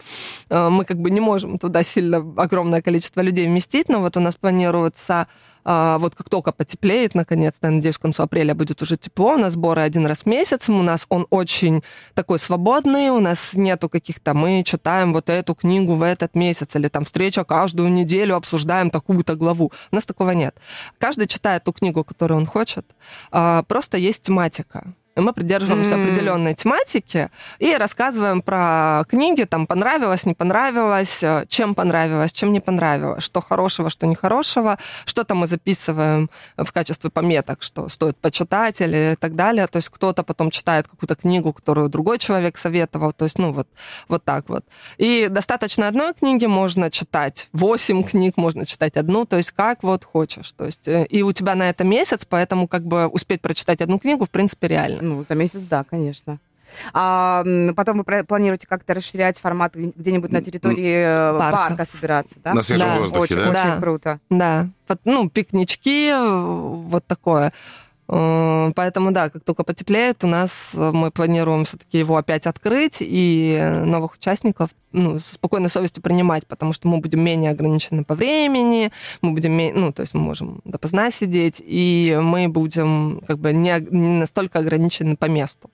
а, 0.50 0.70
мы 0.70 0.86
как 0.86 0.98
бы 0.98 1.10
не 1.12 1.20
можем 1.22 1.58
туда 1.60 1.84
сильно 1.84 2.17
огромное 2.38 2.82
количество 2.82 3.22
людей 3.22 3.48
вместить, 3.48 3.89
но 3.89 4.00
вот 4.00 4.17
у 4.17 4.20
нас 4.20 4.36
планируется 4.36 5.13
а, 5.13 5.28
вот 5.68 6.16
как 6.16 6.30
только 6.30 6.54
потеплеет, 6.54 7.14
наконец-то, 7.14 7.68
я 7.68 7.74
надеюсь, 7.74 7.98
к 7.98 8.02
концу 8.02 8.24
апреля 8.24 8.56
будет 8.56 8.82
уже 8.82 8.96
тепло, 8.96 9.34
у 9.34 9.38
нас 9.38 9.54
сборы 9.54 9.82
один 9.82 10.06
раз 10.06 10.20
в 10.20 10.26
месяц, 10.26 10.70
у 10.70 10.82
нас 10.82 11.06
он 11.10 11.28
очень 11.30 11.84
такой 12.14 12.40
свободный, 12.40 13.10
у 13.10 13.20
нас 13.20 13.54
нету 13.54 13.90
каких-то, 13.90 14.34
мы 14.34 14.64
читаем 14.64 15.12
вот 15.12 15.30
эту 15.30 15.56
книгу 15.56 15.94
в 15.96 16.04
этот 16.04 16.36
месяц, 16.36 16.76
или 16.76 16.88
там 16.88 17.04
встреча 17.04 17.44
каждую 17.44 17.92
неделю, 17.92 18.36
обсуждаем 18.36 18.90
такую-то 18.90 19.36
главу. 19.36 19.72
У 19.92 19.96
нас 19.96 20.06
такого 20.06 20.32
нет. 20.32 20.56
Каждый 20.98 21.28
читает 21.28 21.64
ту 21.64 21.74
книгу, 21.74 22.04
которую 22.04 22.40
он 22.40 22.46
хочет, 22.46 22.86
а, 23.32 23.64
просто 23.64 23.98
есть 23.98 24.22
тематика. 24.24 24.94
Мы 25.18 25.34
придерживаемся 25.34 25.96
М. 25.96 26.04
определенной 26.04 26.54
тематики 26.54 27.30
и 27.58 27.74
рассказываем 27.76 28.42
про 28.42 29.04
книги, 29.10 29.44
там 29.44 29.66
понравилось, 29.66 30.26
не 30.26 30.36
понравилось, 30.36 31.24
э, 31.24 31.46
чем 31.48 31.74
понравилось, 31.74 32.32
чем 32.32 32.54
не 32.54 32.60
понравилось, 32.60 33.24
что 33.24 33.42
хорошего, 33.42 33.90
что 33.90 34.06
нехорошего, 34.06 34.78
что-то 35.06 35.34
мы 35.34 35.48
записываем 35.48 36.30
в 36.56 36.72
качестве 36.72 37.10
пометок, 37.10 37.64
что 37.64 37.90
стоит 37.90 38.18
почитать 38.18 38.80
или 38.80 39.16
так 39.20 39.36
далее. 39.36 39.68
То 39.68 39.78
есть 39.78 39.90
кто-то 39.90 40.24
потом 40.24 40.52
читает 40.52 40.88
какую-то 40.88 41.16
книгу, 41.16 41.52
которую 41.52 41.90
другой 41.90 42.20
человек 42.20 42.58
советовал. 42.58 43.12
То 43.12 43.26
есть, 43.26 43.40
ну, 43.40 43.52
вот, 43.52 43.68
вот 44.08 44.24
так 44.24 44.50
вот. 44.50 44.66
И 44.98 45.28
достаточно 45.30 45.88
одной 45.88 46.14
книги 46.14 46.46
можно 46.46 46.92
читать, 46.92 47.50
восемь 47.54 48.04
книг 48.04 48.38
можно 48.38 48.66
читать 48.66 48.98
одну, 48.98 49.26
то 49.26 49.38
есть 49.38 49.52
как 49.52 49.82
вот 49.84 50.06
хочешь. 50.06 50.52
То 50.52 50.66
есть, 50.66 50.88
э, 50.88 51.06
и 51.06 51.24
у 51.24 51.34
тебя 51.34 51.56
на 51.56 51.70
это 51.70 51.84
месяц, 51.84 52.26
поэтому 52.26 52.68
как 52.68 52.86
бы 52.86 53.08
успеть 53.08 53.42
прочитать 53.42 53.82
одну 53.82 53.98
книгу, 53.98 54.26
в 54.26 54.30
принципе, 54.30 54.68
реально. 54.68 55.07
Ну, 55.08 55.24
за 55.24 55.36
месяц, 55.36 55.63
да, 55.63 55.84
конечно. 55.84 56.39
А 56.93 57.43
потом 57.76 58.00
вы 58.04 58.24
планируете 58.26 58.67
как-то 58.67 58.93
расширять 58.93 59.39
формат 59.39 59.74
где-нибудь 59.76 60.32
на 60.32 60.41
территории 60.41 61.04
э, 61.34 61.39
Парка. 61.39 61.58
парка, 61.70 61.86
собираться, 61.86 62.39
да? 62.43 62.54
На 62.54 62.62
свежем 62.63 62.88
Да, 62.89 63.00
воздухе, 63.00 63.22
очень, 63.22 63.36
да? 63.38 63.41
очень 63.50 63.72
Да. 63.72 63.78
круто. 63.82 64.20
Да, 64.30 64.67
ну, 65.06 65.30
пикнички, 65.30 66.10
э, 66.10 66.30
вот 66.30 67.06
такое. 67.08 67.54
Э, 68.10 68.72
Поэтому, 68.76 69.12
да, 69.12 69.30
как 69.30 69.43
только 69.43 69.63
потеплеет, 69.63 70.24
у 70.24 70.28
нас 70.28 70.74
мы 70.76 71.10
планируем 71.12 71.63
все-таки 71.65 72.00
его 72.00 72.17
опять 72.17 72.46
открыть 72.48 72.98
и 73.00 73.82
новых 73.86 74.15
участников 74.15 74.70
ну, 74.98 75.20
с 75.20 75.26
спокойной 75.34 75.70
совестью 75.70 76.02
принимать, 76.04 76.46
потому 76.48 76.74
что 76.74 76.88
мы 76.88 76.98
будем 76.98 77.22
менее 77.22 77.52
ограничены 77.52 78.04
по 78.04 78.16
времени, 78.16 78.92
мы 79.22 79.32
будем, 79.32 79.56
ну, 79.80 79.92
то 79.94 80.02
есть 80.02 80.14
мы 80.14 80.22
можем 80.22 80.62
допоздна 80.66 81.12
сидеть, 81.12 81.62
и 81.66 82.18
мы 82.22 82.48
будем 82.50 83.22
как 83.28 83.38
бы 83.40 83.54
не, 83.54 83.80
не 83.92 84.20
настолько 84.20 84.60
ограничены 84.60 85.16
по 85.16 85.26
месту. 85.26 85.70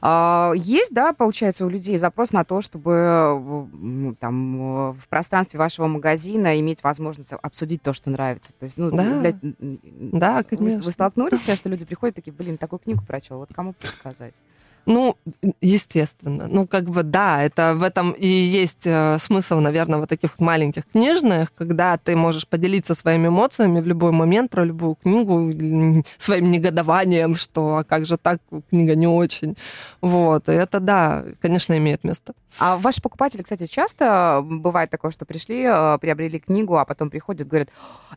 А, 0.00 0.52
Есть, 0.54 0.92
да, 0.94 1.12
получается, 1.12 1.66
у 1.66 1.68
людей 1.68 1.96
запрос 1.98 2.32
на 2.32 2.44
то, 2.44 2.60
чтобы 2.60 2.92
э, 2.92 4.14
там 4.20 4.88
э, 4.90 4.92
в 4.92 5.08
пространстве 5.08 5.58
вашего 5.58 5.86
магазина 5.88 6.58
иметь 6.60 6.82
возможность 6.82 7.32
обсудить 7.32 7.82
то, 7.82 7.92
что 7.92 8.10
нравится. 8.10 8.52
То 8.58 8.64
есть, 8.64 8.78
ну, 8.78 8.90
Да. 8.90 9.20
для- 9.20 9.34
Да, 9.60 10.36
вы, 10.38 10.56
конечно. 10.56 10.82
вы 10.82 10.92
столкнулись 10.92 11.40
с 11.40 11.44
тем, 11.44 11.56
что 11.56 11.68
люди 11.68 11.84
приходят 11.84 12.14
такие, 12.16 12.32
блин, 12.32 12.56
такую 12.58 12.78
книгу 12.80 13.02
прочел, 13.04 13.38
вот 13.38 13.50
кому 13.54 13.72
подсказать? 13.72 14.34
Ну, 14.86 15.16
естественно. 15.60 16.48
Ну, 16.48 16.66
как 16.66 16.90
бы, 16.90 17.02
да, 17.02 17.42
это 17.42 17.74
в 17.74 17.82
этом 17.82 18.12
и 18.12 18.26
есть 18.26 18.86
э, 18.86 19.16
смысл, 19.18 19.60
наверное, 19.60 19.98
вот 19.98 20.08
таких 20.08 20.38
маленьких 20.40 20.86
книжных, 20.86 21.54
когда 21.54 21.96
ты 21.98 22.16
можешь 22.16 22.48
поделиться 22.48 22.94
своими 22.94 23.28
эмоциями 23.28 23.80
в 23.80 23.86
любой 23.86 24.10
момент 24.10 24.50
про 24.50 24.64
любую 24.64 24.96
книгу, 24.96 26.04
своим 26.18 26.50
негодованием, 26.50 27.36
что 27.36 27.76
а 27.76 27.84
как 27.84 28.06
же 28.06 28.16
так, 28.16 28.40
книга 28.70 28.96
не 28.96 29.06
очень. 29.06 29.56
Вот, 30.00 30.48
и 30.48 30.52
это, 30.52 30.80
да, 30.80 31.24
конечно, 31.40 31.76
имеет 31.78 32.02
место. 32.02 32.34
А 32.58 32.76
ваши 32.76 33.00
покупатели, 33.00 33.42
кстати, 33.42 33.66
часто 33.66 34.40
бывает 34.44 34.90
такое, 34.90 35.10
что 35.10 35.24
пришли, 35.24 35.64
э, 35.64 35.98
приобрели 35.98 36.38
книгу, 36.38 36.76
а 36.76 36.84
потом 36.84 37.10
приходят, 37.10 37.48
говорят, 37.48 37.68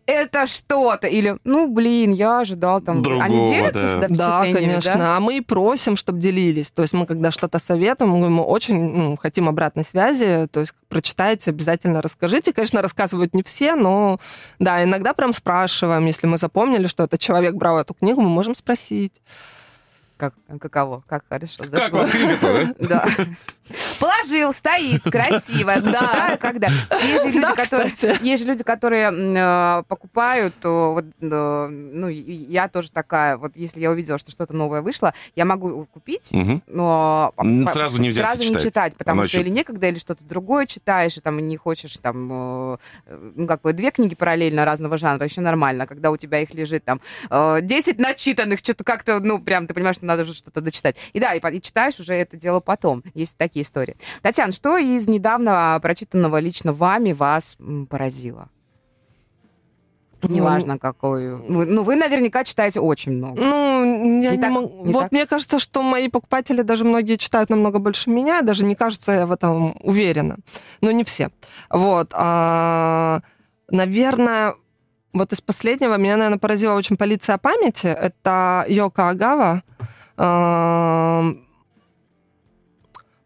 это 0.05 0.45
что-то, 0.45 1.07
или, 1.07 1.37
ну, 1.43 1.67
блин, 1.67 2.11
я 2.11 2.41
ожидал 2.41 2.81
там... 2.81 2.97
Они 2.97 3.03
Другого, 3.03 3.47
делятся 3.47 3.97
да. 3.97 4.07
с 4.07 4.17
Да, 4.17 4.41
конечно. 4.41 4.97
да? 4.97 5.17
А 5.17 5.19
мы 5.19 5.37
и 5.37 5.41
просим, 5.41 5.95
чтобы 5.95 6.19
делились. 6.19 6.71
То 6.71 6.81
есть 6.81 6.93
мы, 6.93 7.05
когда 7.05 7.31
что-то 7.31 7.59
советуем, 7.59 8.11
мы 8.11 8.29
мы 8.29 8.43
очень 8.43 8.93
ну, 8.93 9.17
хотим 9.17 9.49
обратной 9.49 9.85
связи. 9.85 10.47
То 10.51 10.59
есть 10.59 10.73
прочитайте, 10.89 11.51
обязательно 11.51 12.01
расскажите. 12.01 12.53
Конечно, 12.53 12.81
рассказывают 12.81 13.33
не 13.33 13.43
все, 13.43 13.75
но 13.75 14.19
да, 14.59 14.83
иногда 14.83 15.13
прям 15.13 15.33
спрашиваем. 15.33 16.05
Если 16.05 16.27
мы 16.27 16.37
запомнили, 16.37 16.87
что 16.87 17.03
этот 17.03 17.19
человек 17.19 17.55
брал 17.55 17.79
эту 17.79 17.93
книгу, 17.93 18.21
мы 18.21 18.29
можем 18.29 18.55
спросить. 18.55 19.21
Как, 20.17 20.33
каково? 20.61 21.03
Как 21.07 21.23
хорошо 21.27 21.63
Как 21.63 21.67
зашло. 21.67 22.05
книга-то, 22.07 22.73
да? 22.79 23.05
Да. 23.05 23.05
Положил, 23.99 24.53
стоит, 24.53 25.01
красиво. 25.03 25.73
Почитаю, 25.73 26.37
когда. 26.39 26.67
Есть 27.01 27.23
же 27.23 27.29
люди, 27.31 27.41
Да, 27.41 27.53
которые, 27.55 27.91
есть 28.21 28.43
же 28.43 28.49
люди, 28.49 28.63
которые 28.63 29.11
э, 29.11 29.83
покупают, 29.87 30.53
то 30.61 30.93
вот, 30.93 31.05
э, 31.19 31.67
ну, 31.67 32.07
я 32.07 32.67
тоже 32.67 32.91
такая, 32.91 33.37
вот 33.37 33.53
если 33.55 33.81
я 33.81 33.89
увидела, 33.89 34.17
что 34.19 34.29
что-то 34.29 34.53
новое 34.53 34.81
вышло, 34.81 35.13
я 35.35 35.45
могу 35.45 35.85
купить, 35.85 36.31
но 36.67 37.33
сразу 37.67 37.99
не 37.99 38.09
взяться 38.09 38.37
сразу 38.37 38.53
не 38.53 38.61
читать. 38.61 38.95
потому 38.95 39.23
что 39.25 39.39
или 39.39 39.49
некогда, 39.49 39.87
или 39.87 39.97
что-то 39.97 40.23
другое 40.23 40.67
читаешь, 40.67 41.17
и 41.17 41.21
там 41.21 41.39
не 41.39 41.57
хочешь 41.57 41.97
там, 41.97 42.29
э, 42.31 42.77
ну, 43.35 43.47
как 43.47 43.61
бы 43.61 43.73
две 43.73 43.89
книги 43.91 44.13
параллельно 44.15 44.63
разного 44.65 44.97
жанра, 44.97 45.25
еще 45.25 45.41
нормально. 45.41 45.87
Когда 45.87 46.11
у 46.11 46.17
тебя 46.17 46.39
их 46.41 46.53
лежит 46.53 46.85
там 46.85 47.01
э, 47.29 47.59
10 47.61 47.99
начитанных, 47.99 48.59
что-то 48.59 48.83
как-то, 48.83 49.19
ну, 49.19 49.39
прям 49.39 49.65
ты 49.65 49.73
понимаешь, 49.73 49.95
что 50.05 50.07
надо 50.07 50.23
же 50.23 50.33
что-то 50.33 50.61
дочитать. 50.61 50.95
И 51.13 51.19
да, 51.19 51.33
и, 51.33 51.39
и 51.39 51.61
читаешь 51.61 51.99
уже 51.99 52.13
это 52.13 52.37
дело 52.37 52.59
потом. 52.59 53.03
Есть 53.13 53.37
такие 53.37 53.63
истории. 53.63 53.97
Татьяна, 54.21 54.51
что 54.51 54.77
из 54.77 55.07
недавно 55.07 55.79
прочитанного 55.81 56.39
лично 56.39 56.73
вами 56.73 57.13
вас 57.13 57.57
поразило? 57.89 58.49
Неважно, 60.23 60.79
какой. 60.79 61.37
Ну, 61.37 61.65
ну, 61.65 61.83
вы 61.83 61.95
наверняка 61.95 62.43
читаете 62.43 62.79
очень 62.79 63.11
много. 63.11 63.39
Ну, 63.39 64.21
я 64.21 64.31
Не 64.31 64.37
не, 64.37 64.41
так? 64.41 64.51
могу. 64.51 64.85
Не 64.85 64.93
вот 64.93 65.01
так? 65.01 65.11
мне 65.11 65.25
кажется, 65.27 65.59
что 65.59 65.83
мои 65.83 66.07
покупатели 66.07 66.63
даже 66.63 66.83
многие 66.83 67.17
читают 67.17 67.49
намного 67.49 67.77
больше 67.77 68.09
меня, 68.09 68.41
даже 68.41 68.65
не 68.65 68.75
кажется, 68.75 69.11
я 69.11 69.25
в 69.27 69.31
этом 69.31 69.75
уверена. 69.83 70.37
Но 70.81 70.89
не 70.91 71.03
все. 71.03 71.29
Вот. 71.69 72.11
а, 72.13 73.21
наверное, 73.69 74.55
вот 75.13 75.31
из 75.31 75.41
последнего 75.41 75.95
меня, 75.97 76.17
наверное, 76.17 76.39
поразила 76.39 76.73
очень 76.73 76.97
полиция 76.97 77.37
памяти. 77.37 77.87
Это 77.87 78.65
Йока 78.67 79.09
Агава. 79.09 79.63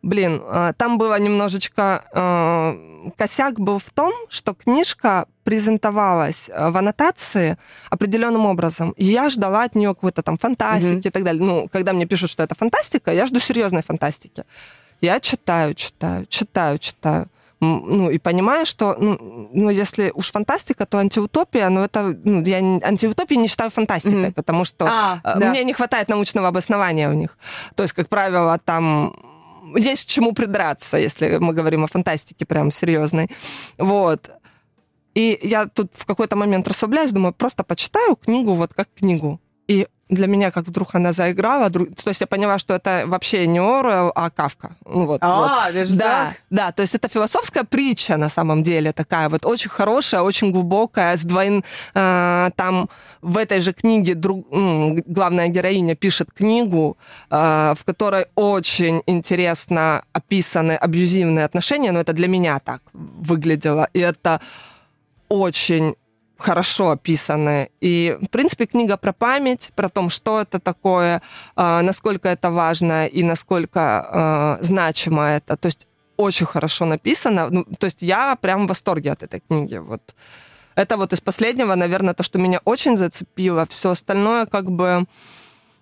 Блин, 0.01 0.41
а, 0.45 0.73
там 0.73 0.97
было 0.97 1.19
немножечко 1.19 2.05
а, 2.13 3.11
косяк 3.17 3.59
был 3.59 3.79
в 3.79 3.89
том, 3.91 4.13
что 4.29 4.53
книжка 4.53 5.25
презентовалась 5.43 6.49
э, 6.49 6.69
в 6.69 6.77
аннотации 6.77 7.57
определенным 7.89 8.45
образом. 8.45 8.91
И 8.91 9.05
я 9.05 9.29
ждала 9.29 9.63
от 9.63 9.75
нее 9.75 9.89
какой-то 9.89 10.21
там 10.21 10.37
фантастики 10.37 11.07
mm-hmm. 11.07 11.07
и 11.07 11.11
так 11.11 11.23
далее. 11.23 11.43
Ну, 11.43 11.67
когда 11.71 11.93
мне 11.93 12.05
пишут, 12.05 12.29
что 12.29 12.43
это 12.43 12.55
фантастика, 12.55 13.11
я 13.11 13.25
жду 13.25 13.39
серьезной 13.39 13.81
фантастики. 13.81 14.43
Я 15.01 15.19
читаю, 15.19 15.73
читаю, 15.73 16.25
читаю, 16.27 16.77
читаю 16.77 17.27
ну, 17.61 18.09
и 18.09 18.19
понимаю, 18.19 18.65
что, 18.65 18.95
ну, 18.99 19.49
ну, 19.53 19.69
если 19.69 20.11
уж 20.13 20.31
фантастика, 20.31 20.85
то 20.85 20.97
антиутопия, 20.97 21.69
но 21.69 21.83
это, 21.83 22.17
ну, 22.23 22.41
я 22.43 22.57
антиутопии 22.57 23.35
не 23.35 23.47
считаю 23.47 23.69
фантастикой, 23.69 24.29
mm-hmm. 24.29 24.33
потому 24.33 24.65
что 24.65 24.85
а, 24.85 25.19
э, 25.23 25.35
мне 25.35 25.59
да. 25.59 25.63
не 25.63 25.73
хватает 25.73 26.09
научного 26.09 26.47
обоснования 26.47 27.09
у 27.09 27.13
них. 27.13 27.37
То 27.75 27.83
есть, 27.83 27.93
как 27.93 28.07
правило, 28.07 28.57
там 28.63 29.13
есть 29.75 30.05
к 30.05 30.09
чему 30.09 30.31
придраться, 30.31 30.97
если 30.97 31.37
мы 31.37 31.53
говорим 31.53 31.83
о 31.83 31.87
фантастике 31.87 32.45
прям 32.45 32.71
серьезной. 32.71 33.29
Вот. 33.77 34.29
И 35.15 35.39
я 35.43 35.65
тут 35.65 35.91
в 35.95 36.05
какой-то 36.05 36.35
момент 36.35 36.67
расслабляюсь, 36.67 37.11
думаю, 37.11 37.33
просто 37.33 37.63
почитаю 37.63 38.15
книгу 38.15 38.53
вот 38.53 38.73
как 38.73 38.87
книгу. 38.95 39.39
И 39.69 39.87
для 40.09 40.27
меня 40.27 40.49
как 40.49 40.67
вдруг 40.67 40.95
она 40.95 41.13
заиграла. 41.13 41.69
То 41.69 41.85
есть 42.07 42.21
я 42.21 42.27
поняла, 42.27 42.57
что 42.57 42.73
это 42.73 43.03
вообще 43.05 43.45
не 43.45 43.59
Оруэлл, 43.59 44.11
а 44.15 44.29
Кавка. 44.31 44.71
Ну 44.85 45.05
вот, 45.05 45.19
а, 45.21 45.69
вот. 45.71 45.87
Да, 45.95 46.05
так? 46.05 46.33
да, 46.49 46.71
то 46.71 46.81
есть 46.81 46.95
это 46.95 47.07
философская 47.07 47.63
притча 47.63 48.17
на 48.17 48.29
самом 48.29 48.63
деле 48.63 48.91
такая 48.91 49.29
вот 49.29 49.45
очень 49.45 49.69
хорошая, 49.69 50.21
очень 50.21 50.51
глубокая, 50.51 51.15
с 51.15 51.23
двоин... 51.23 51.63
Э, 51.93 52.49
там 52.55 52.89
в 53.21 53.37
этой 53.37 53.59
же 53.59 53.73
книге 53.73 54.15
друг, 54.15 54.47
главная 54.49 55.49
героиня 55.49 55.95
пишет 55.95 56.29
книгу, 56.33 56.97
э, 57.29 57.73
в 57.77 57.83
которой 57.85 58.25
очень 58.35 59.03
интересно 59.05 60.03
описаны 60.13 60.71
абьюзивные 60.71 61.45
отношения, 61.45 61.91
но 61.91 61.99
это 61.99 62.13
для 62.13 62.27
меня 62.27 62.59
так 62.59 62.81
выглядело. 62.93 63.87
И 63.93 63.99
это 63.99 64.41
очень 65.27 65.95
хорошо 66.39 66.91
описаны. 66.91 67.69
И, 67.81 68.17
в 68.21 68.27
принципе, 68.27 68.65
книга 68.65 68.97
про 68.97 69.13
память, 69.13 69.71
про 69.75 69.89
то, 69.89 70.09
что 70.09 70.41
это 70.41 70.59
такое, 70.59 71.21
э, 71.55 71.81
насколько 71.81 72.29
это 72.29 72.49
важно 72.51 73.07
и 73.07 73.23
насколько 73.23 74.57
э, 74.59 74.63
значимо 74.63 75.23
это. 75.23 75.57
То 75.57 75.67
есть 75.67 75.87
очень 76.17 76.45
хорошо 76.45 76.85
написано. 76.85 77.49
Ну, 77.49 77.65
то 77.77 77.85
есть 77.85 78.01
я 78.01 78.35
прям 78.35 78.65
в 78.65 78.69
восторге 78.69 79.11
от 79.11 79.23
этой 79.23 79.39
книги. 79.39 79.77
Вот. 79.77 80.01
Это 80.75 80.97
вот 80.97 81.13
из 81.13 81.21
последнего, 81.21 81.75
наверное, 81.75 82.13
то, 82.13 82.23
что 82.23 82.39
меня 82.39 82.59
очень 82.65 82.97
зацепило. 82.97 83.65
Все 83.65 83.91
остальное 83.91 84.45
как 84.45 84.71
бы 84.71 85.05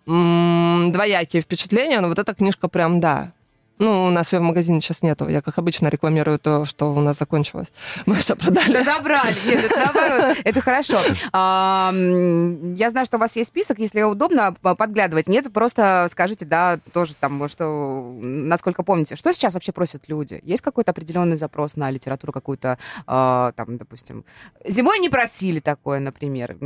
м- 0.07 0.91
двоякие 0.91 1.41
впечатления, 1.41 2.01
но 2.01 2.07
вот 2.07 2.19
эта 2.19 2.33
книжка 2.33 2.67
прям, 2.67 2.99
да, 2.99 3.31
ну, 3.79 4.05
у 4.05 4.09
нас 4.09 4.33
ее 4.33 4.39
в 4.39 4.43
магазине 4.43 4.81
сейчас 4.81 5.03
нету. 5.03 5.27
Я, 5.29 5.41
как 5.41 5.57
обычно, 5.57 5.87
рекламирую 5.87 6.39
то, 6.39 6.65
что 6.65 6.93
у 6.93 6.99
нас 6.99 7.17
закончилось. 7.17 7.71
Мы 8.05 8.15
все 8.15 8.35
продали. 8.35 8.77
Разобрали. 8.77 9.35
Нет, 9.45 9.65
это 9.65 9.77
наоборот. 9.77 10.37
Это 10.43 10.61
хорошо. 10.61 10.97
Я 11.33 12.89
знаю, 12.89 13.05
что 13.05 13.17
у 13.17 13.19
вас 13.19 13.35
есть 13.35 13.49
список. 13.49 13.79
Если 13.79 14.01
удобно 14.01 14.53
подглядывать. 14.53 15.27
Нет, 15.27 15.51
просто 15.53 16.07
скажите, 16.09 16.45
да, 16.45 16.79
тоже 16.91 17.15
там, 17.15 17.47
что, 17.47 18.15
насколько 18.19 18.83
помните. 18.83 19.15
Что 19.15 19.31
сейчас 19.31 19.53
вообще 19.53 19.71
просят 19.71 20.09
люди? 20.09 20.39
Есть 20.43 20.63
какой-то 20.63 20.91
определенный 20.91 21.35
запрос 21.35 21.75
на 21.75 21.91
литературу 21.91 22.33
какую-то, 22.33 22.79
а, 23.05 23.51
там, 23.53 23.77
допустим, 23.77 24.25
зимой 24.65 24.99
не 24.99 25.09
просили 25.09 25.59
такое, 25.59 25.99
например. 25.99 26.57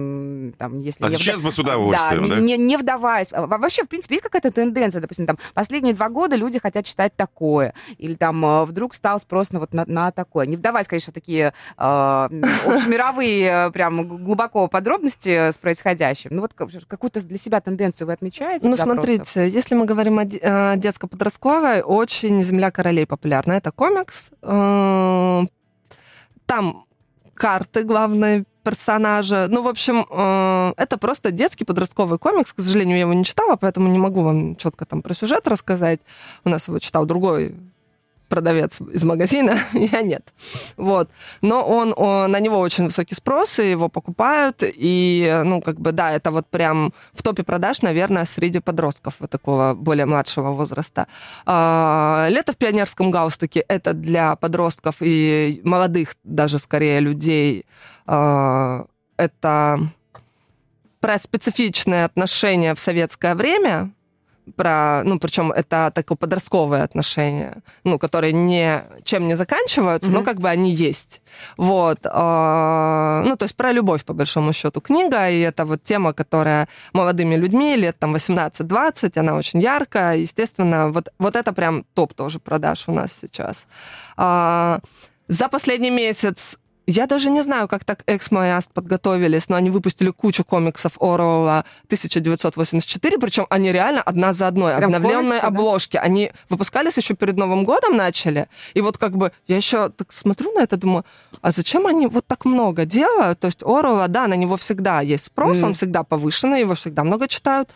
Там, 0.57 0.79
если 0.79 1.05
а 1.05 1.09
сейчас 1.09 1.41
бы 1.41 1.51
с 1.51 1.59
удовольствием, 1.59 2.29
да? 2.29 2.35
да? 2.35 2.41
Не, 2.41 2.57
не 2.57 2.77
вдаваясь. 2.77 3.31
Вообще, 3.31 3.83
в 3.83 3.89
принципе, 3.89 4.15
есть 4.15 4.23
какая-то 4.23 4.51
тенденция, 4.51 5.01
допустим, 5.01 5.25
там, 5.25 5.37
последние 5.53 5.93
два 5.93 6.09
года 6.09 6.35
люди 6.35 6.59
хотят 6.59 6.85
читать 6.85 7.00
читать 7.01 7.15
такое, 7.15 7.73
или 7.97 8.15
там 8.15 8.45
э, 8.45 8.65
вдруг 8.65 8.93
стал 8.93 9.19
спрос 9.19 9.51
на, 9.51 9.59
вот 9.59 9.73
на, 9.73 9.85
на 9.87 10.11
такое. 10.11 10.45
Не 10.45 10.55
вдаваясь, 10.55 10.87
конечно, 10.87 11.13
такие 11.13 11.47
э, 11.47 11.51
общемировые, 11.77 13.67
э, 13.67 13.71
прям 13.71 14.23
глубоко 14.23 14.67
подробности 14.67 15.49
с 15.49 15.57
происходящим. 15.57 16.31
Ну 16.33 16.41
вот 16.41 16.53
какую-то 16.53 17.21
для 17.21 17.37
себя 17.37 17.59
тенденцию 17.61 18.07
вы 18.07 18.13
отмечаете? 18.13 18.67
Ну 18.67 18.75
смотрите, 18.75 19.47
если 19.47 19.75
мы 19.75 19.85
говорим 19.85 20.19
о 20.19 20.75
детско-подростковой, 20.75 21.81
очень 21.81 22.41
«Земля 22.43 22.71
королей» 22.71 23.05
популярна. 23.05 23.53
Это 23.53 23.71
комикс. 23.71 24.29
Э, 24.41 25.43
там 26.45 26.85
карты 27.33 27.83
главные 27.83 28.45
персонажа. 28.63 29.47
Ну, 29.49 29.61
в 29.61 29.67
общем, 29.67 30.05
э, 30.09 30.73
это 30.77 30.97
просто 30.97 31.31
детский 31.31 31.65
подростковый 31.65 32.19
комикс. 32.19 32.53
К 32.53 32.61
сожалению, 32.61 32.97
я 32.97 33.01
его 33.01 33.13
не 33.13 33.23
читала, 33.23 33.55
поэтому 33.55 33.87
не 33.87 33.99
могу 33.99 34.21
вам 34.21 34.55
четко 34.55 34.85
там 34.85 35.01
про 35.01 35.13
сюжет 35.13 35.47
рассказать. 35.47 35.99
У 36.43 36.49
нас 36.49 36.67
его 36.67 36.79
читал 36.79 37.05
другой 37.05 37.55
продавец 38.31 38.79
из 38.93 39.03
магазина, 39.03 39.59
я 39.73 40.01
нет. 40.01 40.33
Вот. 40.77 41.09
Но 41.41 41.63
он, 41.63 41.93
он, 41.97 42.31
на 42.31 42.39
него 42.39 42.59
очень 42.59 42.85
высокий 42.85 43.15
спрос, 43.15 43.59
и 43.59 43.71
его 43.71 43.89
покупают, 43.89 44.63
и, 44.63 45.41
ну, 45.45 45.61
как 45.61 45.79
бы, 45.79 45.91
да, 45.91 46.11
это 46.13 46.31
вот 46.31 46.47
прям 46.47 46.93
в 47.13 47.21
топе 47.21 47.43
продаж, 47.43 47.81
наверное, 47.81 48.25
среди 48.25 48.59
подростков 48.59 49.15
вот 49.19 49.29
такого 49.29 49.73
более 49.73 50.05
младшего 50.05 50.51
возраста. 50.51 51.07
А, 51.45 52.27
Лето 52.29 52.53
в 52.53 52.57
пионерском 52.57 53.11
галстуке— 53.11 53.65
это 53.67 53.93
для 53.93 54.35
подростков 54.35 54.95
и 55.01 55.59
молодых 55.63 56.15
даже, 56.23 56.57
скорее, 56.57 57.01
людей. 57.01 57.65
А, 58.07 58.85
это 59.17 59.79
про 60.99 61.19
специфичные 61.19 62.05
отношения 62.05 62.75
в 62.75 62.79
советское 62.79 63.35
время, 63.35 63.91
про, 64.55 65.03
ну, 65.03 65.19
причем 65.19 65.51
это 65.51 65.91
такое 65.93 66.15
подростковые 66.15 66.83
отношения, 66.83 67.61
ну, 67.83 67.99
которые 67.99 68.33
не, 68.33 68.83
чем 69.03 69.27
не 69.27 69.35
заканчиваются, 69.35 70.09
mm-hmm. 70.09 70.13
но 70.13 70.23
как 70.23 70.39
бы 70.39 70.49
они 70.49 70.71
есть. 70.71 71.21
Вот. 71.57 71.99
Э, 72.05 73.23
ну, 73.25 73.35
то 73.35 73.43
есть 73.43 73.55
про 73.55 73.71
любовь, 73.71 74.03
по 74.03 74.13
большому 74.13 74.53
счету, 74.53 74.81
книга, 74.81 75.29
и 75.29 75.39
это 75.39 75.65
вот 75.65 75.83
тема, 75.83 76.13
которая 76.13 76.67
молодыми 76.93 77.35
людьми, 77.35 77.75
лет 77.75 77.97
там 77.99 78.15
18-20, 78.15 79.17
она 79.19 79.35
очень 79.35 79.61
яркая, 79.61 80.17
естественно, 80.17 80.91
вот, 80.91 81.09
вот 81.19 81.35
это 81.35 81.53
прям 81.53 81.85
топ 81.93 82.13
тоже 82.13 82.39
продаж 82.39 82.87
у 82.87 82.91
нас 82.91 83.13
сейчас. 83.13 83.67
Э, 84.17 84.79
за 85.27 85.47
последний 85.47 85.91
месяц 85.91 86.57
я 86.87 87.07
даже 87.07 87.29
не 87.29 87.41
знаю, 87.41 87.67
как 87.67 87.85
так 87.85 88.03
Эксмо 88.07 88.47
и 88.47 88.49
Аст 88.49 88.71
подготовились, 88.73 89.49
но 89.49 89.55
они 89.55 89.69
выпустили 89.69 90.09
кучу 90.09 90.43
комиксов 90.43 90.93
Оруэлла 90.99 91.65
1984, 91.85 93.17
причем 93.19 93.45
они 93.49 93.71
реально 93.71 94.01
одна 94.01 94.33
за 94.33 94.47
одной, 94.47 94.75
Прям 94.75 94.95
обновленные 94.95 95.39
комиксы, 95.39 95.45
обложки. 95.45 95.93
Да? 95.93 96.01
Они 96.01 96.31
выпускались 96.49 96.97
еще 96.97 97.13
перед 97.13 97.37
Новым 97.37 97.65
годом 97.65 97.95
начали, 97.95 98.47
и 98.73 98.81
вот 98.81 98.97
как 98.97 99.15
бы 99.15 99.31
я 99.47 99.57
еще 99.57 99.89
так 99.89 100.11
смотрю 100.11 100.51
на 100.53 100.61
это, 100.61 100.77
думаю, 100.77 101.05
а 101.41 101.51
зачем 101.51 101.85
они 101.85 102.07
вот 102.07 102.25
так 102.25 102.45
много 102.45 102.85
делают? 102.85 103.39
То 103.39 103.47
есть 103.47 103.63
Оруэлла, 103.63 104.07
да, 104.07 104.27
на 104.27 104.35
него 104.35 104.57
всегда 104.57 105.01
есть 105.01 105.25
спрос, 105.25 105.61
mm. 105.61 105.65
он 105.65 105.73
всегда 105.73 106.03
повышенный, 106.03 106.61
его 106.61 106.75
всегда 106.75 107.03
много 107.03 107.27
читают. 107.27 107.69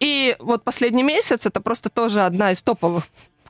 И 0.00 0.36
вот 0.38 0.64
последний 0.64 1.02
месяц 1.02 1.46
это 1.46 1.60
просто 1.60 1.88
тоже 1.88 2.22
одна 2.22 2.52
из 2.52 2.62
топовых 2.62 3.04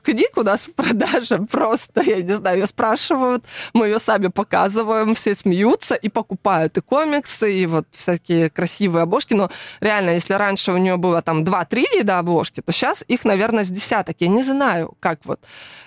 книг 0.07 0.37
у 0.37 0.43
нас 0.43 0.67
в 0.67 0.73
продаже 0.73 1.37
просто, 1.51 2.01
я 2.01 2.21
не 2.21 2.33
знаю, 2.33 2.59
ее 2.59 2.67
спрашивают, 2.67 3.43
мы 3.73 3.87
ее 3.87 3.99
сами 3.99 4.27
показываем, 4.27 5.15
все 5.15 5.35
смеются 5.35 5.95
и 5.95 6.07
покупают 6.09 6.77
и 6.77 6.81
комиксы, 6.81 7.51
и 7.51 7.65
вот 7.65 7.87
всякие 7.91 8.49
красивые 8.49 9.03
обложки, 9.03 9.33
но 9.33 9.49
реально, 9.81 10.11
если 10.11 10.33
раньше 10.33 10.71
у 10.71 10.77
нее 10.77 10.95
было 10.95 11.21
там 11.21 11.43
2-3 11.43 11.83
вида 11.97 12.19
обложки, 12.19 12.61
то 12.61 12.71
сейчас 12.71 13.03
их, 13.09 13.25
наверное, 13.25 13.65
с 13.65 13.69
десяток. 13.69 14.15
Я 14.19 14.29
не 14.29 14.43
знаю, 14.43 14.93
как 15.01 15.19
вот, 15.25 15.41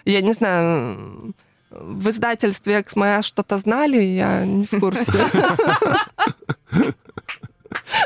я 0.05 0.21
не 0.21 0.33
знаю, 0.33 1.35
в 1.71 2.11
издательстве 2.11 2.81
«Экс» 2.81 2.97
моя 2.97 3.23
что-то 3.23 3.57
знали, 3.59 4.03
я 4.03 4.45
не 4.45 4.67
в 4.67 4.81
курсе. 4.81 5.13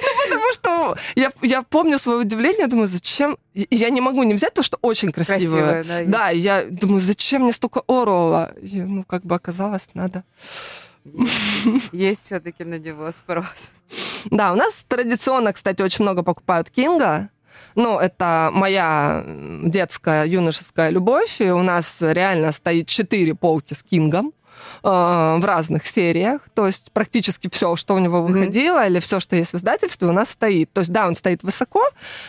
Ну, 0.02 0.24
потому 0.24 0.52
что 0.52 0.96
я, 1.14 1.32
я 1.42 1.62
помню 1.62 1.98
свое 1.98 2.18
удивление, 2.18 2.66
думаю, 2.66 2.88
зачем... 2.88 3.36
Я 3.54 3.90
не 3.90 4.00
могу 4.00 4.22
не 4.22 4.34
взять, 4.34 4.50
потому 4.50 4.64
что 4.64 4.78
очень 4.82 5.12
красивая. 5.12 5.82
Красивая, 5.82 6.04
да. 6.04 6.18
Да, 6.18 6.30
я 6.30 6.64
думаю, 6.64 7.00
зачем 7.00 7.42
мне 7.42 7.52
столько 7.52 7.82
Оруэлла? 7.86 8.52
И, 8.60 8.80
ну, 8.80 9.04
как 9.04 9.24
бы 9.24 9.34
оказалось, 9.34 9.88
надо. 9.94 10.24
Есть 11.92 12.24
все-таки 12.24 12.64
на 12.64 12.78
него 12.78 13.12
спрос. 13.12 13.72
Да, 14.26 14.52
у 14.52 14.56
нас 14.56 14.84
традиционно, 14.88 15.52
кстати, 15.52 15.82
очень 15.82 16.02
много 16.02 16.22
покупают 16.22 16.70
Кинга. 16.70 17.28
Ну, 17.74 17.98
это 17.98 18.50
моя 18.52 19.24
детская, 19.64 20.24
юношеская 20.24 20.90
любовь. 20.90 21.40
И 21.40 21.50
у 21.50 21.62
нас 21.62 21.98
реально 22.00 22.52
стоит 22.52 22.88
четыре 22.88 23.34
полки 23.34 23.74
с 23.74 23.82
Кингом. 23.82 24.32
Э, 24.86 25.38
в 25.38 25.44
разных 25.46 25.86
сериях. 25.86 26.42
То 26.52 26.66
есть 26.66 26.92
практически 26.92 27.48
все, 27.50 27.74
что 27.74 27.94
у 27.94 27.98
него 27.98 28.22
выходило, 28.22 28.84
mm-hmm. 28.84 28.86
или 28.88 28.98
все, 29.00 29.18
что 29.18 29.34
есть 29.34 29.54
в 29.54 29.56
издательстве, 29.56 30.08
у 30.08 30.12
нас 30.12 30.30
стоит. 30.30 30.70
То 30.74 30.82
есть, 30.82 30.92
да, 30.92 31.06
он 31.06 31.16
стоит 31.16 31.42
высоко, 31.42 31.82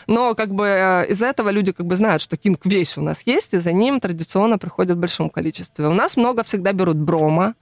но 0.08 0.36
как 0.36 0.54
бы 0.54 0.66
э, 0.66 1.06
из-за 1.10 1.26
этого 1.26 1.50
люди 1.50 1.74
как 1.74 1.86
бы 1.86 1.98
знают, 1.98 2.22
что 2.22 2.38
Кинг 2.38 2.66
весь 2.66 2.98
у 2.98 3.02
нас 3.02 3.24
есть, 3.26 3.54
и 3.54 3.60
за 3.60 3.74
ним 3.74 4.00
традиционно 4.00 4.58
приходят 4.58 4.96
в 4.96 5.00
большом 5.02 5.30
количестве. 5.30 5.88
У 5.88 5.94
нас 5.94 6.16
много 6.16 6.44
всегда 6.44 6.72
берут 6.72 6.96
Брома. 6.96 7.56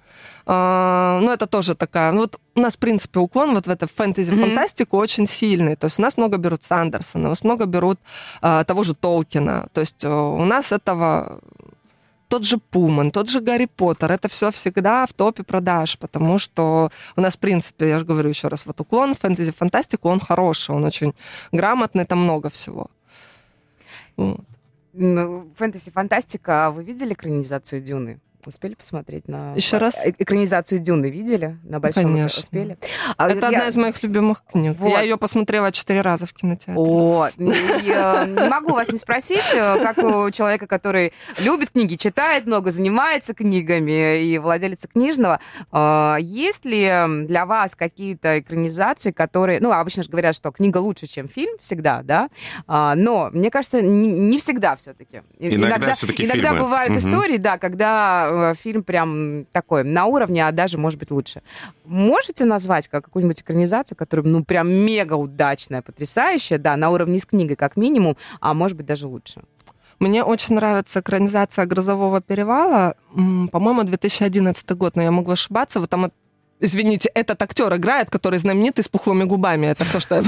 Uh, 0.45 1.21
ну, 1.21 1.32
это 1.32 1.47
тоже 1.47 1.74
такая... 1.74 2.11
Ну, 2.11 2.21
вот 2.21 2.38
у 2.55 2.59
нас, 2.59 2.76
в 2.76 2.78
принципе, 2.78 3.19
уклон 3.19 3.55
вот 3.55 3.65
в 3.65 3.69
эту 3.69 3.88
фэнтези-фантастику 3.88 4.97
mm-hmm. 4.97 5.01
очень 5.01 5.28
сильный. 5.28 5.76
То 5.78 5.86
есть 5.88 5.99
у 5.99 6.01
нас 6.01 6.17
много 6.17 6.38
берут 6.38 6.63
Сандерсона, 6.63 7.28
у 7.28 7.30
нас 7.30 7.43
много 7.43 7.65
берут 7.65 7.97
uh, 8.41 8.63
того 8.65 8.84
же 8.84 8.93
Толкина. 8.93 9.67
То 9.71 9.82
есть 9.82 10.03
uh, 10.03 10.41
у 10.41 10.45
нас 10.45 10.74
этого 10.74 11.39
тот 12.28 12.45
же 12.45 12.57
Пулман, 12.57 13.11
тот 13.11 13.30
же 13.30 13.39
Гарри 13.39 13.65
Поттер, 13.65 14.11
это 14.11 14.28
все 14.28 14.51
всегда 14.51 15.05
в 15.05 15.13
топе 15.13 15.43
продаж, 15.43 15.97
потому 15.97 16.39
что 16.39 16.89
у 17.15 17.21
нас, 17.21 17.36
в 17.36 17.39
принципе, 17.39 17.89
я 17.89 17.99
же 17.99 18.05
говорю 18.05 18.30
еще 18.30 18.47
раз, 18.47 18.65
вот 18.65 18.80
уклон 18.82 19.13
фэнтези-фантастику, 19.15 20.09
он 20.09 20.19
хороший, 20.19 20.76
он 20.76 20.84
очень 20.84 21.13
грамотный, 21.51 22.05
там 22.05 22.19
много 22.19 22.49
всего. 22.49 22.88
Фэнтези-фантастика, 24.93 26.67
а 26.67 26.71
вы 26.71 26.84
видели 26.84 27.13
экранизацию 27.13 27.82
Дюны? 27.82 28.19
Успели 28.46 28.74
посмотреть 28.74 29.28
на... 29.28 29.54
Еще 29.56 29.78
раз? 29.78 29.96
Э, 30.04 30.12
экранизацию 30.18 30.80
Дюны 30.80 31.10
видели? 31.10 31.58
На 31.64 31.80
большом 31.80 32.04
Конечно. 32.04 32.39
успели? 32.39 32.78
А 33.18 33.30
это 33.30 33.39
я... 33.39 33.48
одна 33.48 33.68
из 33.68 33.76
моих 33.76 34.02
любимых 34.04 34.44
книг. 34.50 34.76
Вот. 34.80 34.89
Я 34.89 35.02
ее 35.02 35.18
посмотрела 35.18 35.72
четыре 35.72 36.02
раза 36.02 36.26
в 36.26 36.34
кинотеатре. 36.34 36.76
О, 36.78 37.30
я 37.38 38.26
не 38.26 38.50
могу 38.50 38.74
вас 38.74 38.89
не 38.89 38.98
спросить, 38.98 39.54
э, 39.54 39.80
как 39.82 39.98
у 40.00 40.30
человека, 40.32 40.68
который 40.68 41.14
любит 41.39 41.72
книги, 41.72 41.96
читает 41.96 42.46
много, 42.46 42.70
занимается 42.70 43.34
книгами 43.34 44.24
и 44.24 44.38
владелец 44.38 44.88
книжного, 44.88 45.39
э, 45.72 46.18
есть 46.20 46.66
ли 46.66 47.24
для 47.26 47.46
вас 47.46 47.76
какие-то 47.76 48.39
экранизации, 48.39 49.12
которые... 49.12 49.60
Ну, 49.60 49.72
обычно 49.72 50.04
же 50.04 50.10
говорят, 50.10 50.36
что 50.36 50.52
книга 50.52 50.80
лучше, 50.80 51.08
чем 51.08 51.28
фильм 51.30 51.58
всегда, 51.60 52.02
да? 52.04 52.30
А, 52.68 52.96
но, 52.96 53.30
мне 53.32 53.50
кажется, 53.50 53.82
не 53.82 54.38
всегда 54.38 54.76
все-таки. 54.76 55.22
Иногда, 55.39 55.68
иногда 55.68 55.94
все-таки 55.94 56.26
Иногда 56.26 56.50
фильмы. 56.50 56.64
бывают 56.64 56.91
угу. 56.91 57.00
истории, 57.00 57.38
да, 57.38 57.58
когда 57.58 58.30
Э, 58.34 58.54
фильм 58.56 58.84
прям 58.84 59.46
такой 59.52 59.84
на 59.84 60.06
уровне, 60.06 60.46
а 60.48 60.52
даже, 60.52 60.78
может 60.78 61.00
быть, 61.00 61.12
лучше. 61.12 61.42
Можете 61.86 62.46
назвать 62.46 62.88
как 62.88 63.06
какую-нибудь 63.06 63.42
экранизацию, 63.42 63.98
которая, 63.98 64.26
ну, 64.26 64.44
прям 64.44 64.72
мега 64.72 65.14
удачная, 65.14 65.82
потрясающая, 65.82 66.58
да, 66.58 66.76
на 66.76 66.90
уровне 66.90 67.20
с 67.20 67.26
книгой 67.26 67.56
как 67.56 67.78
минимум, 67.78 68.18
а 68.40 68.54
может 68.54 68.78
быть, 68.78 68.86
даже 68.86 69.08
лучше? 69.08 69.42
Мне 70.00 70.24
очень 70.24 70.56
нравится 70.56 71.00
экранизация 71.00 71.66
«Грозового 71.66 72.20
перевала». 72.22 72.96
По-моему, 73.52 73.84
2011 73.84 74.72
год, 74.72 74.96
но 74.96 75.04
я 75.04 75.12
могу 75.12 75.32
ошибаться. 75.32 75.80
Вот 75.80 75.90
там 75.90 76.12
Извините, 76.64 77.09
этот 77.14 77.41
актер 77.41 77.76
играет, 77.76 78.09
который 78.09 78.39
знаменитый 78.39 78.86
с 78.86 78.88
пухлыми 78.88 79.26
губами. 79.26 79.68
Это 79.68 79.84
все, 79.84 79.99
что 79.99 80.16
я 80.16 80.22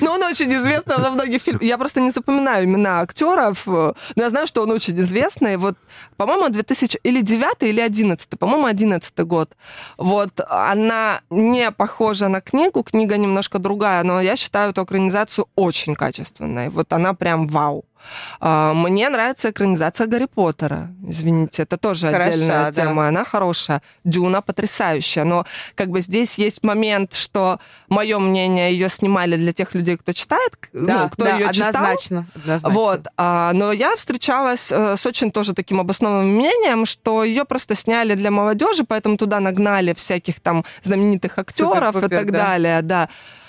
Ну, 0.00 0.12
он 0.12 0.22
очень 0.22 0.52
известный 0.52 0.98
во 0.98 1.10
многих 1.10 1.42
фильмах. 1.42 1.62
Я 1.62 1.78
просто 1.78 2.00
не 2.00 2.12
запоминаю 2.12 2.64
имена 2.64 3.00
актеров, 3.00 3.66
но 3.66 3.94
я 4.16 4.30
знаю, 4.30 4.46
что 4.46 4.62
он 4.62 4.70
очень 4.70 4.96
известный. 5.00 5.56
Вот, 5.56 5.76
по-моему, 6.16 6.48
2000 6.48 7.00
или 7.02 7.20
9 7.20 7.62
или 7.62 7.80
11, 7.80 8.38
по-моему, 8.38 8.66
11 8.66 9.18
год. 9.20 9.56
Вот, 9.96 10.40
она 10.48 11.20
не 11.30 11.72
похожа 11.72 12.28
на 12.28 12.40
книгу, 12.40 12.84
книга 12.84 13.16
немножко 13.16 13.58
другая, 13.58 14.04
но 14.04 14.20
я 14.20 14.36
считаю 14.36 14.70
эту 14.70 14.84
экранизацию 14.84 15.48
очень 15.56 15.96
качественной. 15.96 16.68
Вот 16.68 16.92
она 16.92 17.14
прям 17.14 17.48
вау. 17.48 17.84
А, 18.40 18.72
мне 18.74 19.08
нравится 19.08 19.50
экранизация 19.50 20.06
Гарри 20.06 20.26
Поттера. 20.26 20.88
Извините, 21.06 21.62
это 21.62 21.76
тоже 21.76 22.10
Хороша, 22.10 22.30
отдельная 22.30 22.72
тема. 22.72 23.02
Да. 23.02 23.08
Она 23.08 23.24
хорошая. 23.24 23.82
Дюна 24.04 24.42
потрясающая. 24.42 25.24
Но 25.24 25.46
как 25.74 25.88
бы 25.88 26.00
здесь 26.00 26.38
есть 26.38 26.62
момент, 26.62 27.14
что 27.14 27.60
мое 27.88 28.18
мнение, 28.18 28.72
ее 28.72 28.88
снимали 28.88 29.36
для 29.36 29.52
тех 29.52 29.74
людей, 29.74 29.96
кто 29.96 30.12
читает, 30.12 30.52
да, 30.72 31.02
ну, 31.02 31.10
кто 31.10 31.24
да, 31.24 31.36
ее 31.36 31.46
однозначно, 31.46 32.26
читал. 32.34 32.42
Однозначно. 32.42 32.78
Вот. 32.78 33.06
А, 33.16 33.52
но 33.52 33.72
я 33.72 33.96
встречалась 33.96 34.70
э, 34.70 34.96
с 34.96 35.06
очень 35.06 35.30
тоже 35.30 35.54
таким 35.54 35.80
обоснованным 35.80 36.34
мнением, 36.34 36.86
что 36.86 37.24
ее 37.24 37.44
просто 37.44 37.74
сняли 37.74 38.14
для 38.14 38.30
молодежи, 38.30 38.84
поэтому 38.84 39.16
туда 39.16 39.40
нагнали 39.40 39.94
всяких 39.94 40.40
там 40.40 40.64
знаменитых 40.82 41.38
актеров 41.38 41.96
и 41.96 42.08
так 42.08 42.30
да. 42.30 42.38
далее. 42.38 42.82
Да. 42.82 43.08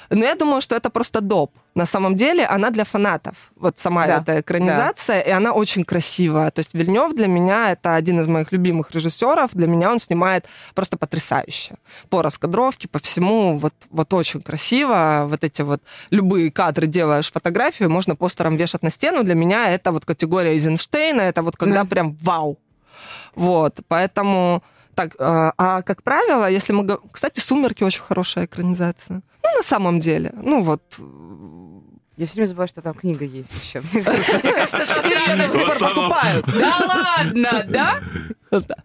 Но 0.10 0.26
я 0.26 0.36
думаю, 0.36 0.62
что 0.62 0.76
это 0.76 0.90
просто 0.90 1.22
доп. 1.22 1.52
На 1.76 1.86
самом 1.86 2.16
деле 2.16 2.46
она 2.46 2.72
для 2.72 2.84
фанатов. 2.84 3.52
Вот 3.56 3.78
сама 3.78 4.08
да, 4.08 4.18
эта 4.18 4.42
экранизация, 4.42 5.24
да. 5.24 5.30
и 5.30 5.32
она 5.32 5.54
очень 5.54 5.86
красивая. 5.86 6.50
То 6.52 6.60
есть 6.60 6.74
Вильнев 6.74 7.14
для 7.14 7.28
меня 7.28 7.72
это 7.72 7.96
один 7.96 8.20
из 8.20 8.28
моих 8.28 8.52
любимых 8.52 8.92
режиссеров. 8.92 9.52
Для 9.54 9.68
меня 9.68 9.92
он 9.92 10.00
снимает 10.00 10.46
просто 10.74 10.98
потрясающе. 10.98 11.76
По 12.10 12.22
раскадровке, 12.22 12.88
по 12.88 13.00
всему, 13.00 13.58
вот, 13.58 13.74
вот 13.92 14.14
очень 14.14 14.42
красиво. 14.42 15.26
Вот 15.30 15.44
эти 15.44 15.62
вот 15.62 15.82
любые 16.10 16.52
кадры 16.52 16.88
делаешь 16.88 17.32
фотографию, 17.32 17.90
можно 17.90 18.16
постером 18.16 18.58
вешать 18.58 18.84
на 18.84 18.90
стену. 18.90 19.24
Для 19.24 19.36
меня 19.36 19.70
это 19.70 19.92
вот 19.92 20.06
категория 20.06 20.54
Эйзенштейна, 20.54 21.22
это 21.22 21.44
вот 21.44 21.56
когда 21.56 21.84
да. 21.84 21.86
прям 21.86 22.18
вау. 22.22 22.58
Вот, 23.36 23.80
поэтому 23.88 24.64
так, 25.00 25.16
а, 25.18 25.54
а 25.58 25.82
как 25.82 26.04
правило, 26.04 26.50
если 26.50 26.74
мы... 26.74 26.86
Кстати, 27.14 27.40
«Сумерки» 27.40 27.86
очень 27.86 28.02
хорошая 28.02 28.46
экранизация. 28.46 29.22
Ну, 29.44 29.58
на 29.58 29.64
самом 29.64 30.02
деле. 30.02 30.34
Ну, 30.36 30.62
вот... 30.62 30.82
Я 32.18 32.26
все 32.26 32.36
время 32.36 32.48
забываю, 32.48 32.68
что 32.68 32.82
там 32.82 32.94
книга 32.94 33.24
есть 33.24 33.54
еще. 33.54 33.82
Мне 33.94 34.04
кажется, 34.04 34.82
сразу 35.48 35.80
покупают. 35.80 36.46
Да 36.48 36.76
ладно, 37.16 37.66
да? 37.70 38.00
Да. 38.68 38.76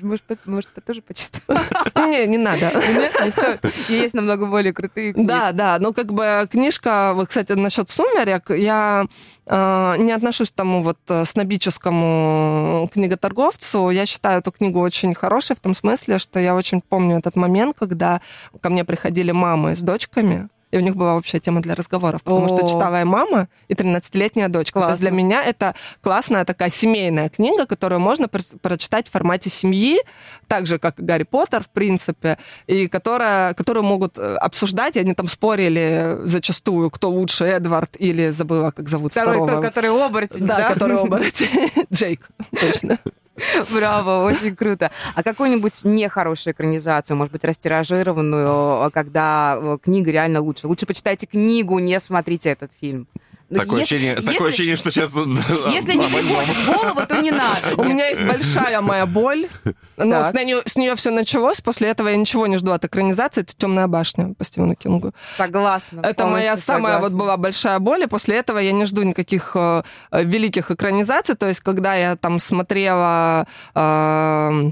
Может, 0.00 0.24
может, 0.46 0.70
тоже 0.84 1.02
почитать? 1.02 1.42
Не, 1.96 2.26
не 2.26 2.38
надо. 2.38 2.72
Есть 3.88 4.14
намного 4.14 4.46
более 4.46 4.72
крутые 4.72 5.12
книжки. 5.12 5.28
Да, 5.28 5.52
да. 5.52 5.78
Ну, 5.78 5.92
как 5.92 6.12
бы 6.12 6.48
книжка, 6.50 7.12
вот, 7.14 7.28
кстати, 7.28 7.52
насчет 7.52 7.90
«Сумерек», 7.90 8.50
я 8.50 9.04
э, 9.46 9.94
не 9.98 10.12
отношусь 10.12 10.50
к 10.50 10.54
тому 10.54 10.82
вот 10.82 10.98
э, 11.08 11.24
снобическому 11.24 12.88
книготорговцу. 12.92 13.90
Я 13.90 14.06
считаю 14.06 14.40
эту 14.40 14.50
книгу 14.50 14.80
очень 14.80 15.14
хорошей 15.14 15.56
в 15.56 15.60
том 15.60 15.74
смысле, 15.74 16.18
что 16.18 16.40
я 16.40 16.54
очень 16.54 16.80
помню 16.80 17.18
этот 17.18 17.36
момент, 17.36 17.76
когда 17.78 18.20
ко 18.60 18.70
мне 18.70 18.84
приходили 18.84 19.32
мамы 19.32 19.76
с 19.76 19.80
дочками, 19.80 20.48
и 20.70 20.76
у 20.76 20.80
них 20.80 20.96
была 20.96 21.16
общая 21.16 21.40
тема 21.40 21.60
для 21.60 21.74
разговоров, 21.74 22.22
потому 22.22 22.46
О. 22.46 22.48
что 22.48 22.66
читала 22.66 23.00
и 23.00 23.04
мама, 23.04 23.48
и 23.68 23.74
13-летняя 23.74 24.48
дочка. 24.48 24.80
Классно. 24.80 24.88
То 24.88 24.92
есть 24.92 25.00
для 25.02 25.10
меня 25.10 25.44
это 25.44 25.74
классная 26.00 26.44
такая 26.44 26.70
семейная 26.70 27.28
книга, 27.28 27.66
которую 27.66 28.00
можно 28.00 28.28
прочитать 28.28 29.08
в 29.08 29.10
формате 29.10 29.50
семьи, 29.50 29.98
так 30.46 30.66
же, 30.66 30.78
как 30.78 30.96
Гарри 30.98 31.24
Поттер, 31.24 31.62
в 31.62 31.68
принципе, 31.68 32.38
и 32.66 32.88
которая, 32.88 33.54
которую 33.54 33.84
могут 33.84 34.18
э, 34.18 34.36
обсуждать, 34.36 34.96
и 34.96 35.00
они 35.00 35.14
там 35.14 35.28
спорили 35.28 36.18
зачастую, 36.24 36.90
кто 36.90 37.10
лучше, 37.10 37.44
Эдвард 37.44 37.96
или 37.98 38.30
забыла, 38.30 38.70
как 38.70 38.88
зовут 38.88 39.12
Второй, 39.12 39.36
второго. 39.36 39.62
Который 39.62 39.90
оборотень, 39.90 40.46
да? 40.46 40.56
Да, 40.58 40.72
который 40.72 40.96
оборотень. 41.00 41.70
Джейк, 41.92 42.28
точно. 42.58 42.98
Браво, 43.70 44.24
очень 44.24 44.54
круто. 44.54 44.90
А 45.14 45.22
какую-нибудь 45.22 45.84
нехорошую 45.84 46.54
экранизацию, 46.54 47.16
может 47.16 47.32
быть, 47.32 47.44
растиражированную, 47.44 48.90
когда 48.92 49.58
э, 49.60 49.78
книга 49.82 50.10
реально 50.10 50.40
лучше? 50.40 50.66
Лучше 50.66 50.86
почитайте 50.86 51.26
книгу, 51.26 51.78
не 51.78 51.98
смотрите 52.00 52.50
этот 52.50 52.70
фильм. 52.78 53.06
Ну, 53.50 53.58
такое, 53.58 53.80
если, 53.80 53.96
ощущение, 53.96 54.16
если, 54.16 54.32
такое 54.32 54.48
ощущение, 54.48 54.76
что 54.76 54.90
сейчас... 54.92 55.16
Если 55.16 55.94
не 55.94 56.06
приходит 56.06 56.54
в 56.54 56.66
голову, 56.66 57.00
то 57.06 57.20
не 57.20 57.32
надо. 57.32 57.74
У 57.76 57.82
меня 57.82 58.06
есть 58.06 58.24
большая 58.24 58.80
моя 58.80 59.06
боль. 59.06 59.48
Ну, 59.96 60.24
с 60.24 60.32
нее, 60.32 60.62
с 60.64 60.76
нее 60.76 60.94
все 60.94 61.10
началось. 61.10 61.60
После 61.60 61.88
этого 61.88 62.08
я 62.08 62.16
ничего 62.16 62.46
не 62.46 62.58
жду 62.58 62.70
от 62.70 62.84
экранизации. 62.84 63.40
Это 63.40 63.52
«Темная 63.56 63.88
башня» 63.88 64.34
по 64.38 64.44
Стивену 64.44 64.76
Кингу. 64.76 65.12
Согласна. 65.36 66.00
Это 66.04 66.26
моя 66.26 66.56
самая 66.56 67.00
вот 67.00 67.12
была 67.12 67.36
большая 67.36 67.80
боль. 67.80 68.04
И 68.04 68.06
после 68.06 68.36
этого 68.36 68.58
я 68.58 68.70
не 68.70 68.86
жду 68.86 69.02
никаких 69.02 69.50
э, 69.54 69.82
великих 70.12 70.70
экранизаций. 70.70 71.34
То 71.34 71.48
есть, 71.48 71.60
когда 71.60 71.96
я 71.96 72.14
там 72.14 72.38
смотрела... 72.38 73.48
Э, 73.74 74.70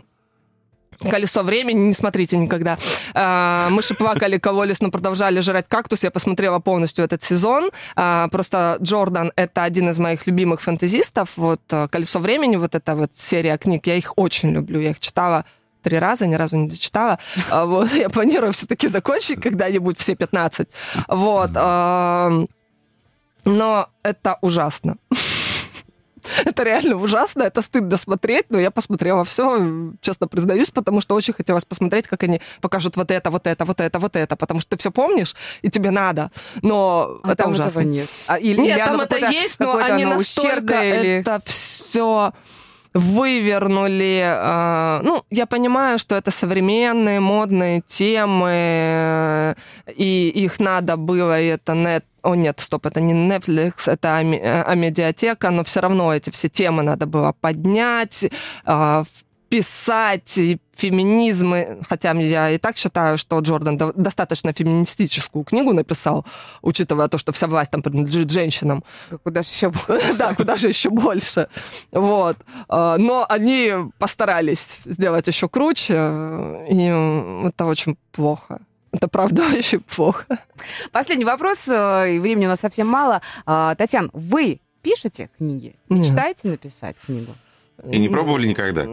Колесо 1.01 1.43
времени, 1.43 1.79
не 1.79 1.93
смотрите 1.93 2.37
никогда. 2.37 2.77
А, 3.15 3.69
мыши 3.71 3.95
плакали, 3.95 4.39
кололись, 4.39 4.81
но 4.81 4.91
продолжали 4.91 5.41
жрать 5.41 5.67
кактус. 5.69 6.03
Я 6.03 6.11
посмотрела 6.11 6.59
полностью 6.59 7.05
этот 7.05 7.23
сезон. 7.23 7.71
А, 7.95 8.29
просто 8.29 8.79
Джордан— 8.83 9.33
это 9.37 9.63
один 9.63 9.91
из 9.91 9.99
моих 9.99 10.27
любимых 10.27 10.61
фэнтезистов. 10.61 11.31
Вот 11.37 11.61
э, 11.71 11.87
«Колесо 11.89 12.19
времени», 12.19 12.57
вот 12.57 12.75
эта 12.75 12.97
вот 12.97 13.13
серия 13.17 13.57
книг, 13.59 13.87
я 13.87 13.95
их 13.95 14.13
очень 14.17 14.51
люблю. 14.51 14.81
Я 14.81 14.91
их 14.91 15.01
читала 15.01 15.45
три 15.83 15.99
раза, 15.99 16.27
ни 16.27 16.35
разу 16.35 16.57
не 16.57 16.69
дочитала. 16.69 17.19
А, 17.51 17.65
вот, 17.65 17.93
я 17.93 18.09
планирую 18.09 18.53
все-таки 18.53 18.89
закончить 18.89 19.41
когда-нибудь 19.41 19.99
все 19.99 20.17
15. 20.17 20.69
Вот. 21.09 21.51
Но 23.45 23.89
это 24.03 24.39
ужасно. 24.43 24.97
Это 26.45 26.63
реально 26.63 26.97
ужасно, 26.97 27.43
это 27.45 27.63
стыдно 27.63 27.97
смотреть, 27.97 28.47
но 28.49 28.59
я 28.59 28.71
посмотрела 28.71 29.25
все, 29.25 29.93
честно 30.01 30.29
признаюсь, 30.29 30.71
потому 30.71 31.01
что 31.01 31.15
очень 31.15 31.35
хотелось 31.35 31.65
посмотреть, 31.65 32.07
как 32.07 32.23
они 32.23 32.41
покажут 32.61 32.97
вот 32.97 33.11
это, 33.11 33.31
вот 33.31 33.47
это, 33.47 33.65
вот 33.65 33.81
это, 33.81 33.99
вот 33.99 34.17
это, 34.17 34.37
потому 34.37 34.61
что 34.61 34.71
ты 34.71 34.79
все 34.79 34.91
помнишь, 34.91 35.35
и 35.63 35.71
тебе 35.71 35.91
надо, 35.91 36.31
но 36.63 37.21
а 37.23 37.33
это 37.33 37.45
там 37.45 37.53
ужасно. 37.53 37.81
нет. 37.81 38.09
А, 38.27 38.39
или, 38.39 38.61
нет, 38.61 38.79
или 38.79 38.87
там 38.87 39.01
это 39.01 39.17
есть, 39.17 39.61
но 39.61 39.77
они 39.77 40.05
настолько 40.05 40.75
или... 40.85 41.21
это 41.21 41.41
все 41.45 42.33
вывернули. 42.99 44.23
Э, 44.25 45.01
ну, 45.03 45.23
я 45.31 45.47
понимаю, 45.47 45.99
что 45.99 46.17
это 46.17 46.31
современные 46.31 47.21
модные 47.21 47.83
темы, 47.87 49.55
и 49.87 50.29
их 50.35 50.61
надо 50.61 50.97
было, 50.97 51.41
и 51.41 51.47
это 51.47 51.75
нет 51.75 52.05
о, 52.23 52.35
нет, 52.35 52.61
стоп, 52.61 52.87
это 52.87 53.01
не 53.01 53.15
Netflix, 53.15 53.91
это 53.91 54.19
а, 54.19 54.75
медиатека, 54.75 55.51
но 55.51 55.63
все 55.63 55.81
равно 55.81 56.13
эти 56.13 56.31
все 56.31 56.49
темы 56.49 56.83
надо 56.83 57.07
было 57.07 57.33
поднять, 57.41 58.25
э, 58.67 59.05
писать 59.49 60.39
феминизм, 60.77 61.55
хотя 61.89 62.13
я 62.13 62.51
и 62.51 62.59
так 62.59 62.77
считаю, 62.77 63.19
что 63.19 63.41
Джордан 63.41 63.77
достаточно 63.97 64.53
феминистическую 64.53 65.45
книгу 65.45 65.73
написал, 65.73 66.25
учитывая 66.63 67.09
то, 67.09 67.19
что 67.19 67.33
вся 67.33 67.47
власть 67.47 67.71
там 67.71 67.83
принадлежит 67.83 68.31
женщинам. 68.31 68.85
Да 69.11 69.19
куда 69.19 69.43
же 69.43 69.49
еще 69.49 69.71
больше. 69.71 70.15
Да, 70.19 70.35
куда 70.35 70.57
же 70.57 70.69
еще 70.69 70.91
больше. 70.91 71.49
Вот. 71.93 72.37
А, 72.69 72.97
но 72.99 73.27
они 73.29 73.73
постарались 73.99 74.79
сделать 74.85 75.27
еще 75.27 75.49
круче, 75.49 75.95
и 76.69 77.49
это 77.49 77.65
очень 77.65 77.97
плохо. 78.13 78.61
Это 78.93 79.09
правда 79.09 79.43
очень 79.57 79.81
плохо. 79.81 80.27
Последний 80.93 81.25
вопрос, 81.25 81.69
э, 81.69 82.17
и 82.17 82.19
времени 82.19 82.47
у 82.47 82.51
нас 82.51 82.61
совсем 82.61 82.87
мало. 82.87 83.21
А, 83.47 83.75
Татьяна, 83.75 84.11
вы 84.13 84.61
пишете 84.83 85.31
книги? 85.39 85.75
Мечтаете 85.89 86.49
написать 86.49 86.97
книгу? 87.05 87.35
И 87.91 87.99
не 87.99 88.09
пробовали 88.09 88.49
никогда? 88.49 88.85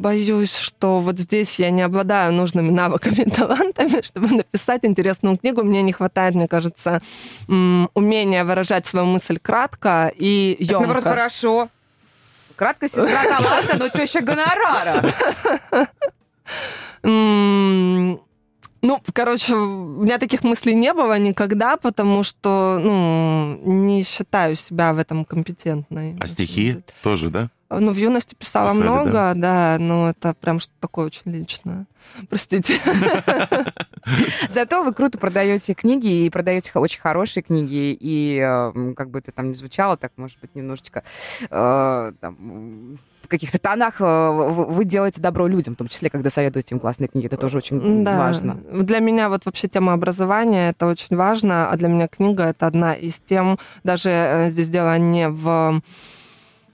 Боюсь, 0.00 0.56
что 0.56 1.00
вот 1.00 1.18
здесь 1.18 1.58
я 1.58 1.70
не 1.70 1.82
обладаю 1.82 2.32
нужными 2.32 2.70
навыками 2.70 3.22
и 3.26 3.30
талантами, 3.30 4.00
чтобы 4.02 4.28
написать 4.28 4.84
интересную 4.84 5.36
книгу. 5.36 5.62
Мне 5.62 5.82
не 5.82 5.92
хватает, 5.92 6.34
мне 6.34 6.48
кажется, 6.48 7.02
умения 7.48 8.44
выражать 8.44 8.86
свою 8.86 9.06
мысль 9.06 9.38
кратко 9.38 10.10
и 10.16 10.56
емко. 10.58 10.72
Так, 10.72 10.80
наоборот, 10.80 11.04
хорошо. 11.04 11.68
Кратко 12.56 12.88
сестра 12.88 13.24
таланта, 13.38 13.76
но 13.78 13.88
теща 13.88 14.20
гонорара. 14.22 15.04
Ну, 18.84 19.00
короче, 19.12 19.54
у 19.54 20.02
меня 20.02 20.18
таких 20.18 20.42
мыслей 20.42 20.74
не 20.74 20.92
было 20.92 21.16
никогда, 21.16 21.76
потому 21.76 22.24
что, 22.24 22.80
ну, 22.82 23.60
не 23.64 24.02
считаю 24.02 24.56
себя 24.56 24.92
в 24.92 24.98
этом 24.98 25.24
компетентной. 25.24 26.16
А 26.18 26.26
стихи 26.26 26.80
тоже, 27.02 27.30
да? 27.30 27.48
Ну, 27.80 27.92
в 27.92 27.96
юности 27.96 28.34
писала 28.34 28.70
Писали, 28.70 28.82
много, 28.82 29.12
да? 29.12 29.34
да, 29.34 29.76
но 29.78 30.10
это 30.10 30.34
прям 30.34 30.58
что-то 30.58 30.80
такое 30.80 31.06
очень 31.06 31.32
личное. 31.32 31.86
Простите. 32.28 32.74
Зато 34.50 34.82
вы 34.82 34.92
круто 34.92 35.18
продаете 35.18 35.74
книги 35.74 36.24
и 36.24 36.30
продаете 36.30 36.72
очень 36.74 37.00
хорошие 37.00 37.42
книги. 37.42 37.96
И 37.98 38.38
как 38.96 39.10
бы 39.10 39.20
это 39.20 39.32
там 39.32 39.48
не 39.48 39.54
звучало, 39.54 39.96
так, 39.96 40.12
может 40.16 40.38
быть, 40.40 40.54
немножечко 40.54 41.04
э, 41.48 42.12
там, 42.20 42.98
в 43.22 43.28
каких-то 43.28 43.58
тонах 43.58 44.00
э, 44.00 44.04
вы 44.04 44.84
делаете 44.84 45.20
добро 45.20 45.46
людям, 45.46 45.74
в 45.74 45.78
том 45.78 45.88
числе, 45.88 46.10
когда 46.10 46.30
советуете 46.30 46.74
им 46.74 46.80
классные 46.80 47.08
книги. 47.08 47.26
Это 47.26 47.36
тоже 47.36 47.58
очень 47.58 48.04
да. 48.04 48.18
важно. 48.18 48.54
Для 48.72 48.98
меня 48.98 49.28
вот 49.28 49.46
вообще 49.46 49.68
тема 49.68 49.92
образования 49.92 50.70
это 50.70 50.86
очень 50.86 51.16
важно, 51.16 51.70
а 51.70 51.76
для 51.76 51.88
меня 51.88 52.08
книга 52.08 52.44
это 52.44 52.66
одна 52.66 52.94
из 52.94 53.20
тем, 53.20 53.58
даже 53.84 54.10
э, 54.10 54.50
здесь 54.50 54.68
дело 54.68 54.98
не 54.98 55.28
в 55.28 55.80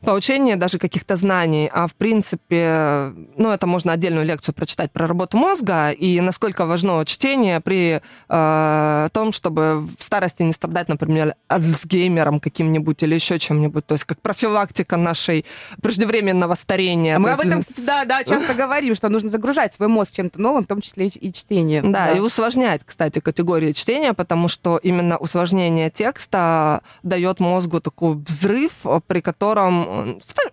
получение 0.02 0.56
даже 0.56 0.78
каких-то 0.78 1.16
знаний, 1.16 1.68
а 1.72 1.86
в 1.86 1.94
принципе, 1.94 3.12
ну, 3.36 3.50
это 3.50 3.66
можно 3.66 3.92
отдельную 3.92 4.24
лекцию 4.26 4.54
прочитать 4.54 4.92
про 4.92 5.06
работу 5.06 5.36
мозга 5.36 5.90
и 5.90 6.20
насколько 6.20 6.66
важно 6.66 7.04
чтение 7.04 7.60
при 7.60 8.00
э, 8.28 9.08
том, 9.12 9.32
чтобы 9.32 9.80
в 9.80 10.02
старости 10.02 10.42
не 10.42 10.52
страдать, 10.52 10.88
например, 10.88 11.34
Альцгеймером 11.48 12.40
каким-нибудь 12.40 13.02
или 13.02 13.14
еще 13.14 13.38
чем-нибудь, 13.38 13.86
то 13.86 13.94
есть 13.94 14.04
как 14.04 14.20
профилактика 14.20 14.96
нашей 14.96 15.44
преждевременного 15.82 16.54
старения. 16.54 17.16
А 17.16 17.18
мы 17.18 17.30
об 17.30 17.40
этом, 17.40 17.60
кстати, 17.60 17.80
да, 17.80 18.04
да, 18.04 18.24
часто 18.24 18.54
говорим, 18.54 18.94
что 18.94 19.08
нужно 19.08 19.28
загружать 19.28 19.74
свой 19.74 19.88
мозг 19.88 20.14
чем-то 20.14 20.40
новым, 20.40 20.64
в 20.64 20.66
том 20.66 20.80
числе 20.80 21.08
и 21.08 21.32
чтением. 21.32 21.92
Да, 21.92 22.06
да, 22.06 22.12
и 22.12 22.20
усложнять, 22.20 22.82
кстати, 22.84 23.18
категории 23.18 23.72
чтения, 23.72 24.12
потому 24.12 24.48
что 24.48 24.78
именно 24.78 25.16
усложнение 25.16 25.90
текста 25.90 26.82
дает 27.02 27.40
мозгу 27.40 27.80
такой 27.80 28.16
взрыв, 28.16 28.72
при 29.06 29.20
котором 29.20 29.87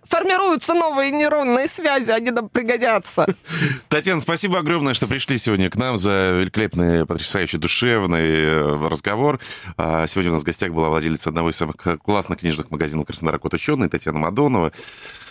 формируются 0.04 0.74
новые 0.74 1.10
нейронные 1.10 1.68
связи, 1.68 2.10
они 2.10 2.30
нам 2.30 2.48
пригодятся. 2.48 3.26
Татьяна, 3.88 4.20
спасибо 4.20 4.58
огромное, 4.58 4.94
что 4.94 5.06
пришли 5.06 5.38
сегодня 5.38 5.70
к 5.70 5.76
нам 5.76 5.98
за 5.98 6.38
великолепный, 6.40 7.06
потрясающий, 7.06 7.58
душевный 7.58 8.26
э, 8.26 8.88
разговор. 8.88 9.40
А, 9.76 10.06
сегодня 10.06 10.30
у 10.30 10.34
нас 10.34 10.42
в 10.42 10.46
гостях 10.46 10.72
была 10.72 10.88
владелица 10.88 11.30
одного 11.30 11.50
из 11.50 11.56
самых 11.56 11.76
классных 12.02 12.40
книжных 12.40 12.70
магазинов 12.70 13.06
Краснодара 13.06 13.38
Кот 13.38 13.54
Ученый, 13.54 13.88
Татьяна 13.88 14.18
Мадонова. 14.18 14.72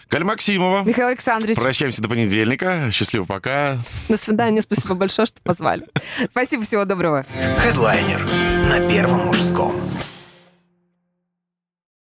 Галя 0.09 0.25
Максимова. 0.25 0.83
Михаил 0.83 1.07
Александрович. 1.07 1.57
Прощаемся 1.57 2.01
до 2.01 2.09
понедельника. 2.09 2.89
Счастливо, 2.91 3.25
пока. 3.25 3.79
До 4.07 4.17
свидания. 4.17 4.61
Спасибо 4.61 4.93
большое, 4.93 5.25
что 5.25 5.41
позвали. 5.41 5.87
Спасибо, 6.31 6.63
всего 6.63 6.85
доброго. 6.85 7.25
Хедлайнер 7.59 8.23
на 8.23 8.87
Первом 8.87 9.27
мужском. 9.27 9.75